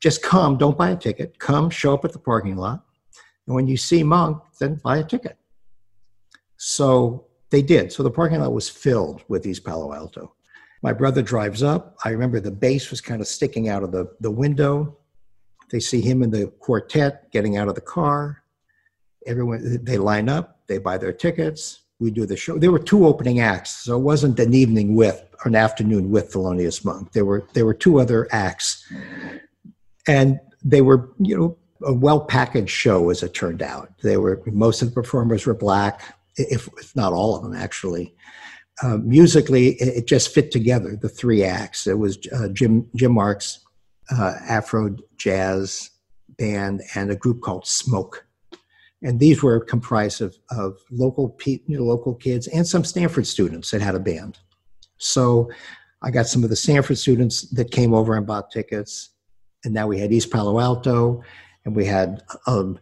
just 0.00 0.22
come, 0.22 0.58
don't 0.58 0.76
buy 0.76 0.90
a 0.90 0.96
ticket. 0.96 1.38
Come, 1.38 1.70
show 1.70 1.94
up 1.94 2.04
at 2.04 2.12
the 2.12 2.18
parking 2.18 2.56
lot. 2.56 2.84
And 3.46 3.54
when 3.54 3.66
you 3.66 3.76
see 3.76 4.02
Monk, 4.02 4.42
then 4.58 4.76
buy 4.76 4.98
a 4.98 5.04
ticket. 5.04 5.36
So 6.56 7.26
they 7.50 7.62
did. 7.62 7.92
So 7.92 8.02
the 8.02 8.10
parking 8.10 8.40
lot 8.40 8.52
was 8.52 8.68
filled 8.68 9.24
with 9.28 9.46
East 9.46 9.64
Palo 9.64 9.94
Alto. 9.94 10.34
My 10.82 10.92
brother 10.92 11.22
drives 11.22 11.62
up. 11.62 11.96
I 12.04 12.10
remember 12.10 12.40
the 12.40 12.50
bass 12.50 12.90
was 12.90 13.00
kind 13.00 13.20
of 13.20 13.26
sticking 13.26 13.68
out 13.68 13.82
of 13.82 13.92
the, 13.92 14.10
the 14.20 14.30
window. 14.30 14.96
They 15.70 15.80
see 15.80 16.00
him 16.00 16.22
in 16.22 16.30
the 16.30 16.46
quartet 16.58 17.30
getting 17.30 17.56
out 17.56 17.68
of 17.68 17.74
the 17.74 17.80
car. 17.80 18.42
Everyone, 19.26 19.84
they 19.84 19.98
line 19.98 20.28
up, 20.28 20.60
they 20.66 20.78
buy 20.78 20.96
their 20.96 21.12
tickets. 21.12 21.82
We 22.00 22.10
do 22.10 22.24
the 22.24 22.36
show. 22.36 22.58
There 22.58 22.72
were 22.72 22.78
two 22.78 23.06
opening 23.06 23.40
acts, 23.40 23.70
so 23.70 23.96
it 23.96 24.02
wasn't 24.02 24.40
an 24.40 24.54
evening 24.54 24.94
with 24.94 25.22
or 25.44 25.48
an 25.48 25.54
afternoon 25.54 26.10
with 26.10 26.32
Thelonious 26.32 26.82
Monk. 26.82 27.12
There 27.12 27.26
were 27.26 27.46
there 27.52 27.66
were 27.66 27.74
two 27.74 28.00
other 28.00 28.26
acts, 28.32 28.90
and 30.06 30.40
they 30.64 30.80
were 30.80 31.10
you 31.18 31.36
know 31.36 31.58
a 31.82 31.92
well 31.92 32.20
packaged 32.20 32.70
show 32.70 33.10
as 33.10 33.22
it 33.22 33.34
turned 33.34 33.60
out. 33.60 33.92
They 34.02 34.16
were 34.16 34.42
most 34.46 34.80
of 34.80 34.88
the 34.88 34.94
performers 34.94 35.44
were 35.44 35.54
black, 35.54 36.16
if, 36.36 36.68
if 36.78 36.96
not 36.96 37.12
all 37.12 37.36
of 37.36 37.42
them 37.42 37.54
actually. 37.54 38.14
Uh, 38.82 38.96
musically, 38.98 39.70
it, 39.80 39.88
it, 39.98 40.06
just 40.06 40.32
fit 40.32 40.50
together. 40.50 40.96
The 40.96 41.08
three 41.08 41.44
acts. 41.44 41.86
It 41.86 41.98
was 41.98 42.18
uh, 42.34 42.48
Jim 42.48 42.88
Jim 42.96 43.12
Marks, 43.12 43.60
uh, 44.10 44.34
Afro 44.48 44.96
jazz 45.18 45.90
band, 46.38 46.82
and 46.94 47.10
a 47.10 47.16
group 47.16 47.42
called 47.42 47.66
Smoke, 47.66 48.26
and 49.02 49.20
these 49.20 49.42
were 49.42 49.60
comprised 49.60 50.22
of 50.22 50.36
of 50.50 50.78
local 50.90 51.36
know, 51.68 51.82
local 51.82 52.14
kids 52.14 52.46
and 52.48 52.66
some 52.66 52.84
Stanford 52.84 53.26
students 53.26 53.70
that 53.70 53.82
had 53.82 53.94
a 53.94 54.00
band. 54.00 54.38
So, 54.96 55.50
I 56.02 56.10
got 56.10 56.26
some 56.26 56.42
of 56.42 56.50
the 56.50 56.56
Stanford 56.56 56.96
students 56.96 57.42
that 57.50 57.70
came 57.70 57.92
over 57.92 58.16
and 58.16 58.26
bought 58.26 58.50
tickets, 58.50 59.10
and 59.64 59.74
now 59.74 59.88
we 59.88 59.98
had 59.98 60.10
East 60.10 60.30
Palo 60.30 60.58
Alto, 60.58 61.22
and 61.66 61.76
we 61.76 61.84
had 61.84 62.22
um, 62.46 62.78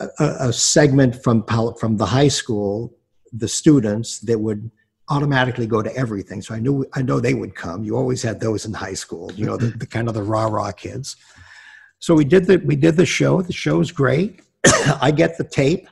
a, 0.00 0.08
a 0.40 0.52
segment 0.52 1.22
from 1.22 1.42
Palo, 1.42 1.74
from 1.74 1.98
the 1.98 2.06
high 2.06 2.28
school, 2.28 2.96
the 3.32 3.48
students 3.48 4.20
that 4.20 4.38
would 4.38 4.70
automatically 5.08 5.66
go 5.66 5.82
to 5.82 5.94
everything. 5.96 6.40
So 6.40 6.54
I 6.54 6.60
knew 6.60 6.86
I 6.94 7.02
know 7.02 7.20
they 7.20 7.34
would 7.34 7.54
come. 7.54 7.84
You 7.84 7.96
always 7.96 8.22
had 8.22 8.40
those 8.40 8.64
in 8.64 8.72
high 8.72 8.94
school, 8.94 9.30
you 9.32 9.44
know, 9.44 9.56
the, 9.56 9.66
the 9.66 9.86
kind 9.86 10.08
of 10.08 10.14
the 10.14 10.22
rah 10.22 10.46
rah 10.46 10.72
kids. 10.72 11.16
So 11.98 12.14
we 12.14 12.24
did 12.24 12.46
the 12.46 12.58
we 12.58 12.76
did 12.76 12.96
the 12.96 13.06
show. 13.06 13.42
The 13.42 13.52
show's 13.52 13.90
great. 13.90 14.40
I 15.00 15.10
get 15.10 15.38
the 15.38 15.44
tape. 15.44 15.88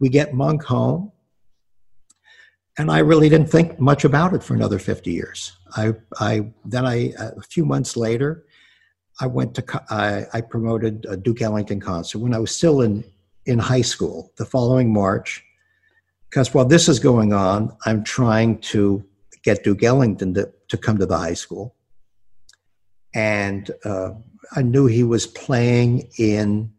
We 0.00 0.08
get 0.08 0.34
Monk 0.34 0.62
home. 0.62 1.12
And 2.78 2.92
I 2.92 3.00
really 3.00 3.28
didn't 3.28 3.50
think 3.50 3.80
much 3.80 4.04
about 4.04 4.34
it 4.34 4.42
for 4.42 4.54
another 4.54 4.78
50 4.78 5.10
years. 5.10 5.56
I, 5.76 5.94
I 6.20 6.52
then 6.64 6.86
I 6.86 7.12
uh, 7.18 7.32
a 7.36 7.42
few 7.42 7.64
months 7.64 7.96
later, 7.96 8.44
I 9.20 9.26
went 9.26 9.54
to 9.56 9.82
I, 9.90 10.26
I 10.32 10.40
promoted 10.42 11.04
a 11.08 11.16
Duke 11.16 11.42
Ellington 11.42 11.80
concert 11.80 12.18
when 12.18 12.34
I 12.34 12.38
was 12.38 12.54
still 12.54 12.82
in 12.82 13.04
in 13.46 13.58
high 13.58 13.82
school. 13.82 14.32
The 14.36 14.44
following 14.44 14.92
March, 14.92 15.44
because 16.28 16.52
while 16.52 16.64
this 16.64 16.88
is 16.88 16.98
going 16.98 17.32
on, 17.32 17.74
I'm 17.86 18.04
trying 18.04 18.58
to 18.60 19.04
get 19.42 19.64
Duke 19.64 19.82
Ellington 19.82 20.34
to, 20.34 20.52
to 20.68 20.76
come 20.76 20.98
to 20.98 21.06
the 21.06 21.16
high 21.16 21.34
school. 21.34 21.74
And 23.14 23.70
uh, 23.84 24.10
I 24.54 24.62
knew 24.62 24.86
he 24.86 25.04
was 25.04 25.26
playing 25.26 26.10
in 26.18 26.72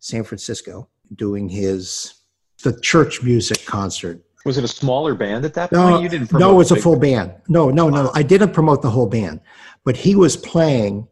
San 0.00 0.24
Francisco 0.24 0.88
doing 1.14 1.48
his 1.48 2.14
the 2.62 2.78
church 2.80 3.22
music 3.22 3.64
concert. 3.64 4.22
Was 4.44 4.58
it 4.58 4.64
a 4.64 4.68
smaller 4.68 5.14
band 5.14 5.44
at 5.44 5.54
that 5.54 5.72
No, 5.72 5.90
point? 5.90 6.02
You 6.02 6.08
didn't. 6.10 6.32
no, 6.32 6.52
it 6.52 6.54
was 6.54 6.70
a 6.70 6.76
full 6.76 6.98
band. 6.98 7.34
No, 7.48 7.70
no, 7.70 7.88
no. 7.88 8.10
I 8.14 8.22
didn't 8.22 8.52
promote 8.52 8.82
the 8.82 8.90
whole 8.90 9.06
band, 9.06 9.40
but 9.84 9.96
he 9.96 10.14
was 10.14 10.36
playing 10.36 11.08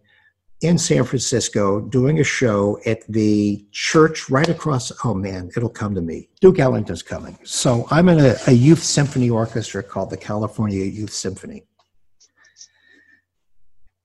in 0.60 0.76
San 0.76 1.04
Francisco 1.04 1.80
doing 1.80 2.18
a 2.18 2.24
show 2.24 2.80
at 2.84 3.06
the 3.08 3.64
church 3.70 4.28
right 4.28 4.48
across. 4.48 4.92
Oh 5.04 5.14
man, 5.14 5.50
it'll 5.56 5.68
come 5.68 5.94
to 5.94 6.00
me. 6.00 6.28
Duke 6.40 6.58
Ellington's 6.58 7.02
coming. 7.02 7.38
So 7.44 7.86
I'm 7.90 8.08
in 8.08 8.18
a, 8.18 8.36
a 8.48 8.52
youth 8.52 8.82
symphony 8.82 9.30
orchestra 9.30 9.82
called 9.82 10.10
the 10.10 10.16
California 10.16 10.84
Youth 10.84 11.12
Symphony. 11.12 11.64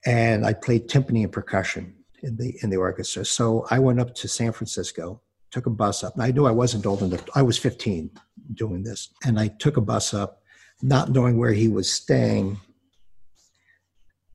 And 0.06 0.46
I 0.46 0.54
played 0.54 0.90
timpani 0.90 1.24
and 1.24 1.32
percussion 1.32 1.96
in 2.22 2.36
the 2.36 2.56
in 2.62 2.70
the 2.70 2.78
orchestra. 2.78 3.26
So 3.26 3.66
I 3.72 3.80
went 3.80 4.00
up 4.00 4.14
to 4.16 4.28
San 4.28 4.52
Francisco, 4.52 5.22
took 5.50 5.66
a 5.66 5.72
bus 5.72 6.04
up. 6.04 6.14
And 6.14 6.24
I 6.24 6.32
knew 6.32 6.46
I 6.46 6.52
wasn't 6.52 6.86
old 6.86 7.02
enough. 7.02 7.24
I 7.34 7.42
was 7.42 7.58
15 7.58 8.12
doing 8.54 8.84
this. 8.84 9.10
And 9.26 9.40
I 9.40 9.48
took 9.48 9.78
a 9.78 9.82
bus 9.82 10.14
up, 10.14 10.44
not 10.82 11.10
knowing 11.10 11.38
where 11.38 11.54
he 11.54 11.68
was 11.68 11.92
staying 11.92 12.60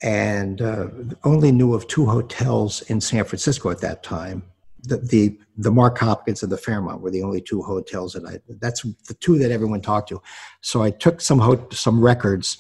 and 0.03 0.63
uh, 0.63 0.89
only 1.25 1.53
knew 1.53 1.75
of 1.75 1.87
two 1.89 2.07
hotels 2.07 2.83
in 2.83 3.01
San 3.01 3.25
Francisco 3.25 3.71
at 3.71 3.81
that 3.81 4.03
time. 4.03 4.43
The, 4.83 4.99
the 4.99 5.39
the 5.57 5.73
Mark 5.73 5.99
Hopkins 5.99 6.43
and 6.45 6.53
the 6.53 6.57
Fairmont 6.57 7.01
were 7.01 7.11
the 7.11 7.23
only 7.23 7.41
two 7.41 7.63
hotels 7.63 8.13
that 8.13 8.25
I. 8.25 8.39
That's 8.61 8.83
the 8.83 9.15
two 9.15 9.39
that 9.39 9.51
everyone 9.51 9.81
talked 9.81 10.09
to. 10.11 10.23
So 10.61 10.83
I 10.83 10.91
took 10.91 11.21
some 11.21 11.41
ho- 11.41 11.69
some 11.73 12.01
records, 12.01 12.59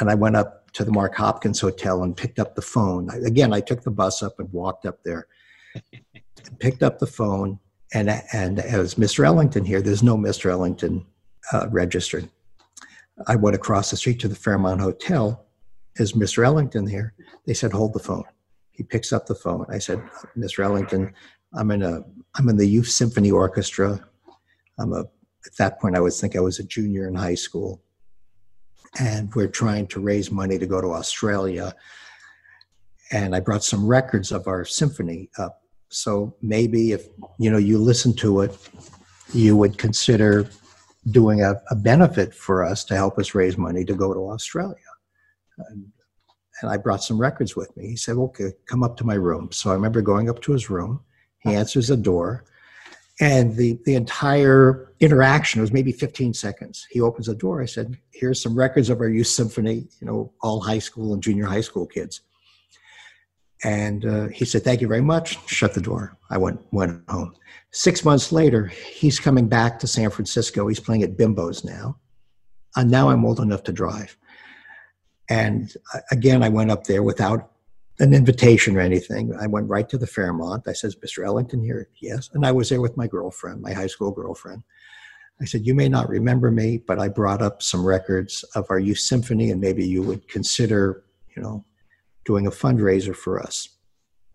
and 0.00 0.10
I 0.10 0.14
went 0.14 0.36
up 0.36 0.72
to 0.72 0.84
the 0.84 0.92
Mark 0.92 1.14
Hopkins 1.14 1.60
hotel 1.60 2.02
and 2.02 2.16
picked 2.16 2.38
up 2.38 2.54
the 2.54 2.62
phone. 2.62 3.10
I, 3.10 3.16
again, 3.26 3.52
I 3.52 3.60
took 3.60 3.82
the 3.82 3.90
bus 3.90 4.22
up 4.22 4.38
and 4.38 4.50
walked 4.52 4.86
up 4.86 5.02
there, 5.04 5.26
picked 6.60 6.82
up 6.82 6.98
the 6.98 7.06
phone, 7.06 7.58
and 7.92 8.08
and 8.32 8.58
as 8.58 8.94
Mr. 8.94 9.26
Ellington 9.26 9.64
here, 9.64 9.82
there's 9.82 10.02
no 10.02 10.16
Mr. 10.16 10.50
Ellington 10.50 11.04
uh, 11.52 11.68
registered. 11.70 12.28
I 13.26 13.36
went 13.36 13.54
across 13.54 13.90
the 13.90 13.98
street 13.98 14.18
to 14.20 14.28
the 14.28 14.34
Fairmont 14.34 14.80
Hotel 14.80 15.44
is 16.00 16.14
Mr. 16.14 16.44
Ellington 16.44 16.86
here? 16.86 17.14
They 17.46 17.54
said, 17.54 17.72
hold 17.72 17.92
the 17.92 18.00
phone. 18.00 18.24
He 18.72 18.82
picks 18.82 19.12
up 19.12 19.26
the 19.26 19.34
phone. 19.34 19.66
I 19.68 19.78
said, 19.78 20.02
Mr. 20.36 20.64
Ellington, 20.64 21.12
I'm 21.54 21.70
in 21.70 21.82
a, 21.82 22.02
I'm 22.36 22.48
in 22.48 22.56
the 22.56 22.66
Youth 22.66 22.88
Symphony 22.88 23.30
Orchestra. 23.30 24.00
I'm 24.78 24.92
a, 24.92 25.00
at 25.00 25.56
that 25.58 25.80
point, 25.80 25.96
I 25.96 26.00
would 26.00 26.12
think 26.12 26.36
I 26.36 26.40
was 26.40 26.58
a 26.58 26.64
junior 26.64 27.06
in 27.06 27.14
high 27.14 27.34
school. 27.34 27.82
And 28.98 29.32
we're 29.34 29.48
trying 29.48 29.86
to 29.88 30.00
raise 30.00 30.30
money 30.30 30.58
to 30.58 30.66
go 30.66 30.80
to 30.80 30.92
Australia. 30.92 31.74
And 33.12 33.34
I 33.34 33.40
brought 33.40 33.64
some 33.64 33.86
records 33.86 34.32
of 34.32 34.48
our 34.48 34.64
symphony 34.64 35.30
up. 35.38 35.62
So 35.88 36.36
maybe 36.40 36.92
if, 36.92 37.06
you 37.38 37.50
know, 37.50 37.58
you 37.58 37.78
listen 37.78 38.14
to 38.16 38.40
it, 38.42 38.56
you 39.32 39.56
would 39.56 39.78
consider 39.78 40.48
doing 41.10 41.42
a, 41.42 41.60
a 41.70 41.76
benefit 41.76 42.34
for 42.34 42.64
us 42.64 42.84
to 42.84 42.94
help 42.94 43.18
us 43.18 43.34
raise 43.34 43.56
money 43.56 43.84
to 43.84 43.94
go 43.94 44.12
to 44.14 44.30
Australia 44.30 44.76
and, 45.68 45.86
and 46.60 46.70
I 46.70 46.76
brought 46.76 47.02
some 47.02 47.20
records 47.20 47.56
with 47.56 47.74
me. 47.76 47.88
He 47.88 47.96
said, 47.96 48.16
"Okay, 48.16 48.52
come 48.66 48.82
up 48.82 48.96
to 48.98 49.04
my 49.04 49.14
room." 49.14 49.50
So 49.52 49.70
I 49.70 49.74
remember 49.74 50.02
going 50.02 50.28
up 50.28 50.40
to 50.42 50.52
his 50.52 50.70
room. 50.70 51.00
He 51.40 51.54
answers 51.54 51.88
the 51.88 51.96
door, 51.96 52.44
and 53.20 53.56
the 53.56 53.78
the 53.84 53.94
entire 53.94 54.92
interaction 55.00 55.60
was 55.60 55.72
maybe 55.72 55.92
15 55.92 56.34
seconds. 56.34 56.86
He 56.90 57.00
opens 57.00 57.26
the 57.26 57.34
door. 57.34 57.62
I 57.62 57.66
said, 57.66 57.98
"Here's 58.12 58.42
some 58.42 58.56
records 58.56 58.90
of 58.90 59.00
our 59.00 59.08
youth 59.08 59.28
symphony. 59.28 59.88
You 60.00 60.06
know, 60.06 60.32
all 60.42 60.60
high 60.60 60.78
school 60.78 61.14
and 61.14 61.22
junior 61.22 61.46
high 61.46 61.60
school 61.62 61.86
kids." 61.86 62.20
And 63.62 64.06
uh, 64.06 64.28
he 64.28 64.44
said, 64.44 64.62
"Thank 64.62 64.80
you 64.80 64.88
very 64.88 65.02
much." 65.02 65.38
Shut 65.46 65.74
the 65.74 65.80
door. 65.80 66.18
I 66.30 66.38
went 66.38 66.60
went 66.72 67.08
home. 67.08 67.34
Six 67.72 68.04
months 68.04 68.32
later, 68.32 68.66
he's 68.66 69.20
coming 69.20 69.48
back 69.48 69.78
to 69.78 69.86
San 69.86 70.10
Francisco. 70.10 70.66
He's 70.66 70.80
playing 70.80 71.02
at 71.02 71.16
Bimbo's 71.16 71.64
now, 71.64 71.98
and 72.76 72.90
now 72.90 73.10
I'm 73.10 73.24
old 73.24 73.40
enough 73.40 73.62
to 73.64 73.72
drive. 73.72 74.16
And 75.30 75.72
again, 76.10 76.42
I 76.42 76.48
went 76.48 76.70
up 76.70 76.84
there 76.84 77.02
without 77.02 77.52
an 78.00 78.12
invitation 78.12 78.76
or 78.76 78.80
anything. 78.80 79.32
I 79.40 79.46
went 79.46 79.68
right 79.68 79.88
to 79.88 79.98
the 79.98 80.06
Fairmont. 80.06 80.66
I 80.66 80.72
says, 80.72 80.96
Mr. 80.96 81.24
Ellington 81.24 81.62
here? 81.62 81.88
Yes. 82.00 82.30
And 82.34 82.44
I 82.44 82.52
was 82.52 82.68
there 82.68 82.80
with 82.80 82.96
my 82.96 83.06
girlfriend, 83.06 83.62
my 83.62 83.72
high 83.72 83.86
school 83.86 84.10
girlfriend. 84.10 84.64
I 85.40 85.44
said, 85.44 85.66
You 85.66 85.74
may 85.74 85.88
not 85.88 86.08
remember 86.08 86.50
me, 86.50 86.78
but 86.78 86.98
I 86.98 87.08
brought 87.08 87.40
up 87.40 87.62
some 87.62 87.84
records 87.84 88.44
of 88.54 88.66
our 88.70 88.78
youth 88.78 88.98
symphony, 88.98 89.50
and 89.50 89.60
maybe 89.60 89.86
you 89.86 90.02
would 90.02 90.28
consider, 90.28 91.04
you 91.34 91.42
know, 91.42 91.64
doing 92.24 92.46
a 92.46 92.50
fundraiser 92.50 93.14
for 93.14 93.40
us. 93.40 93.68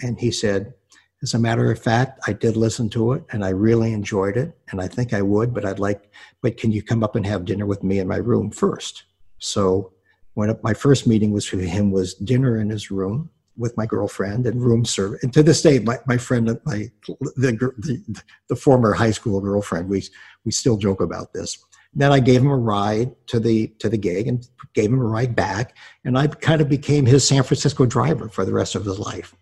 And 0.01 0.19
he 0.19 0.31
said, 0.31 0.73
As 1.21 1.33
a 1.33 1.39
matter 1.39 1.71
of 1.71 1.79
fact, 1.79 2.19
I 2.27 2.33
did 2.33 2.55
listen 2.55 2.89
to 2.91 3.13
it 3.13 3.23
and 3.31 3.43
I 3.43 3.49
really 3.49 3.93
enjoyed 3.93 4.37
it. 4.37 4.57
And 4.69 4.81
I 4.81 4.87
think 4.87 5.13
I 5.13 5.21
would, 5.21 5.53
but 5.53 5.65
I'd 5.65 5.79
like, 5.79 6.09
but 6.41 6.57
can 6.57 6.71
you 6.71 6.81
come 6.81 7.03
up 7.03 7.15
and 7.15 7.25
have 7.25 7.45
dinner 7.45 7.65
with 7.65 7.83
me 7.83 7.99
in 7.99 8.07
my 8.07 8.17
room 8.17 8.49
first? 8.49 9.03
So 9.39 9.91
when 10.35 10.55
my 10.61 10.73
first 10.73 11.07
meeting 11.07 11.31
was 11.31 11.45
for 11.45 11.57
him 11.57 11.91
was 11.91 12.13
dinner 12.13 12.57
in 12.57 12.69
his 12.69 12.91
room 12.91 13.29
with 13.57 13.75
my 13.77 13.85
girlfriend 13.85 14.45
and 14.45 14.61
room 14.61 14.83
service. 14.85 15.23
And 15.23 15.33
to 15.33 15.41
this 15.41 15.61
day, 15.61 15.79
my, 15.79 15.97
my 16.05 16.17
friend, 16.17 16.45
my 16.65 16.91
the, 17.07 17.73
the 17.77 18.21
the 18.49 18.55
former 18.55 18.93
high 18.93 19.11
school 19.11 19.41
girlfriend, 19.41 19.89
we 19.89 20.03
we 20.43 20.51
still 20.51 20.77
joke 20.77 21.01
about 21.01 21.33
this. 21.33 21.57
Then 21.93 22.11
I 22.11 22.19
gave 22.19 22.41
him 22.41 22.51
a 22.51 22.57
ride 22.57 23.15
to 23.27 23.39
the 23.39 23.67
to 23.79 23.87
the 23.89 23.97
gig 23.97 24.27
and 24.27 24.45
gave 24.73 24.91
him 24.91 24.99
a 24.99 25.05
ride 25.05 25.35
back, 25.35 25.75
and 26.03 26.17
I 26.17 26.27
kind 26.27 26.61
of 26.61 26.69
became 26.69 27.05
his 27.05 27.25
San 27.25 27.43
Francisco 27.43 27.85
driver 27.85 28.27
for 28.27 28.45
the 28.45 28.53
rest 28.53 28.75
of 28.75 28.85
his 28.85 28.99
life. 28.99 29.33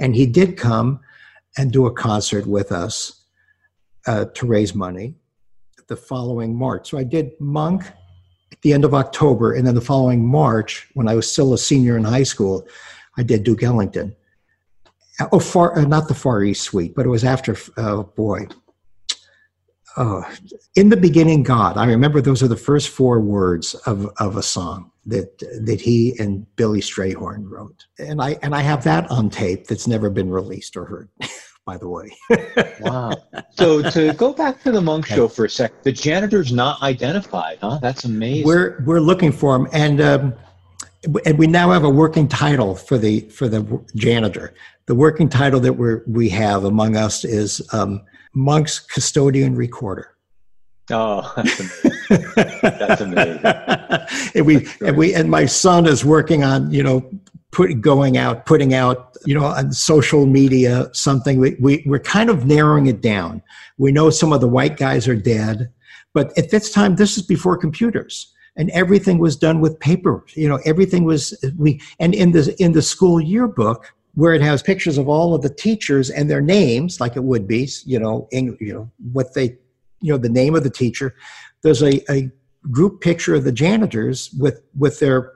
And 0.00 0.16
he 0.16 0.26
did 0.26 0.56
come 0.56 1.00
and 1.56 1.70
do 1.70 1.86
a 1.86 1.92
concert 1.92 2.46
with 2.46 2.72
us 2.72 3.22
uh, 4.08 4.24
to 4.34 4.46
raise 4.46 4.74
money 4.74 5.14
the 5.86 5.96
following 5.96 6.56
March. 6.56 6.90
So 6.90 6.98
I 6.98 7.04
did 7.04 7.32
Monk 7.38 7.84
the 8.62 8.72
end 8.72 8.84
of 8.84 8.94
October, 8.94 9.54
and 9.54 9.66
then 9.66 9.74
the 9.74 9.80
following 9.80 10.26
March, 10.26 10.88
when 10.94 11.08
I 11.08 11.14
was 11.14 11.30
still 11.30 11.54
a 11.54 11.58
senior 11.58 11.96
in 11.96 12.04
high 12.04 12.22
school, 12.22 12.66
I 13.16 13.22
did 13.22 13.44
Duke 13.44 13.62
Ellington. 13.62 14.14
Oh, 15.32 15.38
far 15.38 15.78
uh, 15.78 15.82
not 15.82 16.08
the 16.08 16.14
Far 16.14 16.42
East 16.42 16.62
Suite, 16.62 16.94
but 16.94 17.06
it 17.06 17.10
was 17.10 17.24
after. 17.24 17.56
Oh 17.76 18.02
boy, 18.02 18.48
oh, 19.96 20.24
in 20.74 20.88
the 20.88 20.96
beginning, 20.96 21.44
God. 21.44 21.76
I 21.76 21.86
remember 21.86 22.20
those 22.20 22.42
are 22.42 22.48
the 22.48 22.56
first 22.56 22.88
four 22.88 23.20
words 23.20 23.74
of 23.86 24.10
of 24.18 24.36
a 24.36 24.42
song 24.42 24.90
that 25.06 25.38
that 25.64 25.80
he 25.80 26.18
and 26.18 26.46
Billy 26.56 26.80
Strayhorn 26.80 27.48
wrote, 27.48 27.86
and 27.98 28.20
I 28.20 28.38
and 28.42 28.56
I 28.56 28.62
have 28.62 28.82
that 28.84 29.08
on 29.10 29.30
tape 29.30 29.68
that's 29.68 29.86
never 29.86 30.10
been 30.10 30.30
released 30.30 30.76
or 30.76 30.84
heard. 30.84 31.08
By 31.66 31.78
the 31.78 31.88
way, 31.88 32.14
wow. 32.80 33.12
So 33.56 33.88
to 33.90 34.12
go 34.14 34.34
back 34.34 34.62
to 34.64 34.72
the 34.72 34.80
Monk 34.80 35.06
Show 35.06 35.28
for 35.28 35.46
a 35.46 35.50
sec, 35.50 35.82
the 35.82 35.92
janitor's 35.92 36.52
not 36.52 36.82
identified, 36.82 37.58
huh? 37.62 37.78
That's 37.80 38.04
amazing. 38.04 38.46
we're 38.46 38.82
we're 38.84 39.00
looking 39.00 39.32
for 39.32 39.56
him, 39.56 39.68
and 39.72 40.00
um, 40.00 40.34
and 41.24 41.38
we 41.38 41.46
now 41.46 41.70
have 41.70 41.84
a 41.84 41.88
working 41.88 42.28
title 42.28 42.74
for 42.74 42.98
the 42.98 43.20
for 43.30 43.48
the 43.48 43.82
janitor. 43.94 44.54
The 44.86 44.94
working 44.94 45.28
title 45.30 45.58
that 45.60 45.72
we 45.72 45.96
we 46.06 46.28
have 46.30 46.64
among 46.64 46.96
us 46.96 47.24
is 47.24 47.66
um, 47.72 48.02
Monk's 48.34 48.80
custodian 48.80 49.54
recorder. 49.54 50.16
oh, 50.90 51.32
that's 51.34 51.60
amazing. 51.60 52.26
That's 52.62 53.00
amazing. 53.00 53.40
and 54.34 54.46
we 54.46 54.68
and 54.86 54.96
we 54.98 55.14
and 55.14 55.30
my 55.30 55.46
son 55.46 55.86
is 55.86 56.04
working 56.04 56.44
on 56.44 56.70
you 56.70 56.82
know 56.82 57.10
put 57.54 57.80
going 57.80 58.16
out 58.18 58.44
putting 58.44 58.74
out 58.74 59.16
you 59.24 59.34
know 59.34 59.46
on 59.46 59.72
social 59.72 60.26
media 60.26 60.90
something 60.92 61.38
we, 61.38 61.56
we 61.60 61.82
we're 61.86 61.98
kind 61.98 62.28
of 62.28 62.44
narrowing 62.44 62.86
it 62.86 63.00
down. 63.00 63.40
We 63.78 63.92
know 63.92 64.10
some 64.10 64.32
of 64.32 64.40
the 64.40 64.48
white 64.48 64.76
guys 64.76 65.08
are 65.08 65.16
dead 65.16 65.70
but 66.14 66.36
at 66.38 66.50
this 66.50 66.70
time 66.70 66.96
this 66.96 67.16
is 67.16 67.22
before 67.22 67.56
computers 67.56 68.32
and 68.56 68.70
everything 68.70 69.18
was 69.18 69.36
done 69.36 69.60
with 69.60 69.78
paper 69.80 70.24
you 70.34 70.48
know 70.48 70.58
everything 70.64 71.04
was 71.04 71.34
we 71.56 71.80
and 71.98 72.14
in 72.14 72.32
the 72.32 72.54
in 72.58 72.72
the 72.72 72.82
school 72.82 73.20
yearbook 73.20 73.94
where 74.14 74.32
it 74.32 74.40
has 74.40 74.62
pictures 74.62 74.96
of 74.96 75.08
all 75.08 75.34
of 75.34 75.42
the 75.42 75.52
teachers 75.52 76.10
and 76.10 76.30
their 76.30 76.40
names 76.40 77.00
like 77.00 77.16
it 77.16 77.24
would 77.24 77.46
be 77.46 77.68
you 77.84 77.98
know 77.98 78.28
in, 78.30 78.56
you 78.60 78.72
know 78.72 78.90
what 79.12 79.34
they 79.34 79.56
you 80.00 80.12
know 80.12 80.18
the 80.18 80.28
name 80.28 80.54
of 80.54 80.64
the 80.64 80.70
teacher 80.70 81.14
there's 81.62 81.82
a, 81.82 82.12
a 82.12 82.30
group 82.70 83.00
picture 83.00 83.34
of 83.34 83.44
the 83.44 83.52
janitors 83.52 84.30
with 84.38 84.62
with 84.78 84.98
their 85.00 85.32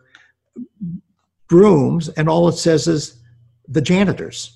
brooms 1.49 2.09
and 2.11 2.29
all 2.29 2.49
it 2.49 2.53
says 2.53 2.87
is 2.87 3.19
the 3.69 3.81
janitors 3.81 4.55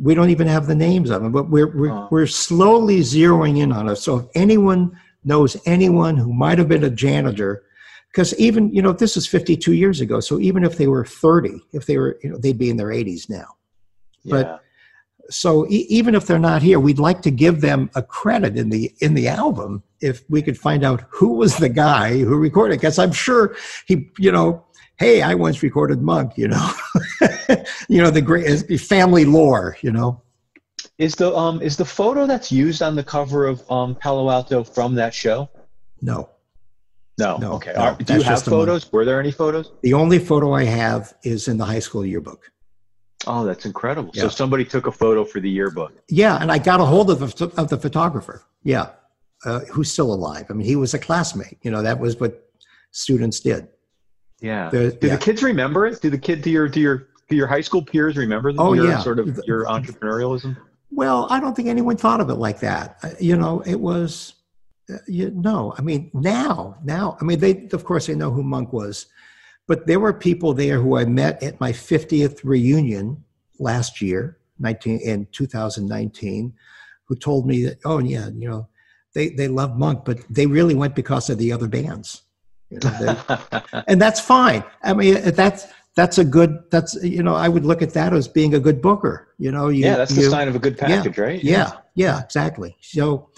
we 0.00 0.14
don't 0.14 0.30
even 0.30 0.46
have 0.46 0.66
the 0.66 0.74
names 0.74 1.10
of 1.10 1.22
them 1.22 1.32
but 1.32 1.50
we're 1.50 1.76
we're, 1.76 1.90
Oh. 1.92 2.08
we're 2.10 2.26
slowly 2.26 3.00
zeroing 3.00 3.58
in 3.58 3.72
on 3.72 3.88
it 3.88 3.96
so 3.96 4.18
if 4.18 4.26
anyone 4.34 4.98
knows 5.24 5.56
anyone 5.66 6.16
who 6.16 6.32
might 6.32 6.58
have 6.58 6.68
been 6.68 6.84
a 6.84 6.90
janitor 6.90 7.64
because 8.12 8.32
even 8.38 8.72
you 8.72 8.80
know 8.82 8.92
this 8.92 9.16
is 9.16 9.26
52 9.26 9.72
years 9.74 10.00
ago 10.00 10.20
so 10.20 10.38
even 10.38 10.64
if 10.64 10.76
they 10.78 10.86
were 10.86 11.04
30 11.04 11.60
if 11.72 11.86
they 11.86 11.98
were 11.98 12.18
you 12.22 12.30
know 12.30 12.38
they'd 12.38 12.58
be 12.58 12.70
in 12.70 12.76
their 12.76 12.88
80s 12.88 13.28
now 13.28 13.46
Yeah. 14.22 14.34
but- 14.34 14.60
so 15.30 15.66
e- 15.68 15.84
even 15.90 16.14
if 16.14 16.26
they're 16.26 16.38
not 16.38 16.62
here 16.62 16.80
we'd 16.80 16.98
like 16.98 17.20
to 17.20 17.30
give 17.30 17.60
them 17.60 17.90
a 17.94 18.02
credit 18.02 18.56
in 18.56 18.70
the 18.70 18.90
in 19.02 19.12
the 19.12 19.28
album 19.28 19.82
if 20.00 20.22
we 20.30 20.40
could 20.40 20.56
find 20.58 20.82
out 20.82 21.02
who 21.10 21.34
was 21.34 21.58
the 21.58 21.68
guy 21.68 22.16
who 22.16 22.34
recorded 22.38 22.78
because 22.78 22.98
i'm 22.98 23.12
sure 23.12 23.54
he 23.86 24.08
you 24.18 24.32
know 24.32 24.64
hey 24.98 25.22
i 25.22 25.34
once 25.34 25.62
recorded 25.62 26.02
monk 26.02 26.36
you 26.36 26.48
know 26.48 26.70
you 27.88 28.02
know 28.02 28.10
the 28.10 28.22
great 28.22 28.44
family 28.80 29.24
lore 29.24 29.76
you 29.82 29.92
know 29.92 30.22
Is 30.98 31.14
the 31.14 31.34
um 31.34 31.62
is 31.62 31.76
the 31.76 31.84
photo 31.84 32.26
that's 32.26 32.50
used 32.50 32.82
on 32.82 32.96
the 32.96 33.04
cover 33.04 33.46
of 33.46 33.62
um 33.70 33.94
Palo 33.94 34.30
Alto 34.30 34.64
from 34.64 34.94
that 34.96 35.14
show? 35.14 35.48
No. 36.02 36.18
No. 37.18 37.36
No, 37.38 37.52
okay. 37.54 37.72
no, 37.74 37.80
Are- 37.82 37.96
do 37.96 38.14
you 38.14 38.22
have 38.22 38.32
just 38.34 38.44
the 38.44 38.50
one. 38.50 38.60
photos? 38.60 38.92
Were 38.92 39.04
there 39.04 39.20
any 39.20 39.32
photos? 39.32 39.66
The 39.82 39.94
only 39.94 40.18
photo 40.18 40.52
I 40.54 40.64
have 40.64 41.14
is 41.22 41.48
in 41.48 41.56
the 41.56 41.64
high 41.64 41.80
school 41.80 42.04
yearbook. 42.04 42.50
Oh, 43.26 43.44
that's 43.44 43.64
incredible. 43.66 44.12
So 44.14 44.28
somebody 44.28 44.64
took 44.64 44.86
a 44.86 44.92
photo 44.92 45.24
for 45.24 45.40
the 45.40 45.50
yearbook. 45.50 45.92
Yeah, 46.08 46.40
and 46.40 46.50
I 46.50 46.58
got 46.58 46.80
a 46.80 46.84
hold 46.84 47.10
of 47.10 47.18
the, 47.18 47.52
of 47.56 47.68
the 47.68 47.76
photographer. 47.76 48.42
Yeah, 48.62 48.86
uh, 49.44 49.60
who's 49.72 49.90
still 49.92 50.12
alive. 50.12 50.46
I 50.50 50.52
mean, 50.54 50.66
he 50.66 50.76
was 50.76 50.94
a 50.94 50.98
classmate. 50.98 51.58
You 51.62 51.70
know, 51.72 51.82
that 51.82 51.98
was 51.98 52.18
what 52.20 52.32
students 52.92 53.40
did. 53.40 53.68
Yeah. 54.40 54.70
The- 54.70 54.92
Do 54.92 55.06
yeah. 55.08 55.16
the 55.16 55.20
kids 55.22 55.42
remember 55.42 55.86
it? 55.86 56.00
Do 56.00 56.10
the 56.10 56.18
kid 56.18 56.42
do 56.42 56.50
your 56.50 56.68
do 56.68 56.80
your 56.80 57.08
do 57.28 57.36
your 57.36 57.46
high 57.46 57.60
school 57.60 57.82
peers 57.84 58.16
remember 58.16 58.52
Oh, 58.58 58.72
your 58.72 58.86
yeah. 58.86 58.98
sort 59.00 59.18
of 59.18 59.38
your 59.46 59.64
entrepreneurialism? 59.66 60.56
Well, 60.90 61.26
I 61.30 61.40
don't 61.40 61.54
think 61.54 61.68
anyone 61.68 61.96
thought 61.96 62.20
of 62.20 62.30
it 62.30 62.34
like 62.36 62.60
that. 62.60 62.96
Uh, 63.02 63.10
You 63.20 63.36
know, 63.36 63.60
it 63.66 63.78
was, 63.78 64.34
uh, 64.92 64.96
you 65.06 65.30
no. 65.34 65.74
I 65.76 65.82
mean, 65.82 66.10
now, 66.14 66.76
now, 66.82 67.18
I 67.20 67.24
mean, 67.24 67.38
they, 67.40 67.68
of 67.72 67.84
course, 67.84 68.06
they 68.06 68.14
know 68.14 68.30
who 68.30 68.42
Monk 68.42 68.72
was, 68.72 69.06
but 69.66 69.86
there 69.86 70.00
were 70.00 70.14
people 70.14 70.54
there 70.54 70.80
who 70.80 70.96
I 70.96 71.04
met 71.04 71.42
at 71.42 71.60
my 71.60 71.72
50th 71.72 72.40
reunion 72.42 73.22
last 73.58 74.00
year, 74.00 74.38
19, 74.60 75.00
in 75.00 75.26
2019, 75.32 76.54
who 77.04 77.14
told 77.16 77.46
me 77.46 77.64
that, 77.64 77.78
oh, 77.84 77.98
yeah, 77.98 78.28
you 78.34 78.48
know, 78.48 78.68
they, 79.14 79.28
they 79.30 79.48
love 79.48 79.76
Monk, 79.78 80.06
but 80.06 80.20
they 80.30 80.46
really 80.46 80.74
went 80.74 80.94
because 80.94 81.28
of 81.28 81.36
the 81.36 81.52
other 81.52 81.68
bands. 81.68 82.22
You 82.70 82.78
know, 82.82 82.90
they- 83.00 83.60
and 83.88 84.00
that's 84.00 84.20
fine. 84.20 84.64
I 84.82 84.92
mean, 84.94 85.14
that's, 85.32 85.66
that's 85.96 86.18
a 86.18 86.24
good, 86.24 86.58
that's, 86.70 86.94
you 87.02 87.22
know, 87.22 87.34
I 87.34 87.48
would 87.48 87.64
look 87.66 87.82
at 87.82 87.92
that 87.94 88.12
as 88.12 88.28
being 88.28 88.54
a 88.54 88.60
good 88.60 88.80
booker. 88.80 89.34
You 89.38 89.50
know, 89.50 89.68
you, 89.68 89.84
yeah, 89.84 89.96
that's 89.96 90.14
the 90.14 90.22
sign 90.30 90.46
of 90.48 90.54
a 90.54 90.58
good 90.58 90.78
package, 90.78 91.18
right? 91.18 91.42
yeah, 91.42 91.72
yeah, 91.94 92.22
exactly. 92.22 92.76
So, 92.80 93.30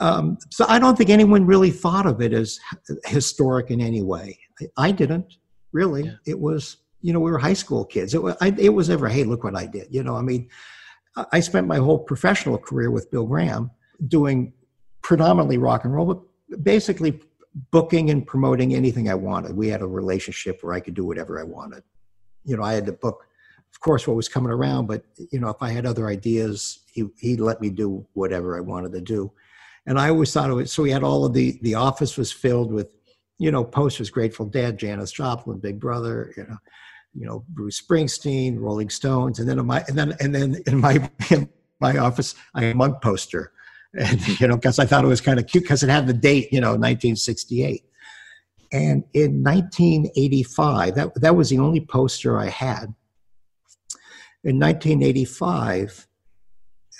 um, 0.00 0.38
so 0.50 0.64
I 0.68 0.78
don't 0.78 0.96
think 0.96 1.10
anyone 1.10 1.44
really 1.44 1.70
thought 1.70 2.06
of 2.06 2.22
it 2.22 2.32
as 2.32 2.58
historic 3.04 3.70
in 3.70 3.80
any 3.80 4.02
way. 4.02 4.38
I, 4.60 4.88
I 4.88 4.90
didn't 4.92 5.36
really. 5.72 6.04
Yeah. 6.04 6.12
It 6.26 6.38
was, 6.38 6.78
you 7.02 7.12
know, 7.12 7.20
we 7.20 7.30
were 7.30 7.38
high 7.38 7.52
school 7.52 7.84
kids. 7.84 8.14
It 8.14 8.22
was, 8.22 8.36
I, 8.40 8.54
it 8.58 8.70
was 8.70 8.88
ever, 8.90 9.08
hey, 9.08 9.24
look 9.24 9.44
what 9.44 9.54
I 9.56 9.66
did. 9.66 9.88
You 9.90 10.02
know, 10.02 10.16
I 10.16 10.22
mean, 10.22 10.48
I 11.32 11.40
spent 11.40 11.66
my 11.66 11.76
whole 11.76 11.98
professional 11.98 12.58
career 12.58 12.90
with 12.90 13.10
Bill 13.10 13.26
Graham 13.26 13.70
doing 14.06 14.52
predominantly 15.02 15.58
rock 15.58 15.84
and 15.84 15.92
roll, 15.92 16.06
but 16.06 16.62
basically 16.64 17.20
booking 17.70 18.10
and 18.10 18.26
promoting 18.26 18.74
anything 18.74 19.08
I 19.08 19.14
wanted. 19.14 19.56
We 19.56 19.68
had 19.68 19.82
a 19.82 19.86
relationship 19.86 20.62
where 20.62 20.74
I 20.74 20.80
could 20.80 20.94
do 20.94 21.04
whatever 21.04 21.40
I 21.40 21.44
wanted. 21.44 21.82
You 22.44 22.56
know, 22.56 22.62
I 22.62 22.74
had 22.74 22.86
to 22.86 22.92
book 22.92 23.24
of 23.72 23.80
course, 23.80 24.06
what 24.06 24.16
was 24.16 24.28
coming 24.28 24.50
around. 24.50 24.86
But 24.86 25.04
you 25.30 25.38
know, 25.38 25.48
if 25.48 25.62
I 25.62 25.70
had 25.70 25.86
other 25.86 26.08
ideas, 26.08 26.80
he 26.92 27.06
he 27.18 27.36
let 27.36 27.60
me 27.60 27.70
do 27.70 28.06
whatever 28.14 28.56
I 28.56 28.60
wanted 28.60 28.92
to 28.92 29.00
do. 29.00 29.32
And 29.86 29.98
I 29.98 30.10
always 30.10 30.32
thought 30.32 30.50
of 30.50 30.58
it. 30.58 30.68
So 30.68 30.82
we 30.82 30.90
had 30.90 31.04
all 31.04 31.24
of 31.24 31.32
the 31.32 31.58
the 31.62 31.74
office 31.74 32.16
was 32.16 32.32
filled 32.32 32.72
with, 32.72 32.88
you 33.38 33.50
know, 33.50 33.64
posters: 33.64 34.10
Grateful 34.10 34.46
Dead, 34.46 34.78
Janis 34.78 35.12
Joplin, 35.12 35.58
Big 35.58 35.78
Brother, 35.78 36.32
you 36.36 36.44
know, 36.44 36.56
you 37.14 37.26
know, 37.26 37.44
Bruce 37.50 37.80
Springsteen, 37.80 38.58
Rolling 38.58 38.90
Stones, 38.90 39.38
and 39.38 39.48
then 39.48 39.58
in 39.58 39.66
my 39.66 39.84
and 39.88 39.96
then 39.96 40.16
and 40.20 40.34
then 40.34 40.62
in 40.66 40.78
my 40.78 41.08
in 41.30 41.48
my 41.80 41.96
office, 41.98 42.34
I 42.54 42.64
had 42.64 42.76
a 42.76 42.92
poster, 42.94 43.52
and 43.94 44.40
you 44.40 44.48
know, 44.48 44.56
because 44.56 44.78
I 44.78 44.86
thought 44.86 45.04
it 45.04 45.08
was 45.08 45.20
kind 45.20 45.38
of 45.38 45.46
cute 45.46 45.64
because 45.64 45.82
it 45.82 45.90
had 45.90 46.06
the 46.06 46.12
date, 46.12 46.52
you 46.52 46.60
know, 46.60 46.70
1968. 46.70 47.84
And 48.70 49.04
in 49.14 49.42
1985, 49.42 50.94
that 50.94 51.20
that 51.20 51.36
was 51.36 51.48
the 51.48 51.58
only 51.58 51.80
poster 51.80 52.38
I 52.38 52.48
had 52.48 52.94
in 54.44 54.58
1985, 54.58 56.06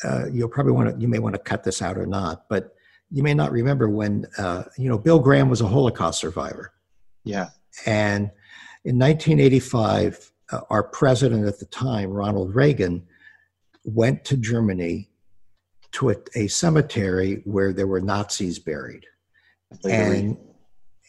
uh, 0.04 0.26
you'll 0.30 0.48
probably 0.48 0.72
want 0.72 0.94
to, 0.94 1.00
you 1.00 1.08
may 1.08 1.18
want 1.18 1.34
to 1.34 1.40
cut 1.40 1.64
this 1.64 1.80
out 1.80 1.96
or 1.96 2.06
not, 2.06 2.48
but 2.48 2.74
you 3.10 3.22
may 3.22 3.34
not 3.34 3.52
remember 3.52 3.88
when, 3.88 4.26
uh, 4.36 4.64
you 4.76 4.88
know, 4.88 4.98
Bill 4.98 5.18
Graham 5.18 5.48
was 5.48 5.60
a 5.60 5.66
Holocaust 5.66 6.20
survivor. 6.20 6.72
Yeah. 7.24 7.48
And 7.86 8.30
in 8.84 8.98
1985, 8.98 10.32
uh, 10.50 10.60
our 10.70 10.82
president 10.82 11.46
at 11.46 11.58
the 11.58 11.66
time, 11.66 12.10
Ronald 12.10 12.54
Reagan, 12.54 13.06
went 13.84 14.24
to 14.26 14.36
Germany 14.36 15.07
to 15.98 16.10
a, 16.10 16.14
a 16.36 16.46
cemetery 16.46 17.42
where 17.44 17.72
there 17.72 17.88
were 17.88 18.00
Nazis 18.00 18.60
buried. 18.60 19.04
And 19.84 20.38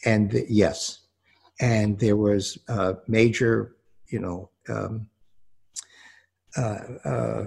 and 0.04 0.30
th- 0.32 0.46
yes. 0.48 1.06
And 1.60 1.96
there 1.98 2.16
was 2.16 2.58
uh, 2.68 2.94
major 3.06 3.76
you 4.08 4.18
know 4.18 4.50
um, 4.68 5.06
uh, 6.56 6.78
uh, 7.04 7.44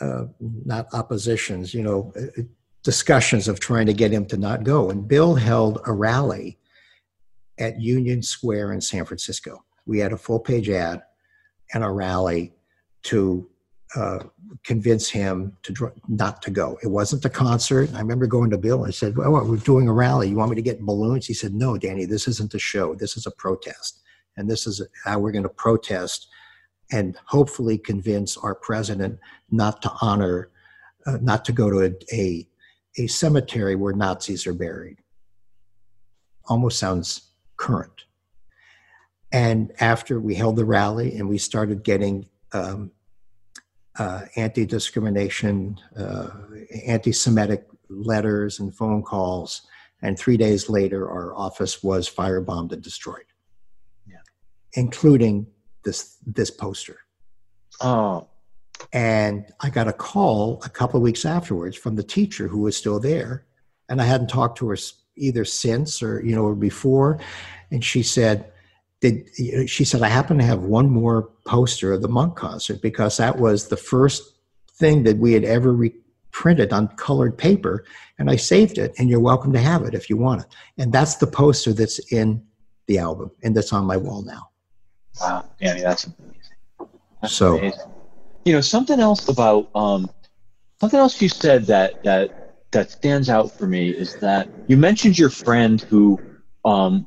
uh, 0.00 0.24
not 0.40 0.86
oppositions 0.92 1.72
you 1.72 1.82
know 1.82 2.12
uh, 2.14 2.42
discussions 2.82 3.48
of 3.48 3.58
trying 3.58 3.86
to 3.86 3.94
get 3.94 4.12
him 4.12 4.26
to 4.26 4.36
not 4.36 4.64
go. 4.64 4.90
And 4.90 5.08
bill 5.08 5.34
held 5.34 5.80
a 5.86 5.92
rally 5.92 6.58
at 7.58 7.80
union 7.80 8.22
square 8.22 8.72
in 8.72 8.82
san 8.82 9.06
francisco. 9.06 9.64
We 9.86 9.98
had 9.98 10.12
a 10.12 10.18
full 10.18 10.40
page 10.40 10.68
ad 10.68 11.02
and 11.72 11.82
a 11.82 11.90
rally 11.90 12.52
to 13.04 13.48
uh, 13.96 14.20
convince 14.64 15.08
him 15.08 15.56
to 15.62 15.72
dr- 15.72 15.94
not 16.08 16.42
to 16.42 16.50
go. 16.50 16.78
It 16.82 16.88
wasn't 16.88 17.22
the 17.22 17.30
concert. 17.30 17.92
I 17.94 18.00
remember 18.00 18.26
going 18.26 18.50
to 18.50 18.58
Bill 18.58 18.84
and 18.84 18.88
I 18.88 18.92
said, 18.92 19.16
"Well, 19.16 19.30
we're 19.30 19.56
doing 19.56 19.88
a 19.88 19.92
rally. 19.92 20.28
You 20.28 20.36
want 20.36 20.50
me 20.50 20.56
to 20.56 20.62
get 20.62 20.80
balloons?" 20.80 21.26
He 21.26 21.34
said, 21.34 21.54
"No, 21.54 21.78
Danny. 21.78 22.04
This 22.04 22.28
isn't 22.28 22.54
a 22.54 22.58
show. 22.58 22.94
This 22.94 23.16
is 23.16 23.26
a 23.26 23.30
protest, 23.30 24.02
and 24.36 24.48
this 24.48 24.66
is 24.66 24.82
how 25.04 25.18
we're 25.18 25.32
going 25.32 25.44
to 25.44 25.48
protest 25.48 26.28
and 26.90 27.16
hopefully 27.26 27.76
convince 27.76 28.36
our 28.38 28.54
president 28.54 29.18
not 29.50 29.82
to 29.82 29.92
honor, 30.00 30.50
uh, 31.06 31.18
not 31.20 31.44
to 31.44 31.52
go 31.52 31.70
to 31.70 31.84
a, 31.86 32.14
a 32.14 32.48
a 32.98 33.06
cemetery 33.06 33.74
where 33.74 33.94
Nazis 33.94 34.46
are 34.46 34.54
buried." 34.54 34.98
Almost 36.46 36.78
sounds 36.78 37.30
current. 37.56 38.04
And 39.30 39.72
after 39.80 40.18
we 40.20 40.34
held 40.34 40.56
the 40.56 40.64
rally 40.64 41.16
and 41.16 41.28
we 41.28 41.36
started 41.36 41.84
getting 41.84 42.28
um, 42.52 42.90
uh, 43.98 44.22
anti-discrimination, 44.36 45.78
uh, 45.96 46.28
anti-Semitic 46.86 47.66
letters 47.88 48.60
and 48.60 48.74
phone 48.74 49.02
calls, 49.02 49.62
and 50.02 50.18
three 50.18 50.36
days 50.36 50.68
later, 50.68 51.10
our 51.10 51.34
office 51.34 51.82
was 51.82 52.08
firebombed 52.08 52.72
and 52.72 52.82
destroyed, 52.82 53.24
Yeah. 54.06 54.18
including 54.74 55.46
this 55.84 56.16
this 56.26 56.50
poster. 56.50 56.98
Oh, 57.80 58.28
And 58.92 59.46
I 59.60 59.70
got 59.70 59.88
a 59.88 59.92
call 59.92 60.60
a 60.64 60.68
couple 60.68 60.98
of 60.98 61.02
weeks 61.02 61.24
afterwards 61.24 61.76
from 61.76 61.96
the 61.96 62.02
teacher 62.04 62.46
who 62.46 62.60
was 62.60 62.76
still 62.76 63.00
there, 63.00 63.44
and 63.88 64.00
I 64.00 64.04
hadn't 64.04 64.28
talked 64.28 64.58
to 64.58 64.68
her 64.68 64.76
either 65.16 65.44
since 65.44 66.00
or 66.02 66.24
you 66.24 66.36
know 66.36 66.44
or 66.44 66.54
before, 66.54 67.18
and 67.72 67.84
she 67.84 68.02
said. 68.02 68.52
Did, 69.00 69.28
she 69.70 69.84
said, 69.84 70.02
I 70.02 70.08
happen 70.08 70.38
to 70.38 70.44
have 70.44 70.60
one 70.62 70.90
more 70.90 71.30
poster 71.46 71.92
of 71.92 72.02
the 72.02 72.08
Monk 72.08 72.34
concert 72.36 72.82
because 72.82 73.16
that 73.18 73.38
was 73.38 73.68
the 73.68 73.76
first 73.76 74.34
thing 74.74 75.04
that 75.04 75.18
we 75.18 75.32
had 75.32 75.44
ever 75.44 75.72
reprinted 75.72 76.72
on 76.72 76.88
colored 76.96 77.38
paper. 77.38 77.84
And 78.18 78.28
I 78.28 78.34
saved 78.36 78.76
it, 78.78 78.94
and 78.98 79.08
you're 79.08 79.20
welcome 79.20 79.52
to 79.52 79.60
have 79.60 79.82
it 79.84 79.94
if 79.94 80.10
you 80.10 80.16
want 80.16 80.40
it. 80.42 80.48
And 80.78 80.92
that's 80.92 81.16
the 81.16 81.28
poster 81.28 81.72
that's 81.72 82.00
in 82.12 82.42
the 82.88 82.98
album 82.98 83.30
and 83.44 83.54
that's 83.56 83.72
on 83.72 83.84
my 83.84 83.96
wall 83.96 84.22
now. 84.22 84.48
wow, 85.20 85.44
Danny, 85.60 85.82
that's 85.82 86.04
amazing. 86.06 86.92
That's 87.22 87.34
So- 87.34 87.58
amazing. 87.58 87.80
you 88.44 88.52
know, 88.54 88.60
something 88.60 88.98
else 88.98 89.28
about 89.28 89.68
um, 89.76 90.10
something 90.80 90.98
else 90.98 91.20
you 91.20 91.28
said 91.28 91.66
that 91.66 92.02
that 92.04 92.54
that 92.70 92.90
stands 92.90 93.28
out 93.30 93.50
for 93.52 93.66
me 93.66 93.90
is 93.90 94.16
that 94.16 94.48
you 94.66 94.76
mentioned 94.76 95.18
your 95.18 95.30
friend 95.30 95.80
who 95.82 96.20
um, 96.64 97.06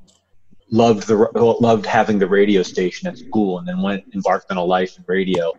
loved 0.72 1.08
the 1.08 1.16
loved 1.60 1.86
having 1.86 2.18
the 2.18 2.28
radio 2.28 2.64
station 2.64 3.08
at 3.08 3.18
school 3.18 3.60
and 3.60 3.68
then 3.68 3.82
went 3.82 4.04
embarked 4.16 4.50
on 4.52 4.58
a 4.58 4.64
life 4.64 4.98
in 4.98 5.04
radio. 5.08 5.54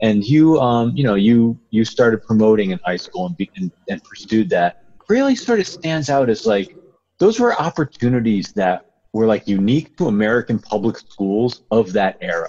And 0.00 0.24
you 0.24 0.60
um 0.60 0.92
you 0.94 1.04
know 1.04 1.14
you 1.14 1.58
you 1.70 1.84
started 1.84 2.22
promoting 2.22 2.70
in 2.70 2.78
high 2.84 2.96
school 2.96 3.26
and, 3.26 3.36
be, 3.36 3.50
and 3.56 3.72
and 3.88 4.02
pursued 4.04 4.50
that. 4.50 4.84
Really 5.08 5.34
sort 5.34 5.58
of 5.58 5.66
stands 5.66 6.10
out 6.10 6.28
as 6.28 6.46
like 6.46 6.76
those 7.18 7.40
were 7.40 7.58
opportunities 7.60 8.52
that 8.52 8.84
were 9.14 9.26
like 9.26 9.48
unique 9.48 9.96
to 9.96 10.06
American 10.06 10.58
public 10.58 10.98
schools 10.98 11.62
of 11.70 11.92
that 11.94 12.18
era. 12.20 12.48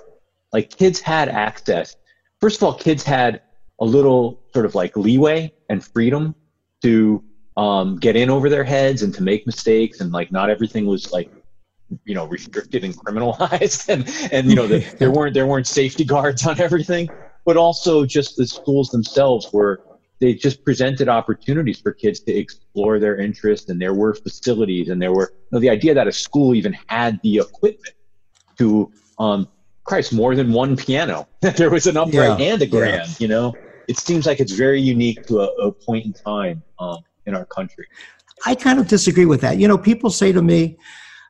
Like 0.52 0.70
kids 0.70 1.00
had 1.00 1.30
access. 1.30 1.96
First 2.42 2.58
of 2.58 2.64
all 2.64 2.74
kids 2.74 3.04
had 3.04 3.42
a 3.80 3.86
little 3.86 4.42
sort 4.54 4.66
of 4.66 4.76
like 4.76 4.96
leeway 4.98 5.54
and 5.70 5.84
freedom 5.84 6.36
to 6.82 7.24
um, 7.56 7.98
get 7.98 8.16
in 8.16 8.30
over 8.30 8.50
their 8.50 8.64
heads 8.64 9.04
and 9.04 9.14
to 9.14 9.24
make 9.24 9.46
mistakes 9.46 10.02
and 10.02 10.12
like 10.12 10.32
not 10.32 10.50
everything 10.50 10.86
was 10.86 11.12
like 11.14 11.32
you 12.06 12.16
know 12.16 12.26
restricted 12.26 12.84
and 12.84 12.96
criminalized 12.96 13.90
and 13.94 14.08
and 14.32 14.50
you 14.50 14.56
know 14.56 14.68
the, 14.68 14.80
there 15.00 15.12
weren't 15.12 15.34
there 15.34 15.48
weren't 15.48 15.68
safety 15.68 16.04
guards 16.04 16.46
on 16.46 16.60
everything 16.60 17.10
but 17.46 17.58
also 17.58 18.06
just 18.06 18.36
the 18.38 18.46
schools 18.46 18.90
themselves 18.90 19.52
were 19.52 19.82
they 20.20 20.34
just 20.34 20.64
presented 20.66 21.08
opportunities 21.08 21.80
for 21.80 21.94
kids 21.94 22.20
to 22.20 22.34
explore 22.34 23.00
their 23.00 23.18
interest 23.18 23.70
and 23.70 23.82
there 23.82 23.94
were 23.94 24.14
facilities 24.14 24.90
and 24.90 25.02
there 25.02 25.14
were 25.14 25.32
you 25.34 25.48
know, 25.54 25.60
the 25.60 25.70
idea 25.70 25.94
that 25.94 26.08
a 26.08 26.12
school 26.12 26.54
even 26.54 26.76
had 26.88 27.20
the 27.24 27.38
equipment 27.38 27.96
to 28.58 28.92
um 29.18 29.48
christ 29.84 30.14
more 30.14 30.36
than 30.36 30.52
one 30.52 30.76
piano 30.76 31.28
that 31.42 31.58
there 31.58 31.70
was 31.70 31.88
an 31.88 31.98
upright 31.98 32.40
Yeah, 32.40 32.54
and 32.54 32.62
a 32.62 32.66
yeah. 32.66 32.72
grand 32.72 33.20
you 33.20 33.28
know 33.28 33.54
it 33.90 33.98
seems 33.98 34.28
like 34.28 34.40
it's 34.40 34.52
very 34.52 34.80
unique 34.80 35.26
to 35.26 35.40
a, 35.40 35.48
a 35.68 35.72
point 35.72 36.06
in 36.06 36.14
time 36.14 36.62
um, 36.78 37.00
in 37.26 37.34
our 37.36 37.46
country. 37.46 37.88
I 38.46 38.54
kind 38.54 38.80
of 38.80 38.88
disagree 38.88 39.26
with 39.26 39.42
that. 39.42 39.58
You 39.58 39.68
know, 39.68 39.80
people 39.80 40.12
say 40.12 40.32
to 40.32 40.44
me, 40.44 40.78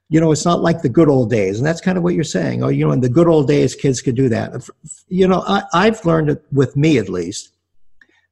you 0.09 0.19
know, 0.19 0.31
it's 0.31 0.45
not 0.45 0.61
like 0.61 0.81
the 0.81 0.89
good 0.89 1.07
old 1.07 1.29
days. 1.29 1.59
And 1.59 1.65
that's 1.65 1.81
kind 1.81 1.97
of 1.97 2.03
what 2.03 2.15
you're 2.15 2.23
saying. 2.23 2.63
Oh, 2.63 2.69
you 2.69 2.85
know, 2.85 2.91
in 2.91 2.99
the 2.99 3.09
good 3.09 3.27
old 3.27 3.47
days, 3.47 3.75
kids 3.75 4.01
could 4.01 4.15
do 4.15 4.27
that. 4.29 4.67
You 5.07 5.27
know, 5.27 5.43
I, 5.47 5.63
I've 5.71 6.03
learned 6.03 6.31
it 6.31 6.43
with 6.51 6.75
me 6.75 6.97
at 6.97 7.09
least 7.09 7.51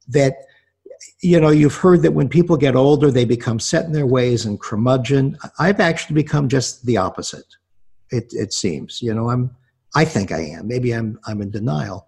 that, 0.08 0.36
you 1.22 1.40
know, 1.40 1.50
you've 1.50 1.76
heard 1.76 2.02
that 2.02 2.14
when 2.14 2.30
people 2.30 2.58
get 2.58 2.76
older, 2.76 3.12
they 3.12 3.26
become 3.26 3.60
set 3.60 3.86
in 3.86 3.92
their 3.92 4.08
ways 4.08 4.46
and 4.46 4.60
curmudgeon. 4.60 5.38
I've 5.60 5.80
actually 5.80 6.16
become 6.16 6.50
just 6.50 6.84
the 6.86 6.98
opposite. 6.98 7.46
It, 8.10 8.32
it 8.32 8.54
seems, 8.54 9.02
you 9.02 9.14
know, 9.14 9.30
I'm, 9.30 9.56
I 9.94 10.04
think 10.04 10.32
I 10.32 10.40
am. 10.40 10.68
Maybe 10.68 10.94
I'm, 10.94 11.20
I'm 11.28 11.42
in 11.42 11.52
denial, 11.52 12.08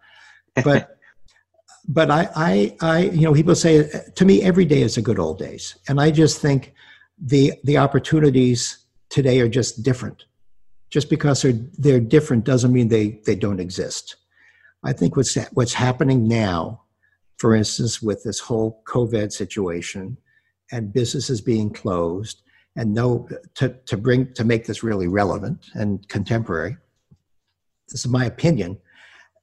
but, 0.63 0.97
but 1.87 2.09
I, 2.09 2.29
I, 2.35 2.77
I, 2.81 2.99
you 3.01 3.21
know, 3.21 3.33
people 3.33 3.53
say 3.53 3.91
uh, 3.91 3.99
to 4.15 4.25
me, 4.25 4.41
every 4.41 4.65
day 4.65 4.81
is 4.81 4.97
a 4.97 5.01
good 5.01 5.19
old 5.19 5.37
days. 5.37 5.77
And 5.87 6.01
I 6.01 6.09
just 6.09 6.41
think 6.41 6.73
the, 7.19 7.53
the 7.65 7.77
opportunities, 7.77 8.79
today 9.09 9.39
are 9.39 9.49
just 9.49 9.83
different. 9.83 10.25
Just 10.89 11.09
because 11.09 11.41
they're 11.41 11.53
they're 11.77 11.99
different 11.99 12.45
doesn't 12.45 12.73
mean 12.73 12.87
they 12.87 13.21
they 13.25 13.35
don't 13.35 13.59
exist. 13.59 14.15
I 14.83 14.93
think 14.93 15.15
what's 15.15 15.35
what's 15.53 15.73
happening 15.73 16.27
now, 16.27 16.83
for 17.37 17.55
instance, 17.55 18.01
with 18.01 18.23
this 18.23 18.39
whole 18.39 18.81
COVID 18.87 19.31
situation 19.31 20.17
and 20.71 20.93
businesses 20.93 21.41
being 21.41 21.69
closed, 21.71 22.41
and 22.75 22.93
no 22.93 23.27
to 23.55 23.69
to 23.85 23.97
bring 23.97 24.33
to 24.33 24.43
make 24.43 24.65
this 24.65 24.83
really 24.83 25.07
relevant 25.07 25.67
and 25.73 26.07
contemporary. 26.07 26.77
This 27.89 28.05
is 28.05 28.11
my 28.11 28.25
opinion 28.25 28.79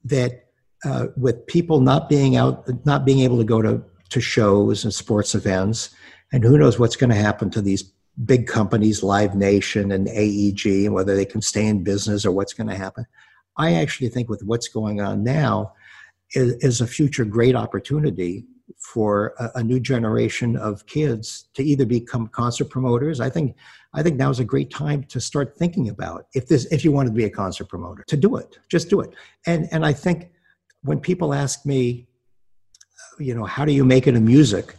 that 0.05 0.47
uh, 0.85 1.09
with 1.17 1.47
people 1.47 1.81
not 1.81 2.09
being 2.09 2.37
out, 2.37 2.69
not 2.85 3.05
being 3.05 3.21
able 3.21 3.39
to 3.39 3.45
go 3.45 3.63
to 3.63 3.83
to 4.11 4.21
shows 4.21 4.85
and 4.85 4.95
sports 4.95 5.35
events, 5.35 5.91
and 6.33 6.45
who 6.45 6.59
knows 6.59 6.79
what's 6.79 6.97
going 6.97 7.11
to 7.11 7.17
happen 7.17 7.51
to 7.51 7.63
these 7.63 7.93
big 8.25 8.47
companies, 8.47 9.03
Live 9.03 9.35
Nation 9.35 9.93
and 9.93 10.09
AEG, 10.09 10.87
and 10.87 10.95
whether 10.95 11.15
they 11.15 11.25
can 11.25 11.43
stay 11.43 11.67
in 11.67 11.83
business 11.83 12.25
or 12.25 12.33
what's 12.33 12.55
going 12.55 12.69
to 12.69 12.77
happen. 12.77 13.07
I 13.57 13.75
actually 13.75 14.09
think 14.09 14.29
with 14.29 14.43
what's 14.43 14.69
going 14.69 15.01
on 15.01 15.23
now 15.23 15.75
is, 16.33 16.55
is 16.57 16.81
a 16.81 16.87
future 16.87 17.25
great 17.25 17.55
opportunity 17.55 18.47
for 18.79 19.35
a, 19.39 19.51
a, 19.57 19.63
new 19.63 19.79
generation 19.79 20.57
of 20.57 20.85
kids 20.87 21.49
to 21.55 21.63
either 21.63 21.87
become 21.87 22.27
concert 22.29 22.69
promoters. 22.69 23.21
I 23.21 23.31
think 23.31 23.55
I 23.95 24.03
think 24.03 24.17
now 24.17 24.29
is 24.29 24.41
a 24.41 24.45
great 24.45 24.71
time 24.71 25.05
to 25.05 25.21
start 25.21 25.57
thinking 25.57 25.89
about 25.89 26.27
if 26.35 26.49
this 26.49 26.67
if 26.67 26.85
you 26.85 26.93
wanted 26.93 27.11
to 27.11 27.15
be 27.15 27.25
a 27.25 27.31
concert 27.31 27.69
promoter 27.69 28.05
to 28.09 28.17
do 28.17 28.37
it, 28.37 28.59
just 28.69 28.91
do 28.91 29.01
it. 29.01 29.11
And 29.47 29.69
and 29.71 29.87
I 29.87 29.93
think 29.93 30.31
when 30.83 31.01
people 31.01 31.33
ask 31.33 31.65
me, 31.65 32.09
you 33.19 33.35
know, 33.35 33.45
how 33.45 33.65
do 33.65 33.73
you 33.73 33.85
make 33.85 34.07
it 34.07 34.15
in 34.15 34.25
music? 34.25 34.77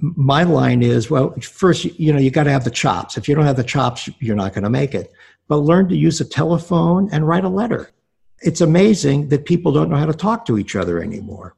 My 0.00 0.42
line 0.42 0.82
is 0.82 1.10
well 1.10 1.34
first 1.40 1.84
you 1.84 2.12
know 2.12 2.18
you 2.18 2.30
got 2.30 2.44
to 2.44 2.50
have 2.50 2.64
the 2.64 2.70
chops. 2.70 3.16
If 3.16 3.28
you 3.28 3.34
don't 3.34 3.44
have 3.44 3.56
the 3.56 3.64
chops 3.64 4.08
you're 4.20 4.36
not 4.36 4.52
going 4.54 4.64
to 4.64 4.70
make 4.70 4.94
it. 4.94 5.12
But 5.48 5.58
learn 5.58 5.88
to 5.88 5.96
use 5.96 6.20
a 6.20 6.26
telephone 6.26 7.08
and 7.10 7.26
write 7.26 7.44
a 7.44 7.48
letter. 7.48 7.90
It's 8.40 8.60
amazing 8.60 9.28
that 9.28 9.46
people 9.46 9.72
don't 9.72 9.88
know 9.88 9.96
how 9.96 10.06
to 10.06 10.12
talk 10.12 10.44
to 10.46 10.58
each 10.58 10.76
other 10.76 11.02
anymore. 11.02 11.56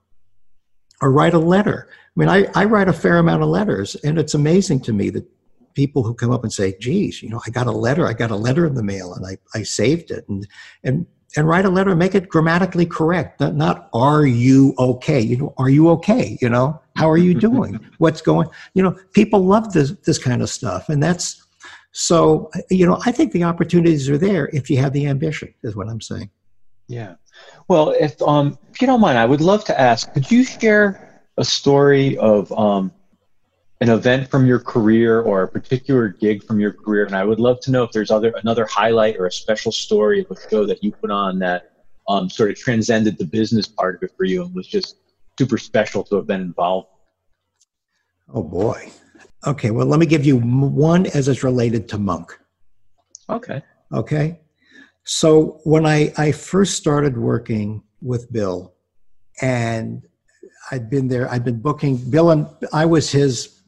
Or 1.03 1.11
write 1.11 1.35
a 1.35 1.39
letter. 1.39 1.89
I 1.91 2.21
mean 2.21 2.29
i, 2.29 2.47
I 2.55 2.65
write 2.65 2.89
a 2.89 2.93
fair 2.93 3.19
amount 3.19 3.43
of 3.43 3.49
letters 3.49 3.95
and 3.97 4.19
it's 4.19 4.35
amazing 4.35 4.81
to 4.81 4.93
me 4.93 5.11
that 5.11 5.27
people 5.75 6.03
who 6.03 6.15
come 6.15 6.33
up 6.33 6.43
and 6.43 6.53
say 6.53 6.77
geez 6.81 7.23
you 7.23 7.29
know 7.29 7.41
i 7.47 7.51
got 7.51 7.69
a 7.69 7.73
letter 7.73 8.05
i 8.07 8.13
got 8.13 8.33
a 8.33 8.37
letter 8.37 8.67
in 8.67 8.75
the 8.75 8.83
mail 8.83 9.15
and 9.15 9.25
i, 9.25 9.39
I 9.55 9.63
saved 9.63 10.11
it. 10.11 10.29
And 10.29 10.47
and 10.83 11.07
and 11.37 11.47
write 11.47 11.65
a 11.65 11.71
letter 11.71 11.95
make 11.95 12.15
it 12.15 12.29
grammatically 12.29 12.87
correct 12.87 13.41
not, 13.41 13.55
not 13.55 13.89
are 13.93 14.27
you 14.27 14.75
okay? 14.79 15.21
You 15.21 15.37
know 15.37 15.55
are 15.59 15.71
you 15.71 15.89
okay? 15.91 16.39
You 16.41 16.49
know 16.49 16.81
how 16.97 17.09
are 17.09 17.19
you 17.19 17.35
doing? 17.35 17.79
What's 17.99 18.21
going 18.21 18.49
you 18.75 18.83
know 18.83 18.97
people 19.13 19.45
love 19.45 19.73
this 19.73 19.93
this 20.07 20.19
kind 20.19 20.43
of 20.43 20.51
stuff 20.51 20.89
and 20.89 21.03
that's 21.03 21.47
so 21.93 22.51
you 22.71 22.87
know 22.87 23.01
i 23.05 23.11
think 23.11 23.33
the 23.33 23.43
opportunities 23.43 24.09
are 24.09 24.19
there 24.19 24.49
if 24.53 24.71
you 24.71 24.79
have 24.79 24.93
the 24.93 25.07
ambition 25.07 25.53
is 25.63 25.75
what 25.77 25.89
i'm 25.89 26.01
saying. 26.01 26.31
Yeah. 26.89 27.15
Well 27.69 27.95
if 27.99 28.21
um 28.23 28.59
if 28.73 28.81
you 28.81 28.87
don't 28.87 29.01
mind 29.01 29.19
i 29.19 29.27
would 29.27 29.41
love 29.41 29.65
to 29.67 29.81
ask 29.81 30.13
could 30.13 30.31
you 30.31 30.45
share 30.45 31.25
a 31.37 31.45
story 31.45 32.17
of 32.19 32.53
um 32.53 32.93
an 33.81 33.89
event 33.89 34.31
from 34.31 34.47
your 34.47 34.59
career 34.59 35.23
or 35.23 35.43
a 35.43 35.49
particular 35.49 36.09
gig 36.09 36.45
from 36.45 36.61
your 36.61 36.73
career 36.73 37.07
and 37.07 37.15
i 37.15 37.25
would 37.25 37.41
love 37.41 37.59
to 37.61 37.71
know 37.71 37.83
if 37.83 37.91
there's 37.93 38.11
other 38.11 38.33
another 38.43 38.67
highlight 38.67 39.17
or 39.17 39.27
a 39.27 39.33
special 39.33 39.73
story 39.73 40.21
of 40.21 40.31
a 40.31 40.49
show 40.51 40.67
that 40.67 40.83
you 40.85 40.93
put 40.93 41.11
on 41.11 41.39
that 41.39 41.73
um, 42.09 42.29
sort 42.29 42.51
of 42.51 42.57
transcended 42.57 43.17
the 43.19 43.25
business 43.25 43.69
part 43.69 43.95
of 43.95 44.03
it 44.03 44.13
for 44.17 44.25
you 44.25 44.43
and 44.43 44.55
was 44.55 44.67
just 44.67 44.97
super 45.39 45.57
special 45.57 46.03
to 46.03 46.17
have 46.17 46.27
been 46.27 46.41
involved. 46.41 46.89
Oh 48.35 48.43
boy. 48.43 48.91
Okay 49.47 49.71
well 49.71 49.87
let 49.87 50.01
me 50.01 50.07
give 50.07 50.27
you 50.27 50.39
one 50.39 51.07
as 51.07 51.29
it's 51.29 51.45
related 51.45 51.89
to 51.91 51.99
monk. 51.99 52.39
Okay. 53.29 53.63
Okay? 53.93 54.41
So 55.05 55.61
when 55.65 55.87
i 55.87 56.13
i 56.19 56.33
first 56.33 56.77
started 56.77 57.17
working 57.17 57.83
with 58.03 58.31
bill 58.33 58.75
and 59.41 60.03
i'd 60.71 60.91
been 60.91 61.09
there 61.09 61.31
i'd 61.31 61.45
been 61.45 61.61
booking 61.61 61.97
bill 62.11 62.31
and 62.31 62.47
i 62.73 62.85
was 62.85 63.11
his 63.11 63.60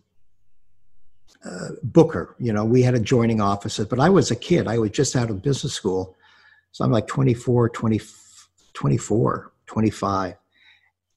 uh, 1.44 1.68
booker. 1.82 2.34
You 2.38 2.52
know, 2.52 2.64
we 2.64 2.82
had 2.82 2.94
adjoining 2.94 3.40
offices, 3.40 3.86
but 3.86 4.00
I 4.00 4.08
was 4.08 4.30
a 4.30 4.36
kid. 4.36 4.68
I 4.68 4.78
was 4.78 4.90
just 4.90 5.16
out 5.16 5.30
of 5.30 5.42
business 5.42 5.72
school. 5.72 6.16
So 6.72 6.84
I'm 6.84 6.90
like 6.90 7.06
24, 7.06 7.70
20, 7.70 8.00
24, 8.72 9.52
25. 9.66 10.34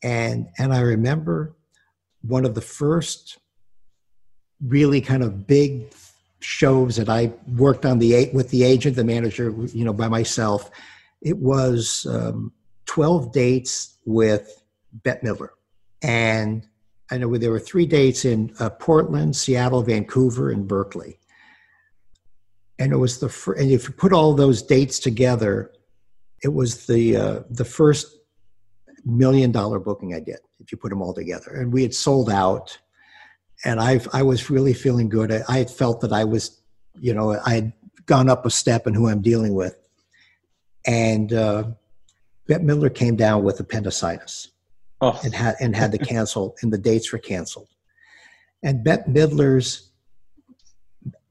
And, 0.04 0.48
and 0.58 0.74
I 0.74 0.82
remember 0.82 1.56
one 2.22 2.46
of 2.46 2.56
the 2.56 2.62
first 2.62 3.38
really 4.62 5.02
kind 5.02 5.24
of 5.24 5.48
big 5.48 5.94
shows 6.40 6.96
that 6.98 7.10
I 7.10 7.32
worked 7.56 7.86
on 7.86 8.00
the 8.00 8.14
eight 8.14 8.34
with 8.34 8.50
the 8.50 8.64
agent, 8.64 8.96
the 8.96 9.04
manager, 9.04 9.54
you 9.74 9.86
know, 9.86 9.94
by 9.94 10.08
myself. 10.08 10.70
It 11.22 11.38
was 11.38 12.06
um, 12.10 12.52
12 12.86 13.32
dates 13.32 13.98
with 14.06 14.64
Bette 14.92 15.26
Midler. 15.26 15.50
And 16.02 16.68
I 17.12 17.18
know 17.18 17.38
there 17.38 17.52
were 17.52 17.60
three 17.60 17.86
dates 17.86 18.26
in 18.26 18.54
uh, 18.60 18.70
Portland, 18.70 19.36
Seattle, 19.36 19.84
Vancouver, 19.84 20.50
and 20.50 20.68
Berkeley. 20.68 21.20
And 22.80 22.92
it 22.92 22.98
was 22.98 23.20
the 23.20 23.30
fir- 23.30 23.54
and 23.54 23.72
if 23.72 23.88
you 23.88 23.94
put 23.94 24.12
all 24.12 24.34
those 24.34 24.62
dates 24.62 25.00
together, 25.00 25.72
it 26.44 26.54
was 26.54 26.88
the 26.88 27.16
uh, 27.16 27.40
the 27.50 27.64
first 27.64 28.08
million 29.06 29.52
dollar 29.52 29.80
booking 29.80 30.14
I 30.14 30.20
did. 30.20 30.40
If 30.60 30.72
you 30.72 30.78
put 30.78 30.90
them 30.90 31.02
all 31.02 31.14
together, 31.14 31.52
and 31.52 31.72
we 31.72 31.84
had 31.84 31.94
sold 31.94 32.30
out, 32.30 32.78
and 33.64 33.80
I 33.80 34.02
I 34.12 34.24
was 34.24 34.50
really 34.50 34.74
feeling 34.74 35.08
good. 35.08 35.32
I, 35.32 35.44
I 35.48 35.66
felt 35.66 36.02
that 36.02 36.12
I 36.12 36.26
was, 36.26 36.60
you 37.00 37.14
know, 37.14 37.40
I 37.46 37.54
had 37.54 37.74
gone 38.08 38.30
up 38.30 38.46
a 38.46 38.50
step 38.50 38.88
in 38.88 38.94
who 38.94 39.08
I'm 39.08 39.22
dealing 39.22 39.54
with, 39.54 39.78
and 40.86 41.32
uh, 41.32 41.64
Bette 42.48 42.64
Midler 42.64 42.94
came 42.94 43.16
down 43.16 43.44
with 43.44 43.60
appendicitis 43.60 44.50
oh. 45.02 45.20
and 45.24 45.34
had 45.34 45.56
and 45.60 45.76
had 45.76 45.92
to 45.92 45.98
cancel, 45.98 46.56
and 46.62 46.72
the 46.72 46.78
dates 46.78 47.12
were 47.12 47.20
canceled. 47.20 47.70
And 48.64 48.84
Bette 48.84 49.10
Midler's 49.10 49.92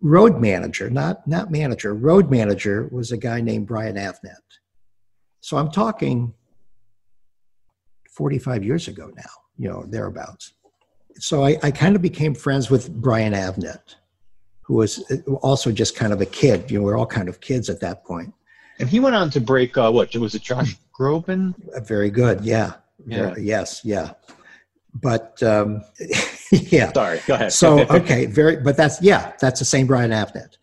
road 0.01 0.41
manager, 0.41 0.91
not 0.91 1.27
not 1.27 1.51
manager, 1.51 1.95
road 1.95 2.31
manager 2.31 2.89
was 2.93 3.13
a 3.13 3.17
guy 3.17 3.41
named 3.41 3.67
Brian 3.67 3.97
Avnet. 3.97 4.37
So 5.41 5.57
I'm 5.57 5.71
talking 5.71 6.33
45 8.15 8.65
years 8.65 8.89
ago 8.89 9.11
now, 9.15 9.31
you 9.59 9.69
know, 9.69 9.85
thereabouts. 9.89 10.55
So 11.17 11.45
I, 11.45 11.59
I 11.63 11.71
kind 11.71 11.97
of 11.97 12.03
became 12.03 12.35
friends 12.35 12.71
with 12.71 12.91
Brian 12.91 13.35
Avnet, 13.35 13.97
who 14.63 14.75
was 14.75 15.05
also 15.43 15.71
just 15.71 15.97
kind 15.97 16.13
of 16.13 16.21
a 16.21 16.27
kid. 16.27 16.71
You 16.71 16.79
know, 16.79 16.85
we 16.85 16.93
we're 16.93 16.99
all 16.99 17.07
kind 17.07 17.29
of 17.29 17.41
kids 17.41 17.69
at 17.69 17.81
that 17.81 18.05
point. 18.05 18.33
And 18.81 18.89
he 18.89 19.01
went 19.01 19.15
on 19.15 19.31
to 19.31 19.41
break 19.41 19.77
uh, 19.77 19.91
what 19.91 20.15
was 20.17 20.35
it, 20.35 20.43
Josh 20.43 20.77
Groban? 20.99 21.55
Very 21.87 22.11
good, 22.11 22.45
yeah. 22.45 22.75
Yeah. 23.07 23.35
yes. 23.39 23.81
Yeah. 23.85 24.13
But 24.95 25.43
um, 25.43 25.83
yeah. 26.51 26.93
Sorry. 26.93 27.21
Go 27.27 27.35
ahead. 27.35 27.53
so 27.53 27.81
okay. 27.91 28.27
Very. 28.27 28.57
But 28.57 28.77
that's 28.77 29.03
yeah. 29.03 29.33
That's 29.41 29.59
the 29.59 29.65
same 29.65 29.87
Brian 29.87 30.11
Avnet. 30.11 30.57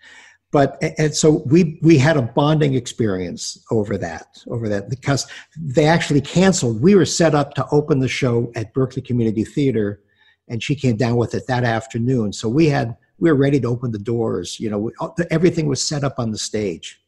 But 0.51 0.83
and 0.97 1.15
so 1.15 1.43
we 1.45 1.79
we 1.81 1.97
had 1.97 2.17
a 2.17 2.21
bonding 2.21 2.73
experience 2.73 3.63
over 3.71 3.97
that 3.97 4.43
over 4.47 4.67
that 4.67 4.89
because 4.89 5.25
they 5.57 5.85
actually 5.85 6.21
canceled. 6.21 6.81
We 6.81 6.93
were 6.95 7.05
set 7.05 7.33
up 7.33 7.53
to 7.55 7.65
open 7.71 7.99
the 7.99 8.09
show 8.09 8.51
at 8.55 8.73
Berkeley 8.73 9.01
Community 9.01 9.45
Theater, 9.45 10.01
and 10.49 10.61
she 10.61 10.75
came 10.75 10.97
down 10.97 11.15
with 11.15 11.33
it 11.35 11.47
that 11.47 11.63
afternoon. 11.63 12.33
So 12.33 12.49
we 12.49 12.67
had 12.67 12.97
we 13.17 13.31
were 13.31 13.37
ready 13.37 13.61
to 13.61 13.67
open 13.67 13.91
the 13.91 13.99
doors. 13.99 14.59
You 14.59 14.69
know, 14.69 15.15
everything 15.29 15.67
was 15.67 15.81
set 15.81 16.03
up 16.03 16.15
on 16.17 16.31
the 16.31 16.37
stage 16.37 17.01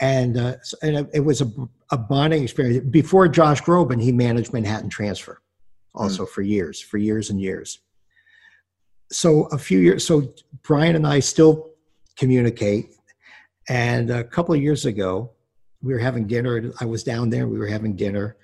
and, 0.00 0.36
uh, 0.36 0.56
and 0.82 1.08
it 1.12 1.20
was 1.20 1.40
a, 1.40 1.50
a, 1.90 1.96
bonding 1.96 2.42
experience. 2.42 2.84
Before 2.90 3.28
Josh 3.28 3.62
Groban, 3.62 4.02
he 4.02 4.12
managed 4.12 4.52
Manhattan 4.52 4.90
Transfer, 4.90 5.40
also 5.94 6.24
mm. 6.24 6.28
for 6.28 6.42
years, 6.42 6.80
for 6.80 6.98
years 6.98 7.30
and 7.30 7.40
years. 7.40 7.78
So 9.12 9.44
a 9.46 9.58
few 9.58 9.78
years, 9.78 10.04
so 10.04 10.34
Brian 10.62 10.96
and 10.96 11.06
I 11.06 11.20
still 11.20 11.70
communicate. 12.16 12.96
And 13.68 14.10
a 14.10 14.24
couple 14.24 14.54
of 14.54 14.60
years 14.60 14.84
ago, 14.84 15.30
we 15.82 15.92
were 15.92 15.98
having 15.98 16.26
dinner. 16.26 16.72
I 16.80 16.86
was 16.86 17.04
down 17.04 17.30
there. 17.30 17.46
We 17.46 17.58
were 17.58 17.66
having 17.66 17.94
dinner, 17.94 18.36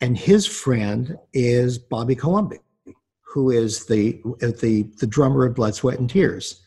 and 0.00 0.18
his 0.18 0.46
friend 0.46 1.16
is 1.32 1.78
Bobby 1.78 2.14
Colomby, 2.14 2.58
who 3.22 3.50
is 3.50 3.86
the 3.86 4.20
the 4.40 4.82
the 4.98 5.06
drummer 5.06 5.46
of 5.46 5.54
Blood, 5.54 5.74
Sweat, 5.74 5.98
and 5.98 6.10
Tears, 6.10 6.62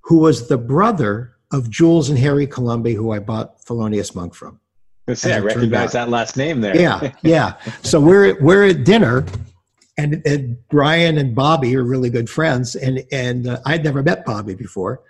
who 0.00 0.18
was 0.18 0.48
the 0.48 0.58
brother 0.58 1.35
of 1.56 1.70
Jules 1.70 2.10
and 2.10 2.18
Harry 2.18 2.46
Colomby, 2.46 2.94
who 2.94 3.12
I 3.12 3.18
bought 3.18 3.58
Thelonious 3.62 4.14
Monk 4.14 4.34
from. 4.34 4.60
Say, 5.14 5.32
I 5.32 5.38
recognize 5.38 5.92
that 5.92 6.08
last 6.08 6.36
name 6.36 6.60
there. 6.60 6.76
Yeah, 6.76 7.12
yeah. 7.22 7.54
So 7.82 8.00
we're 8.00 8.40
we're 8.42 8.64
at 8.64 8.84
dinner, 8.84 9.24
and, 9.96 10.20
and 10.26 10.56
Brian 10.68 11.16
and 11.16 11.32
Bobby 11.32 11.76
are 11.76 11.84
really 11.84 12.10
good 12.10 12.28
friends, 12.28 12.74
and 12.74 13.04
and 13.12 13.46
uh, 13.46 13.60
I'd 13.64 13.84
never 13.84 14.02
met 14.02 14.24
Bobby 14.24 14.56
before, 14.56 15.02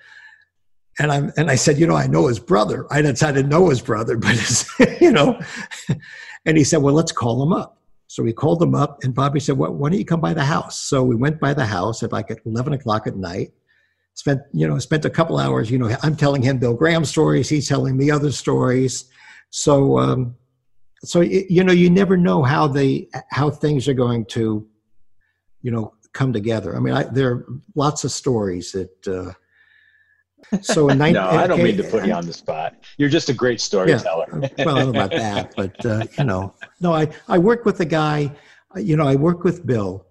and 0.99 1.11
I'm 1.11 1.33
and 1.39 1.51
I 1.51 1.55
said, 1.55 1.79
you 1.79 1.87
know, 1.87 1.97
I 1.97 2.09
know 2.09 2.27
his 2.27 2.39
brother. 2.39 2.87
I 2.91 3.01
didn't, 3.01 3.23
I 3.23 3.33
didn't 3.33 3.49
know 3.49 3.71
his 3.71 3.81
brother, 3.81 4.17
but 4.19 4.65
you 5.01 5.13
know, 5.13 5.41
and 6.45 6.59
he 6.59 6.65
said, 6.65 6.83
well, 6.83 6.95
let's 6.95 7.13
call 7.13 7.43
him 7.43 7.55
up. 7.55 7.81
So 8.07 8.23
we 8.23 8.35
called 8.35 8.63
him 8.63 8.75
up, 8.75 9.03
and 9.03 9.15
Bobby 9.15 9.41
said, 9.41 9.57
well, 9.57 9.73
why 9.73 9.89
don't 9.89 9.99
you 9.99 10.05
come 10.05 10.21
by 10.21 10.35
the 10.35 10.45
house? 10.45 10.79
So 10.79 11.03
we 11.03 11.17
went 11.17 11.41
by 11.41 11.55
the 11.55 11.65
house 11.65 12.03
at 12.03 12.13
like 12.13 12.31
at 12.31 12.41
eleven 12.45 12.75
o'clock 12.75 13.07
at 13.07 13.17
night. 13.17 13.53
Spent 14.17 14.41
you 14.53 14.67
know 14.67 14.79
spent 14.79 15.05
a 15.05 15.11
couple 15.11 15.39
hours. 15.39 15.71
You 15.71 15.79
know, 15.79 15.97
I'm 16.03 16.17
telling 16.17 16.43
him 16.43 16.59
Bill 16.59 16.75
Graham 16.75 17.05
stories. 17.05 17.49
He's 17.49 17.69
telling 17.69 17.97
me 17.97 18.11
other 18.11 18.33
stories 18.33 19.09
so, 19.51 19.99
um, 19.99 20.37
so 21.03 21.21
you 21.21 21.65
know, 21.65 21.73
you 21.73 21.91
never 21.91 22.17
know 22.17 22.43
how 22.43 22.67
they 22.67 23.09
how 23.31 23.51
things 23.51 23.89
are 23.89 23.95
going 23.95 24.25
to, 24.27 24.67
you 25.63 25.71
know, 25.71 25.95
come 26.13 26.33
together. 26.33 26.77
I 26.77 26.81
mean, 26.81 26.95
I, 26.95 27.05
there 27.05 27.33
are 27.33 27.47
lots 27.75 28.05
of 28.05 28.11
stories 28.11 28.73
that. 28.73 29.09
Uh, 29.09 29.33
so 30.61 30.89
in 30.89 30.99
19, 30.99 31.15
no, 31.15 31.29
I 31.29 31.47
don't 31.47 31.63
mean 31.63 31.77
to 31.77 31.85
put 31.85 32.07
you 32.07 32.13
on 32.13 32.27
the 32.27 32.33
spot. 32.33 32.75
You're 32.99 33.09
just 33.09 33.29
a 33.29 33.35
great 33.35 33.61
storyteller. 33.61 34.27
Yeah, 34.31 34.65
well, 34.65 34.77
I 34.77 34.83
don't 34.83 34.93
know 34.93 35.01
about 35.01 35.11
that, 35.11 35.55
but 35.57 35.87
uh, 35.87 36.05
you 36.19 36.25
know, 36.25 36.55
no, 36.81 36.93
I 36.93 37.09
I 37.29 37.39
work 37.39 37.65
with 37.65 37.81
a 37.81 37.87
guy. 37.87 38.33
You 38.77 38.97
know, 38.97 39.07
I 39.07 39.17
work 39.17 39.43
with 39.43 39.67
Bill, 39.67 40.06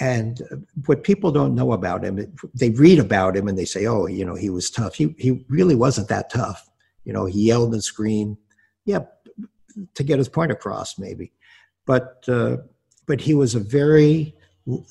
and 0.00 0.40
what 0.86 1.02
people 1.02 1.32
don't 1.32 1.54
know 1.54 1.72
about 1.72 2.04
him, 2.04 2.32
they 2.54 2.70
read 2.70 2.98
about 2.98 3.36
him 3.36 3.48
and 3.48 3.58
they 3.58 3.64
say, 3.64 3.86
"Oh, 3.86 4.06
you 4.06 4.24
know, 4.24 4.34
he 4.34 4.50
was 4.50 4.70
tough." 4.70 4.94
He 4.94 5.14
he 5.18 5.44
really 5.48 5.74
wasn't 5.74 6.08
that 6.08 6.30
tough. 6.30 6.68
You 7.04 7.12
know, 7.12 7.26
he 7.26 7.46
yelled 7.46 7.72
and 7.72 7.82
screamed 7.82 8.36
yeah, 8.88 9.00
to 9.94 10.02
get 10.02 10.18
his 10.18 10.30
point 10.30 10.50
across, 10.50 10.98
maybe. 10.98 11.30
But 11.84 12.24
uh, 12.26 12.56
but 13.06 13.20
he 13.20 13.34
was 13.34 13.54
a 13.54 13.60
very 13.60 14.34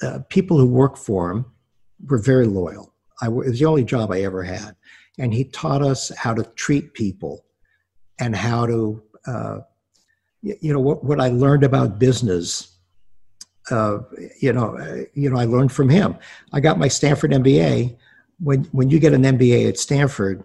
uh, 0.03 0.19
people 0.29 0.59
who 0.59 0.67
worked 0.67 0.99
for 0.99 1.31
him 1.31 1.45
were 2.07 2.19
very 2.19 2.45
loyal. 2.45 2.93
I, 3.23 3.25
it 3.25 3.33
was 3.33 3.59
the 3.59 3.65
only 3.65 3.83
job 3.83 4.11
I 4.11 4.21
ever 4.21 4.43
had, 4.43 4.75
and 5.17 5.33
he 5.33 5.45
taught 5.45 5.81
us 5.81 6.11
how 6.15 6.35
to 6.35 6.43
treat 6.55 6.93
people 6.93 7.43
and 8.19 8.35
how 8.35 8.67
to 8.67 9.01
uh, 9.25 9.59
you 10.43 10.71
know 10.71 10.79
what 10.79 11.03
what 11.03 11.19
I 11.19 11.29
learned 11.29 11.63
about 11.63 11.97
business. 11.97 12.76
Uh, 13.69 13.99
you 14.41 14.53
know, 14.53 14.77
uh, 14.77 15.03
you 15.13 15.29
know, 15.29 15.37
I 15.37 15.45
learned 15.45 15.71
from 15.71 15.89
him. 15.89 16.15
I 16.53 16.59
got 16.59 16.79
my 16.79 16.87
Stanford 16.87 17.31
MBA. 17.31 17.97
When 18.39 18.63
when 18.65 18.89
you 18.89 18.99
get 18.99 19.13
an 19.13 19.23
MBA 19.23 19.67
at 19.67 19.77
Stanford, 19.77 20.43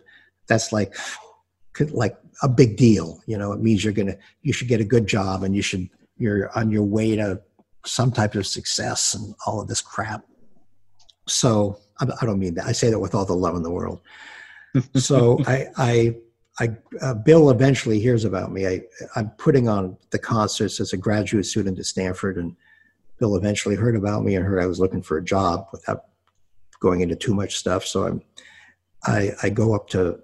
that's 0.48 0.72
like 0.72 0.96
like 1.90 2.16
a 2.42 2.48
big 2.48 2.76
deal. 2.76 3.20
You 3.26 3.38
know, 3.38 3.52
it 3.52 3.60
means 3.60 3.84
you're 3.84 3.92
gonna 3.92 4.16
you 4.42 4.52
should 4.52 4.68
get 4.68 4.80
a 4.80 4.84
good 4.84 5.06
job 5.06 5.42
and 5.42 5.54
you 5.54 5.62
should 5.62 5.88
you're 6.16 6.56
on 6.56 6.70
your 6.70 6.84
way 6.84 7.16
to 7.16 7.40
some 7.84 8.12
type 8.12 8.34
of 8.34 8.46
success 8.46 9.14
and 9.14 9.34
all 9.46 9.60
of 9.60 9.68
this 9.68 9.80
crap. 9.80 10.24
So 11.28 11.78
I, 12.00 12.26
don't 12.26 12.38
mean 12.38 12.54
that. 12.54 12.66
I 12.66 12.72
say 12.72 12.90
that 12.90 12.98
with 12.98 13.14
all 13.14 13.24
the 13.24 13.34
love 13.34 13.54
in 13.56 13.62
the 13.62 13.70
world. 13.70 14.00
so 14.94 15.38
I 15.46 15.66
I 15.76 16.16
I 16.58 16.76
uh, 17.00 17.14
Bill 17.14 17.50
eventually 17.50 18.00
hears 18.00 18.24
about 18.24 18.52
me. 18.52 18.66
I 18.66 18.82
I'm 19.16 19.30
putting 19.30 19.68
on 19.68 19.96
the 20.10 20.18
concerts 20.18 20.80
as 20.80 20.92
a 20.92 20.96
graduate 20.96 21.46
student 21.46 21.78
at 21.78 21.86
Stanford, 21.86 22.36
and 22.36 22.56
Bill 23.22 23.36
eventually 23.36 23.76
heard 23.76 23.94
about 23.94 24.24
me 24.24 24.34
and 24.34 24.44
heard 24.44 24.60
I 24.60 24.66
was 24.66 24.80
looking 24.80 25.00
for 25.00 25.16
a 25.16 25.22
job 25.24 25.68
without 25.70 26.06
going 26.80 27.02
into 27.02 27.14
too 27.14 27.32
much 27.32 27.56
stuff. 27.56 27.86
So 27.86 28.04
I'm 28.04 28.20
I 29.04 29.30
I 29.44 29.48
go 29.48 29.76
up 29.76 29.88
to 29.90 30.18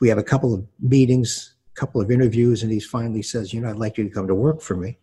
we 0.00 0.08
have 0.08 0.18
a 0.18 0.24
couple 0.24 0.52
of 0.52 0.66
meetings, 0.80 1.54
a 1.76 1.78
couple 1.78 2.00
of 2.00 2.10
interviews, 2.10 2.64
and 2.64 2.72
he 2.72 2.80
finally 2.80 3.22
says, 3.22 3.54
"You 3.54 3.60
know, 3.60 3.70
I'd 3.70 3.76
like 3.76 3.96
you 3.96 4.02
to 4.02 4.10
come 4.10 4.26
to 4.26 4.34
work 4.34 4.60
for 4.60 4.76
me." 4.76 4.98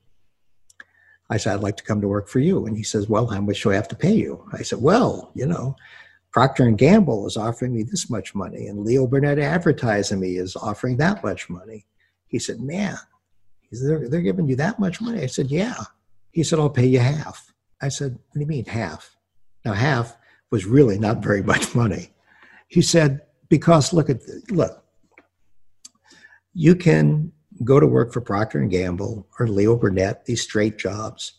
I 1.30 1.38
said, 1.38 1.54
"I'd 1.54 1.64
like 1.64 1.78
to 1.78 1.84
come 1.84 2.02
to 2.02 2.10
work 2.10 2.28
for 2.28 2.40
you," 2.40 2.66
and 2.66 2.76
he 2.76 2.84
says, 2.84 3.08
"Well, 3.08 3.28
how 3.28 3.40
much 3.40 3.64
do 3.64 3.72
I 3.72 3.76
have 3.76 3.88
to 3.88 3.96
pay 3.96 4.16
you?" 4.16 4.44
I 4.52 4.62
said, 4.64 4.82
"Well, 4.82 5.32
you 5.34 5.46
know." 5.46 5.78
Procter 6.34 6.66
and 6.66 6.78
Gamble 6.78 7.26
is 7.26 7.38
offering 7.38 7.74
me 7.74 7.84
this 7.84 8.10
much 8.10 8.36
money, 8.36 8.68
and 8.68 8.84
Leo 8.86 9.08
Burnett 9.08 9.40
Advertising 9.40 10.20
me 10.20 10.36
is 10.36 10.58
offering 10.58 10.98
that 10.98 11.24
much 11.24 11.50
money. 11.50 11.86
He 12.28 12.38
said, 12.38 12.60
"Man, 12.60 12.98
they're, 13.72 14.10
they're 14.10 14.30
giving 14.30 14.50
you 14.50 14.58
that 14.58 14.78
much 14.78 15.00
money?" 15.00 15.22
I 15.22 15.28
said, 15.28 15.50
"Yeah." 15.50 15.86
He 16.32 16.44
said, 16.44 16.60
"I'll 16.60 16.70
pay 16.70 16.86
you 16.86 17.00
half." 17.00 17.54
I 17.82 17.90
said, 17.90 18.14
"What 18.14 18.34
do 18.34 18.40
you 18.42 18.46
mean 18.46 18.66
half?" 18.66 19.16
Now 19.66 19.74
half 19.74 20.16
was 20.52 20.66
really 20.66 20.98
not 20.98 21.24
very 21.24 21.44
much 21.54 21.76
money. 21.76 22.12
He 22.68 22.82
said, 22.82 23.22
because 23.50 23.92
look 23.92 24.10
at 24.10 24.22
look 24.52 24.84
you 26.54 26.76
can 26.76 27.32
go 27.64 27.80
to 27.80 27.88
work 27.88 28.14
for 28.14 28.22
procter 28.22 28.60
and 28.60 28.72
gamble 28.72 29.28
or 29.40 29.48
leo 29.48 29.76
burnett 29.76 30.26
these 30.26 30.42
straight 30.42 30.78
jobs 30.78 31.34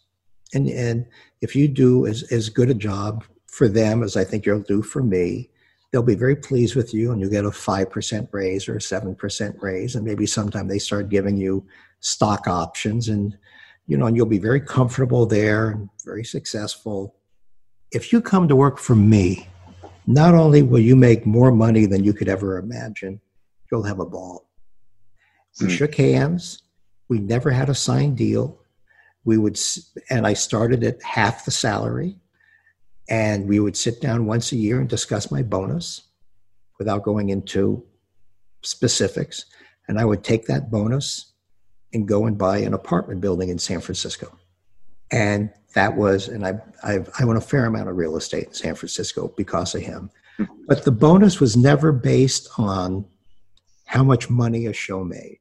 and 0.52 0.68
and 0.68 1.06
if 1.40 1.56
you 1.56 1.68
do 1.68 2.06
as, 2.06 2.22
as 2.30 2.50
good 2.50 2.68
a 2.68 2.74
job 2.74 3.24
for 3.46 3.68
them 3.68 4.02
as 4.02 4.16
i 4.16 4.24
think 4.24 4.44
you'll 4.44 4.60
do 4.60 4.82
for 4.82 5.02
me 5.02 5.48
they'll 5.90 6.02
be 6.02 6.14
very 6.14 6.36
pleased 6.36 6.76
with 6.76 6.92
you 6.92 7.10
and 7.10 7.20
you 7.20 7.28
get 7.28 7.44
a 7.44 7.50
5% 7.50 8.28
raise 8.30 8.68
or 8.68 8.76
a 8.76 8.78
7% 8.78 9.60
raise 9.60 9.96
and 9.96 10.04
maybe 10.04 10.24
sometime 10.24 10.68
they 10.68 10.78
start 10.78 11.08
giving 11.08 11.36
you 11.36 11.66
stock 11.98 12.46
options 12.46 13.08
and 13.08 13.36
you 13.90 13.96
know 13.98 14.06
and 14.06 14.16
you'll 14.16 14.26
be 14.26 14.38
very 14.38 14.60
comfortable 14.60 15.26
there 15.26 15.70
and 15.70 15.88
very 16.04 16.24
successful 16.24 17.16
if 17.92 18.12
you 18.12 18.20
come 18.20 18.46
to 18.48 18.56
work 18.56 18.78
for 18.78 18.94
me 18.94 19.48
not 20.06 20.34
only 20.34 20.62
will 20.62 20.80
you 20.80 20.96
make 20.96 21.24
more 21.24 21.52
money 21.52 21.86
than 21.86 22.02
you 22.02 22.12
could 22.12 22.28
ever 22.28 22.58
imagine, 22.58 23.20
you'll 23.70 23.84
have 23.84 24.00
a 24.00 24.06
ball. 24.06 24.48
We 25.60 25.68
mm. 25.68 25.70
shook 25.70 25.94
hands. 25.94 26.62
We 27.08 27.20
never 27.20 27.50
had 27.50 27.68
a 27.68 27.74
signed 27.74 28.16
deal. 28.16 28.58
We 29.24 29.38
would, 29.38 29.58
and 30.08 30.26
I 30.26 30.32
started 30.32 30.82
at 30.82 31.02
half 31.02 31.44
the 31.44 31.50
salary, 31.50 32.18
and 33.08 33.46
we 33.46 33.60
would 33.60 33.76
sit 33.76 34.00
down 34.00 34.26
once 34.26 34.50
a 34.50 34.56
year 34.56 34.80
and 34.80 34.88
discuss 34.88 35.30
my 35.30 35.42
bonus 35.42 36.02
without 36.78 37.04
going 37.04 37.28
into 37.28 37.84
specifics. 38.62 39.44
And 39.86 39.98
I 39.98 40.04
would 40.04 40.24
take 40.24 40.46
that 40.46 40.70
bonus 40.70 41.29
and 41.92 42.06
go 42.06 42.26
and 42.26 42.38
buy 42.38 42.58
an 42.58 42.74
apartment 42.74 43.20
building 43.20 43.48
in 43.48 43.58
San 43.58 43.80
Francisco. 43.80 44.36
And 45.10 45.50
that 45.74 45.96
was, 45.96 46.28
and 46.28 46.46
I, 46.46 46.60
I've, 46.82 47.10
I 47.18 47.24
own 47.24 47.36
a 47.36 47.40
fair 47.40 47.66
amount 47.66 47.88
of 47.88 47.96
real 47.96 48.16
estate 48.16 48.48
in 48.48 48.54
San 48.54 48.74
Francisco 48.74 49.32
because 49.36 49.74
of 49.74 49.82
him. 49.82 50.10
But 50.66 50.84
the 50.84 50.92
bonus 50.92 51.40
was 51.40 51.56
never 51.56 51.92
based 51.92 52.48
on 52.58 53.04
how 53.86 54.02
much 54.04 54.30
money 54.30 54.66
a 54.66 54.72
show 54.72 55.04
made. 55.04 55.38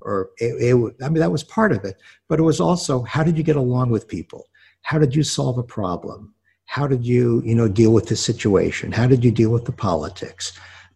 Or 0.00 0.30
it, 0.38 0.54
it, 0.60 0.94
I 1.02 1.08
mean, 1.08 1.20
that 1.20 1.32
was 1.32 1.44
part 1.44 1.72
of 1.72 1.84
it. 1.84 1.96
But 2.28 2.38
it 2.38 2.42
was 2.42 2.60
also 2.60 3.02
how 3.02 3.22
did 3.22 3.36
you 3.36 3.42
get 3.42 3.56
along 3.56 3.90
with 3.90 4.08
people? 4.08 4.46
How 4.82 4.98
did 4.98 5.14
you 5.14 5.22
solve 5.22 5.58
a 5.58 5.62
problem? 5.62 6.34
How 6.66 6.86
did 6.86 7.04
you, 7.04 7.42
you 7.44 7.54
know, 7.54 7.68
deal 7.68 7.92
with 7.92 8.06
the 8.06 8.16
situation? 8.16 8.92
How 8.92 9.06
did 9.06 9.24
you 9.24 9.30
deal 9.30 9.50
with 9.50 9.64
the 9.64 9.72
politics? 9.72 10.52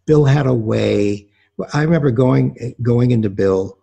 Bill 0.06 0.24
had 0.24 0.46
a 0.46 0.54
way. 0.54 1.28
I 1.72 1.82
remember 1.82 2.10
going 2.10 2.74
going 2.82 3.10
into 3.10 3.30
Bill. 3.30 3.78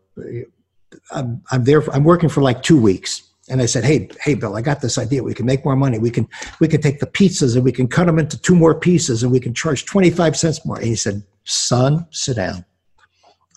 I'm, 1.12 1.42
I'm 1.52 1.64
there. 1.64 1.82
For, 1.82 1.94
I'm 1.94 2.04
working 2.04 2.30
for 2.30 2.42
like 2.42 2.64
two 2.64 2.80
weeks, 2.80 3.24
and 3.50 3.62
I 3.62 3.66
said, 3.66 3.84
"Hey, 3.84 4.10
hey, 4.22 4.36
Bill, 4.36 4.56
I 4.56 4.62
got 4.62 4.82
this 4.82 4.98
idea. 4.98 5.24
We 5.24 5.34
can 5.34 5.46
make 5.46 5.66
more 5.66 5.76
money. 5.76 5.98
We 6.00 6.12
can 6.12 6.28
we 6.60 6.68
can 6.68 6.82
take 6.82 7.00
the 7.00 7.08
pizzas 7.08 7.56
and 7.56 7.64
we 7.64 7.72
can 7.72 7.88
cut 7.88 8.06
them 8.06 8.20
into 8.20 8.40
two 8.40 8.56
more 8.56 8.80
pieces, 8.80 9.24
and 9.24 9.32
we 9.32 9.40
can 9.40 9.54
charge 9.54 9.86
twenty 9.86 10.10
five 10.10 10.38
cents 10.38 10.66
more." 10.66 10.78
And 10.78 10.86
he 10.86 10.96
said, 10.96 11.24
"Son, 11.46 12.08
sit 12.12 12.36
down." 12.36 12.66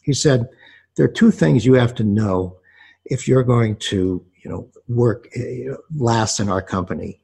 He 0.03 0.14
said, 0.14 0.48
"There 0.96 1.05
are 1.05 1.12
two 1.12 1.30
things 1.30 1.66
you 1.66 1.74
have 1.74 1.94
to 1.96 2.05
know 2.05 2.57
if 3.05 3.28
you're 3.28 3.42
going 3.42 3.76
to, 3.76 4.24
you 4.42 4.50
know, 4.50 4.68
work 4.88 5.28
uh, 5.36 5.74
last 5.96 6.40
in 6.40 6.48
our 6.48 6.62
company. 6.62 7.20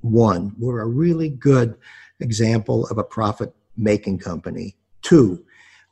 One, 0.00 0.54
we're 0.58 0.80
a 0.80 0.86
really 0.86 1.28
good 1.28 1.76
example 2.20 2.86
of 2.86 2.98
a 2.98 3.04
profit 3.04 3.54
making 3.76 4.18
company. 4.20 4.76
Two, 5.02 5.44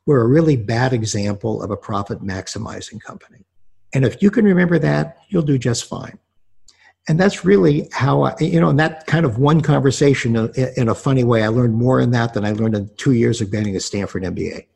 we're 0.07 0.23
a 0.23 0.29
really 0.29 0.57
bad 0.57 0.93
example 0.93 1.63
of 1.63 1.71
a 1.71 1.77
profit 1.77 2.23
maximizing 2.23 3.01
company." 3.01 3.44
And 3.95 4.05
if 4.05 4.21
you 4.21 4.31
can 4.31 4.45
remember 4.45 4.79
that, 4.81 5.19
you'll 5.29 5.43
do 5.43 5.57
just 5.57 5.89
fine. 5.89 6.19
And 7.09 7.21
that's 7.21 7.45
really 7.45 7.89
how 7.93 8.23
I, 8.23 8.35
you 8.41 8.61
know, 8.61 8.71
in 8.71 8.77
that 8.77 9.07
kind 9.07 9.25
of 9.25 9.39
one 9.39 9.61
conversation 9.61 10.37
in 10.77 10.89
a 10.89 10.95
funny 10.95 11.23
way, 11.23 11.45
I 11.45 11.49
learned 11.49 11.75
more 11.75 12.01
in 12.01 12.11
that 12.13 12.35
than 12.35 12.45
I 12.45 12.53
learned 12.53 12.75
in 12.75 12.91
two 12.97 13.13
years 13.13 13.41
of 13.41 13.51
getting 13.51 13.77
a 13.77 13.81
Stanford 13.81 14.25
MBA. 14.25 14.67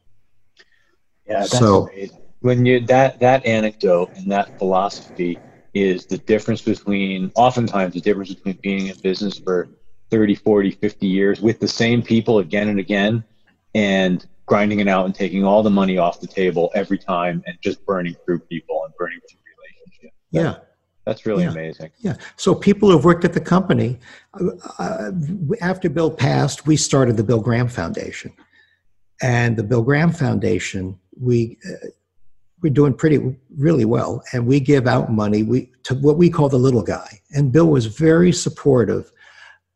Yeah, 1.27 1.41
that's 1.41 1.59
so, 1.59 1.89
amazing. 1.89 2.19
When 2.41 2.65
you 2.65 2.81
that 2.87 3.19
that 3.21 3.45
anecdote 3.45 4.11
and 4.15 4.31
that 4.31 4.57
philosophy 4.59 5.39
is 5.75 6.07
the 6.07 6.19
difference 6.19 6.63
between 6.63 7.33
oftentimes 7.35 7.95
the 7.95 8.01
difference 8.01 8.33
between 8.33 8.59
being 8.63 8.87
in 8.87 8.97
business 8.99 9.39
for 9.39 9.69
30, 10.11 10.35
40, 10.37 10.71
50 10.71 11.07
years 11.07 11.41
with 11.41 11.61
the 11.61 11.69
same 11.69 12.03
people 12.03 12.39
again 12.39 12.69
and 12.69 12.79
again 12.79 13.25
and 13.75 14.27
grinding 14.49 14.81
it 14.81 14.89
out 14.89 15.05
and 15.05 15.15
taking 15.15 15.45
all 15.45 15.63
the 15.63 15.71
money 15.71 15.99
off 15.99 16.21
the 16.21 16.27
table 16.27 16.71
every 16.75 16.99
time 16.99 17.43
and 17.47 17.57
just 17.63 17.85
burning 17.87 18.17
through 18.25 18.41
people 18.41 18.83
and 18.85 18.95
burning 18.99 19.21
through 19.29 19.39
relationships. 19.57 20.17
Yeah. 20.31 20.57
That's 21.05 21.25
really 21.25 21.45
Yeah. 21.45 21.53
amazing. 21.53 21.91
Yeah. 22.01 22.17
So 22.37 22.55
people 22.55 22.91
who've 22.91 23.05
worked 23.05 23.25
at 23.25 23.33
the 23.33 23.41
company, 23.41 23.99
uh, 24.39 24.51
uh, 24.79 25.11
after 25.61 25.89
Bill 25.89 26.11
passed, 26.11 26.67
we 26.67 26.77
started 26.77 27.17
the 27.17 27.25
Bill 27.25 27.41
Graham 27.41 27.69
Foundation, 27.69 28.33
and 29.23 29.57
the 29.57 29.63
Bill 29.63 29.83
Graham 29.83 30.13
Foundation, 30.13 30.99
we 31.19 31.59
uh, 31.67 31.89
we're 32.61 32.73
doing 32.73 32.93
pretty 32.93 33.37
really 33.57 33.85
well, 33.85 34.23
and 34.33 34.47
we 34.47 34.61
give 34.61 34.87
out 34.87 35.13
money 35.13 35.43
we 35.45 35.71
to 35.85 35.95
what 35.95 36.17
we 36.17 36.29
call 36.29 36.49
the 36.49 36.59
little 36.59 36.83
guy. 36.83 37.21
And 37.33 37.53
Bill 37.53 37.69
was 37.69 37.87
very 37.87 38.33
supportive 38.33 39.11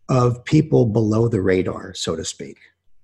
of 0.08 0.44
people 0.44 0.84
below 0.84 1.28
the 1.28 1.40
radar, 1.40 1.94
so 1.94 2.14
to 2.16 2.24
speak. 2.24 2.58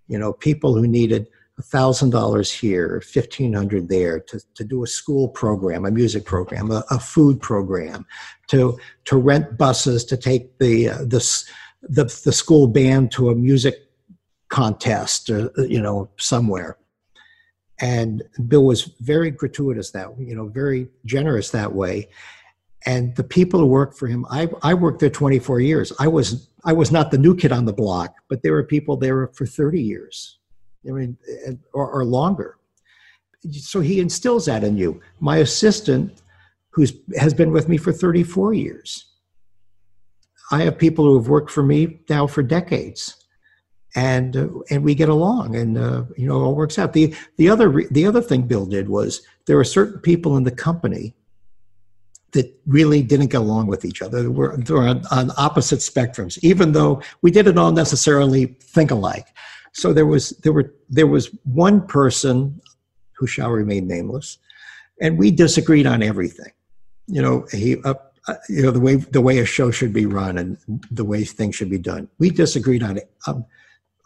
You 0.08 0.18
know, 0.18 0.32
people 0.32 0.74
who 0.74 0.86
needed 0.86 1.28
thousand 1.62 2.10
dollars 2.10 2.50
here, 2.50 3.00
fifteen 3.00 3.52
hundred 3.52 3.88
there 3.88 4.20
to, 4.20 4.40
to 4.54 4.64
do 4.64 4.84
a 4.84 4.86
school 4.86 5.28
program, 5.28 5.84
a 5.84 5.90
music 5.90 6.24
program, 6.24 6.70
a, 6.70 6.84
a 6.90 6.98
food 6.98 7.40
program, 7.40 8.06
to 8.48 8.78
to 9.04 9.16
rent 9.16 9.58
buses 9.58 10.04
to 10.06 10.16
take 10.16 10.58
the 10.58 10.90
uh, 10.90 10.98
the, 10.98 11.44
the 11.82 12.04
the 12.24 12.32
school 12.32 12.66
band 12.66 13.10
to 13.12 13.30
a 13.30 13.34
music 13.34 13.88
contest, 14.48 15.30
or, 15.30 15.50
you 15.58 15.80
know, 15.80 16.08
somewhere. 16.18 16.78
And 17.80 18.22
Bill 18.48 18.64
was 18.64 18.90
very 19.00 19.30
gratuitous 19.30 19.90
that 19.92 20.08
you 20.18 20.34
know, 20.34 20.48
very 20.48 20.88
generous 21.04 21.50
that 21.50 21.72
way. 21.74 22.08
And 22.86 23.14
the 23.16 23.24
people 23.24 23.60
who 23.60 23.66
worked 23.66 23.98
for 23.98 24.06
him, 24.06 24.24
I 24.30 24.48
I 24.62 24.74
worked 24.74 25.00
there 25.00 25.10
24 25.10 25.60
years. 25.60 25.92
I 25.98 26.08
was 26.08 26.48
I 26.64 26.72
was 26.72 26.90
not 26.90 27.10
the 27.10 27.18
new 27.18 27.36
kid 27.36 27.52
on 27.52 27.64
the 27.64 27.72
block, 27.72 28.14
but 28.28 28.42
there 28.42 28.52
were 28.52 28.64
people 28.64 28.96
there 28.96 29.28
for 29.28 29.46
30 29.46 29.80
years, 29.80 30.37
I 30.86 30.92
mean, 30.92 31.18
or, 31.72 31.90
or 31.90 32.04
longer. 32.04 32.58
So 33.50 33.80
he 33.80 34.00
instills 34.00 34.46
that 34.46 34.64
in 34.64 34.76
you. 34.76 35.00
My 35.20 35.38
assistant, 35.38 36.22
who's 36.70 36.92
has 37.16 37.34
been 37.34 37.52
with 37.52 37.68
me 37.68 37.76
for 37.76 37.92
34 37.92 38.54
years. 38.54 39.06
I 40.50 40.62
have 40.62 40.78
people 40.78 41.04
who 41.04 41.18
have 41.18 41.28
worked 41.28 41.50
for 41.50 41.62
me 41.62 42.00
now 42.08 42.26
for 42.26 42.42
decades, 42.42 43.16
and 43.94 44.36
uh, 44.36 44.48
and 44.70 44.82
we 44.82 44.94
get 44.94 45.08
along, 45.08 45.56
and 45.56 45.76
uh, 45.76 46.04
you 46.16 46.26
know 46.26 46.40
it 46.40 46.44
all 46.44 46.54
works 46.54 46.78
out. 46.78 46.92
the 46.92 47.14
the 47.36 47.48
other 47.48 47.68
re- 47.68 47.88
The 47.90 48.06
other 48.06 48.22
thing 48.22 48.42
Bill 48.42 48.66
did 48.66 48.88
was 48.88 49.22
there 49.46 49.56
were 49.56 49.64
certain 49.64 50.00
people 50.00 50.36
in 50.36 50.44
the 50.44 50.50
company 50.50 51.14
that 52.32 52.54
really 52.66 53.02
didn't 53.02 53.28
get 53.28 53.40
along 53.40 53.66
with 53.66 53.84
each 53.84 54.02
other. 54.02 54.22
They 54.22 54.28
were, 54.28 54.58
were 54.68 54.86
on, 54.86 55.02
on 55.10 55.30
opposite 55.36 55.78
spectrums, 55.78 56.38
even 56.42 56.72
though 56.72 57.00
we 57.22 57.30
didn't 57.30 57.56
all 57.56 57.72
necessarily 57.72 58.56
think 58.60 58.90
alike. 58.90 59.26
So 59.72 59.92
there 59.92 60.06
was 60.06 60.30
there 60.42 60.52
were 60.52 60.74
there 60.88 61.06
was 61.06 61.30
one 61.44 61.86
person 61.86 62.60
who 63.12 63.26
shall 63.26 63.50
remain 63.50 63.86
nameless, 63.86 64.38
and 65.00 65.18
we 65.18 65.30
disagreed 65.30 65.86
on 65.86 66.02
everything. 66.02 66.52
You 67.06 67.22
know, 67.22 67.46
he 67.52 67.76
uh, 67.84 67.94
uh, 68.28 68.34
you 68.48 68.62
know 68.62 68.70
the 68.70 68.80
way 68.80 68.96
the 68.96 69.20
way 69.20 69.38
a 69.38 69.44
show 69.44 69.70
should 69.70 69.92
be 69.92 70.06
run 70.06 70.38
and 70.38 70.58
the 70.90 71.04
way 71.04 71.24
things 71.24 71.56
should 71.56 71.70
be 71.70 71.78
done. 71.78 72.08
We 72.18 72.30
disagreed 72.30 72.82
on 72.82 72.98
it. 72.98 73.10
Um, 73.26 73.44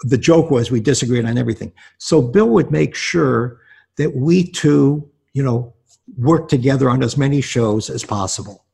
the 0.02 0.18
joke 0.18 0.50
was 0.50 0.70
we 0.70 0.80
disagreed 0.80 1.24
on 1.24 1.38
everything. 1.38 1.72
So 1.98 2.22
Bill 2.22 2.48
would 2.48 2.70
make 2.70 2.94
sure 2.94 3.60
that 3.98 4.16
we 4.16 4.44
two, 4.50 5.08
you 5.32 5.42
know, 5.42 5.74
work 6.18 6.48
together 6.48 6.90
on 6.90 7.02
as 7.02 7.16
many 7.16 7.40
shows 7.40 7.88
as 7.90 8.04
possible. 8.04 8.64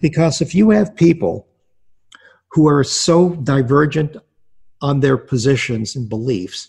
Because 0.00 0.40
if 0.40 0.54
you 0.54 0.70
have 0.70 0.94
people 0.96 1.46
who 2.52 2.66
are 2.68 2.84
so 2.84 3.30
divergent 3.30 4.16
on 4.80 5.00
their 5.00 5.16
positions 5.16 5.96
and 5.96 6.08
beliefs, 6.08 6.68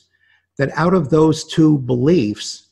that 0.57 0.69
out 0.75 0.93
of 0.93 1.09
those 1.09 1.43
two 1.43 1.79
beliefs 1.79 2.67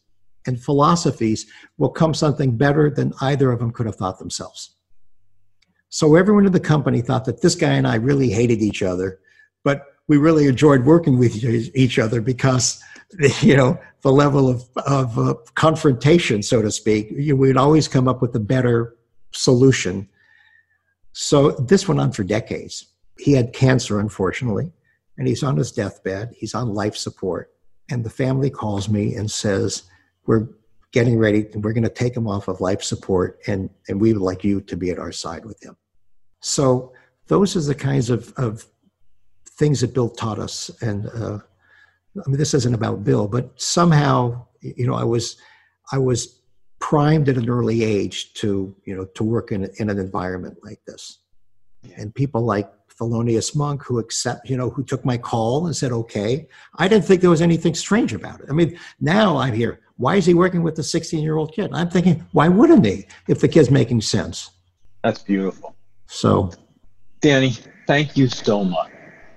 and 0.45 0.61
philosophies 0.61 1.45
will 1.77 1.89
come 1.89 2.13
something 2.13 2.57
better 2.57 2.89
than 2.89 3.13
either 3.21 3.51
of 3.51 3.59
them 3.59 3.71
could 3.71 3.85
have 3.85 3.95
thought 3.95 4.19
themselves. 4.19 4.75
So 5.89 6.15
everyone 6.15 6.45
in 6.45 6.51
the 6.51 6.59
company 6.59 7.01
thought 7.01 7.25
that 7.25 7.41
this 7.41 7.55
guy 7.55 7.73
and 7.73 7.87
I 7.87 7.95
really 7.95 8.29
hated 8.29 8.61
each 8.61 8.83
other, 8.83 9.19
but 9.63 9.85
we 10.07 10.17
really 10.17 10.47
enjoyed 10.47 10.85
working 10.85 11.17
with 11.17 11.35
each- 11.75 11.99
other 11.99 12.21
because, 12.21 12.81
you 13.41 13.55
know, 13.57 13.79
the 14.01 14.11
level 14.11 14.49
of, 14.49 14.63
of 14.85 15.17
uh, 15.17 15.33
confrontation, 15.55 16.41
so 16.41 16.61
to 16.61 16.71
speak, 16.71 17.09
you, 17.11 17.35
we'd 17.35 17.57
always 17.57 17.87
come 17.87 18.07
up 18.07 18.21
with 18.21 18.35
a 18.35 18.39
better 18.39 18.95
solution. 19.33 20.07
So 21.13 21.51
this 21.51 21.87
went 21.87 21.99
on 21.99 22.11
for 22.11 22.23
decades. 22.23 22.85
He 23.17 23.33
had 23.33 23.51
cancer, 23.51 23.99
unfortunately, 23.99 24.71
and 25.19 25.27
he's 25.27 25.43
on 25.43 25.57
his 25.57 25.71
deathbed. 25.71 26.33
He's 26.35 26.55
on 26.55 26.73
life 26.73 26.95
support. 26.95 27.51
And 27.91 28.03
the 28.03 28.09
family 28.09 28.49
calls 28.49 28.87
me 28.87 29.15
and 29.15 29.29
says, 29.29 29.83
We're 30.25 30.47
getting 30.91 31.19
ready, 31.19 31.45
we're 31.55 31.73
going 31.73 31.83
to 31.83 31.89
take 31.89 32.15
him 32.15 32.27
off 32.27 32.47
of 32.47 32.61
life 32.61 32.81
support, 32.81 33.39
and, 33.45 33.69
and 33.87 34.01
we 34.01 34.13
would 34.13 34.21
like 34.21 34.43
you 34.43 34.61
to 34.61 34.75
be 34.75 34.89
at 34.89 34.97
our 34.97 35.11
side 35.11 35.45
with 35.45 35.61
him. 35.61 35.75
So 36.39 36.93
those 37.27 37.55
are 37.55 37.61
the 37.61 37.75
kinds 37.75 38.09
of, 38.09 38.33
of 38.37 38.65
things 39.45 39.81
that 39.81 39.93
Bill 39.93 40.09
taught 40.09 40.39
us. 40.39 40.71
And 40.81 41.07
uh, 41.07 41.39
I 42.25 42.29
mean, 42.29 42.37
this 42.37 42.53
isn't 42.53 42.73
about 42.73 43.03
Bill, 43.03 43.27
but 43.27 43.51
somehow, 43.61 44.47
you 44.61 44.87
know, 44.87 44.95
I 44.95 45.03
was, 45.03 45.37
I 45.91 45.97
was 45.97 46.39
primed 46.79 47.27
at 47.27 47.37
an 47.37 47.49
early 47.49 47.83
age 47.83 48.33
to, 48.35 48.73
you 48.85 48.95
know, 48.95 49.05
to 49.15 49.23
work 49.23 49.51
in, 49.51 49.69
in 49.79 49.89
an 49.89 49.99
environment 49.99 50.57
like 50.63 50.79
this. 50.87 51.19
And 51.97 52.15
people 52.15 52.41
like 52.41 52.71
Thelonious 52.99 53.55
Monk, 53.55 53.83
who 53.83 53.99
accept, 53.99 54.49
you 54.49 54.57
know, 54.57 54.69
who 54.69 54.83
took 54.83 55.05
my 55.05 55.17
call 55.17 55.65
and 55.65 55.75
said, 55.75 55.91
okay. 55.91 56.47
I 56.75 56.87
didn't 56.87 57.05
think 57.05 57.21
there 57.21 57.29
was 57.29 57.41
anything 57.41 57.73
strange 57.73 58.13
about 58.13 58.41
it. 58.41 58.47
I 58.49 58.53
mean, 58.53 58.77
now 58.99 59.37
I'm 59.37 59.53
here. 59.53 59.79
Why 59.97 60.15
is 60.15 60.25
he 60.25 60.33
working 60.33 60.63
with 60.63 60.77
a 60.79 60.83
16 60.83 61.23
year 61.23 61.37
old 61.37 61.53
kid? 61.53 61.71
I'm 61.73 61.89
thinking, 61.89 62.25
why 62.31 62.47
wouldn't 62.47 62.85
he 62.85 63.05
if 63.27 63.39
the 63.39 63.47
kid's 63.47 63.71
making 63.71 64.01
sense? 64.01 64.51
That's 65.03 65.21
beautiful. 65.21 65.75
So, 66.07 66.51
Danny, 67.21 67.53
thank 67.87 68.17
you 68.17 68.27
so 68.27 68.63
much. 68.63 68.91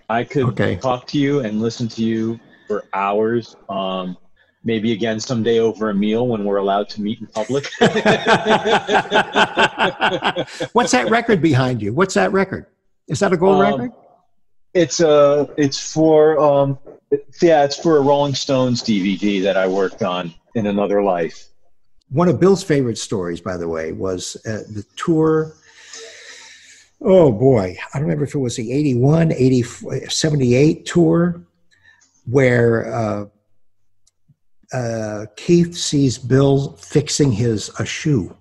I 0.08 0.24
could 0.24 0.44
Okay. 0.44 0.76
talk 0.76 1.06
to 1.08 1.18
you 1.18 1.40
and 1.40 1.60
listen 1.60 1.88
to 1.88 2.02
you 2.02 2.38
for 2.66 2.84
hours. 2.92 3.56
Um, 3.68 4.16
maybe 4.64 4.92
again 4.92 5.18
someday 5.18 5.58
over 5.58 5.90
a 5.90 5.94
meal 5.94 6.28
when 6.28 6.44
we're 6.44 6.58
allowed 6.58 6.88
to 6.90 7.02
meet 7.02 7.20
in 7.20 7.26
public. 7.28 7.68
what's 10.72 10.92
that 10.92 11.08
record 11.10 11.42
behind 11.42 11.82
you? 11.82 11.92
What's 11.92 12.14
that 12.14 12.32
record? 12.32 12.66
Is 13.12 13.20
that 13.20 13.32
a 13.34 13.36
gold 13.36 13.56
Um, 13.56 13.60
record? 13.60 13.92
It's 14.72 15.00
uh 15.02 15.46
it's 15.58 15.92
for 15.92 16.40
um 16.40 16.78
yeah, 17.42 17.62
it's 17.62 17.76
for 17.76 17.98
a 17.98 18.00
Rolling 18.00 18.34
Stones 18.34 18.82
DVD 18.82 19.42
that 19.42 19.54
I 19.54 19.66
worked 19.66 20.02
on 20.02 20.32
in 20.54 20.66
another 20.66 21.02
life. 21.02 21.48
One 22.08 22.26
of 22.28 22.40
Bill's 22.40 22.62
favorite 22.62 22.96
stories, 22.96 23.42
by 23.42 23.58
the 23.58 23.68
way, 23.68 23.92
was 23.92 24.34
uh, 24.46 24.62
the 24.70 24.84
tour. 24.96 25.52
Oh 27.02 27.30
boy, 27.30 27.76
I 27.92 27.98
don't 27.98 28.04
remember 28.04 28.24
if 28.24 28.34
it 28.34 28.38
was 28.38 28.56
the 28.56 28.72
81, 28.72 29.32
80, 29.32 29.62
78 30.08 30.86
tour 30.86 31.42
where 32.24 32.94
uh, 32.94 33.24
uh, 34.72 35.26
Keith 35.36 35.74
sees 35.76 36.16
Bill 36.16 36.72
fixing 36.76 37.32
his 37.32 37.70
a 37.78 37.84
shoe. 37.84 38.34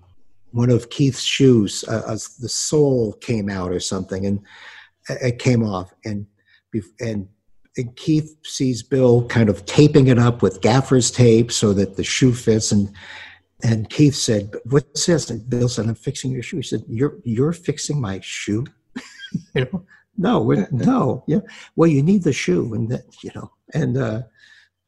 One 0.52 0.70
of 0.70 0.90
Keith's 0.90 1.22
shoes, 1.22 1.84
uh, 1.88 2.02
uh, 2.06 2.18
the 2.40 2.48
sole 2.48 3.14
came 3.14 3.48
out 3.48 3.72
or 3.72 3.80
something, 3.80 4.26
and 4.26 4.40
it 5.08 5.38
came 5.38 5.64
off. 5.64 5.92
And 6.04 6.26
and 7.00 7.28
and 7.76 7.96
Keith 7.96 8.36
sees 8.44 8.82
Bill 8.82 9.26
kind 9.28 9.48
of 9.48 9.64
taping 9.64 10.08
it 10.08 10.18
up 10.18 10.42
with 10.42 10.60
gaffer's 10.60 11.10
tape 11.10 11.50
so 11.50 11.72
that 11.72 11.96
the 11.96 12.04
shoe 12.04 12.34
fits. 12.34 12.70
And 12.70 12.94
and 13.62 13.88
Keith 13.88 14.14
said, 14.14 14.54
"What's 14.64 15.06
this?" 15.06 15.30
And 15.30 15.48
Bill 15.48 15.68
said, 15.68 15.86
"I'm 15.86 15.94
fixing 15.94 16.32
your 16.32 16.42
shoe." 16.42 16.58
He 16.58 16.62
said, 16.62 16.84
"You're 16.88 17.18
you're 17.24 17.52
fixing 17.52 18.00
my 18.00 18.20
shoe?" 18.22 18.66
you 19.54 19.68
know, 19.72 19.84
no, 20.16 20.66
no, 20.70 21.24
yeah. 21.26 21.40
Well, 21.76 21.88
you 21.88 22.02
need 22.02 22.24
the 22.24 22.32
shoe, 22.32 22.74
and 22.74 22.88
that 22.90 23.04
you 23.22 23.30
know. 23.34 23.50
And 23.74 23.96
uh, 23.96 24.22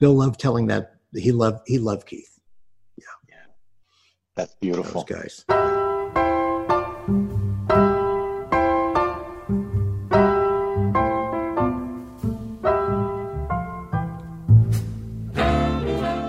Bill 0.01 0.15
loved 0.15 0.41
telling 0.41 0.67
that 0.67 0.97
he 1.15 1.33
loved 1.33 1.61
he 1.67 1.79
loved 1.79 2.07
Keith. 2.07 2.34
That's 4.37 4.53
Those 4.55 4.61
beautiful. 4.61 5.05
guys. 5.05 5.45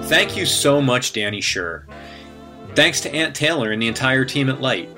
Thank 0.08 0.38
you 0.38 0.46
so 0.46 0.82
much, 0.82 1.14
Danny 1.14 1.42
Scher. 1.42 1.86
Thanks 2.76 3.02
to 3.02 3.14
Aunt 3.14 3.36
Taylor 3.36 3.72
and 3.72 3.82
the 3.82 3.88
entire 3.88 4.26
team 4.26 4.50
at 4.50 4.62
Lyte. 4.62 4.90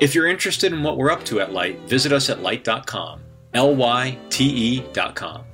If 0.00 0.14
you're 0.14 0.26
interested 0.26 0.72
in 0.72 0.82
what 0.82 0.96
we're 0.96 1.10
up 1.10 1.24
to 1.24 1.40
at 1.40 1.52
Lyte, 1.52 1.80
visit 1.80 2.12
us 2.12 2.30
at 2.30 2.42
lyte.com, 2.42 3.20
L 3.54 3.74
Y 3.74 4.16
T 4.30 4.78
E.com. 4.78 5.44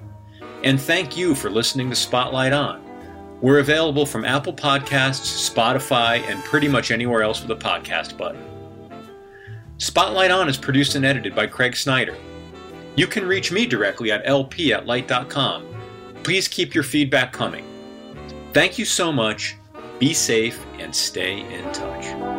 And 0.62 0.80
thank 0.80 1.16
you 1.16 1.34
for 1.34 1.50
listening 1.50 1.90
to 1.90 1.96
Spotlight 1.96 2.52
On. 2.52 2.83
We're 3.40 3.58
available 3.58 4.06
from 4.06 4.24
Apple 4.24 4.54
Podcasts, 4.54 5.50
Spotify, 5.50 6.20
and 6.30 6.42
pretty 6.44 6.68
much 6.68 6.90
anywhere 6.90 7.22
else 7.22 7.42
with 7.42 7.50
a 7.50 7.60
podcast 7.60 8.16
button. 8.16 8.42
Spotlight 9.78 10.30
On 10.30 10.48
is 10.48 10.56
produced 10.56 10.94
and 10.94 11.04
edited 11.04 11.34
by 11.34 11.46
Craig 11.46 11.76
Snyder. 11.76 12.16
You 12.96 13.06
can 13.06 13.26
reach 13.26 13.50
me 13.50 13.66
directly 13.66 14.12
at 14.12 14.24
lp 14.24 14.72
at 14.72 14.86
lyte.com. 14.86 15.66
Please 16.22 16.48
keep 16.48 16.74
your 16.74 16.84
feedback 16.84 17.32
coming. 17.32 17.64
Thank 18.52 18.78
you 18.78 18.84
so 18.84 19.10
much. 19.10 19.56
Be 19.98 20.14
safe 20.14 20.64
and 20.78 20.94
stay 20.94 21.40
in 21.52 21.70
touch. 21.72 22.33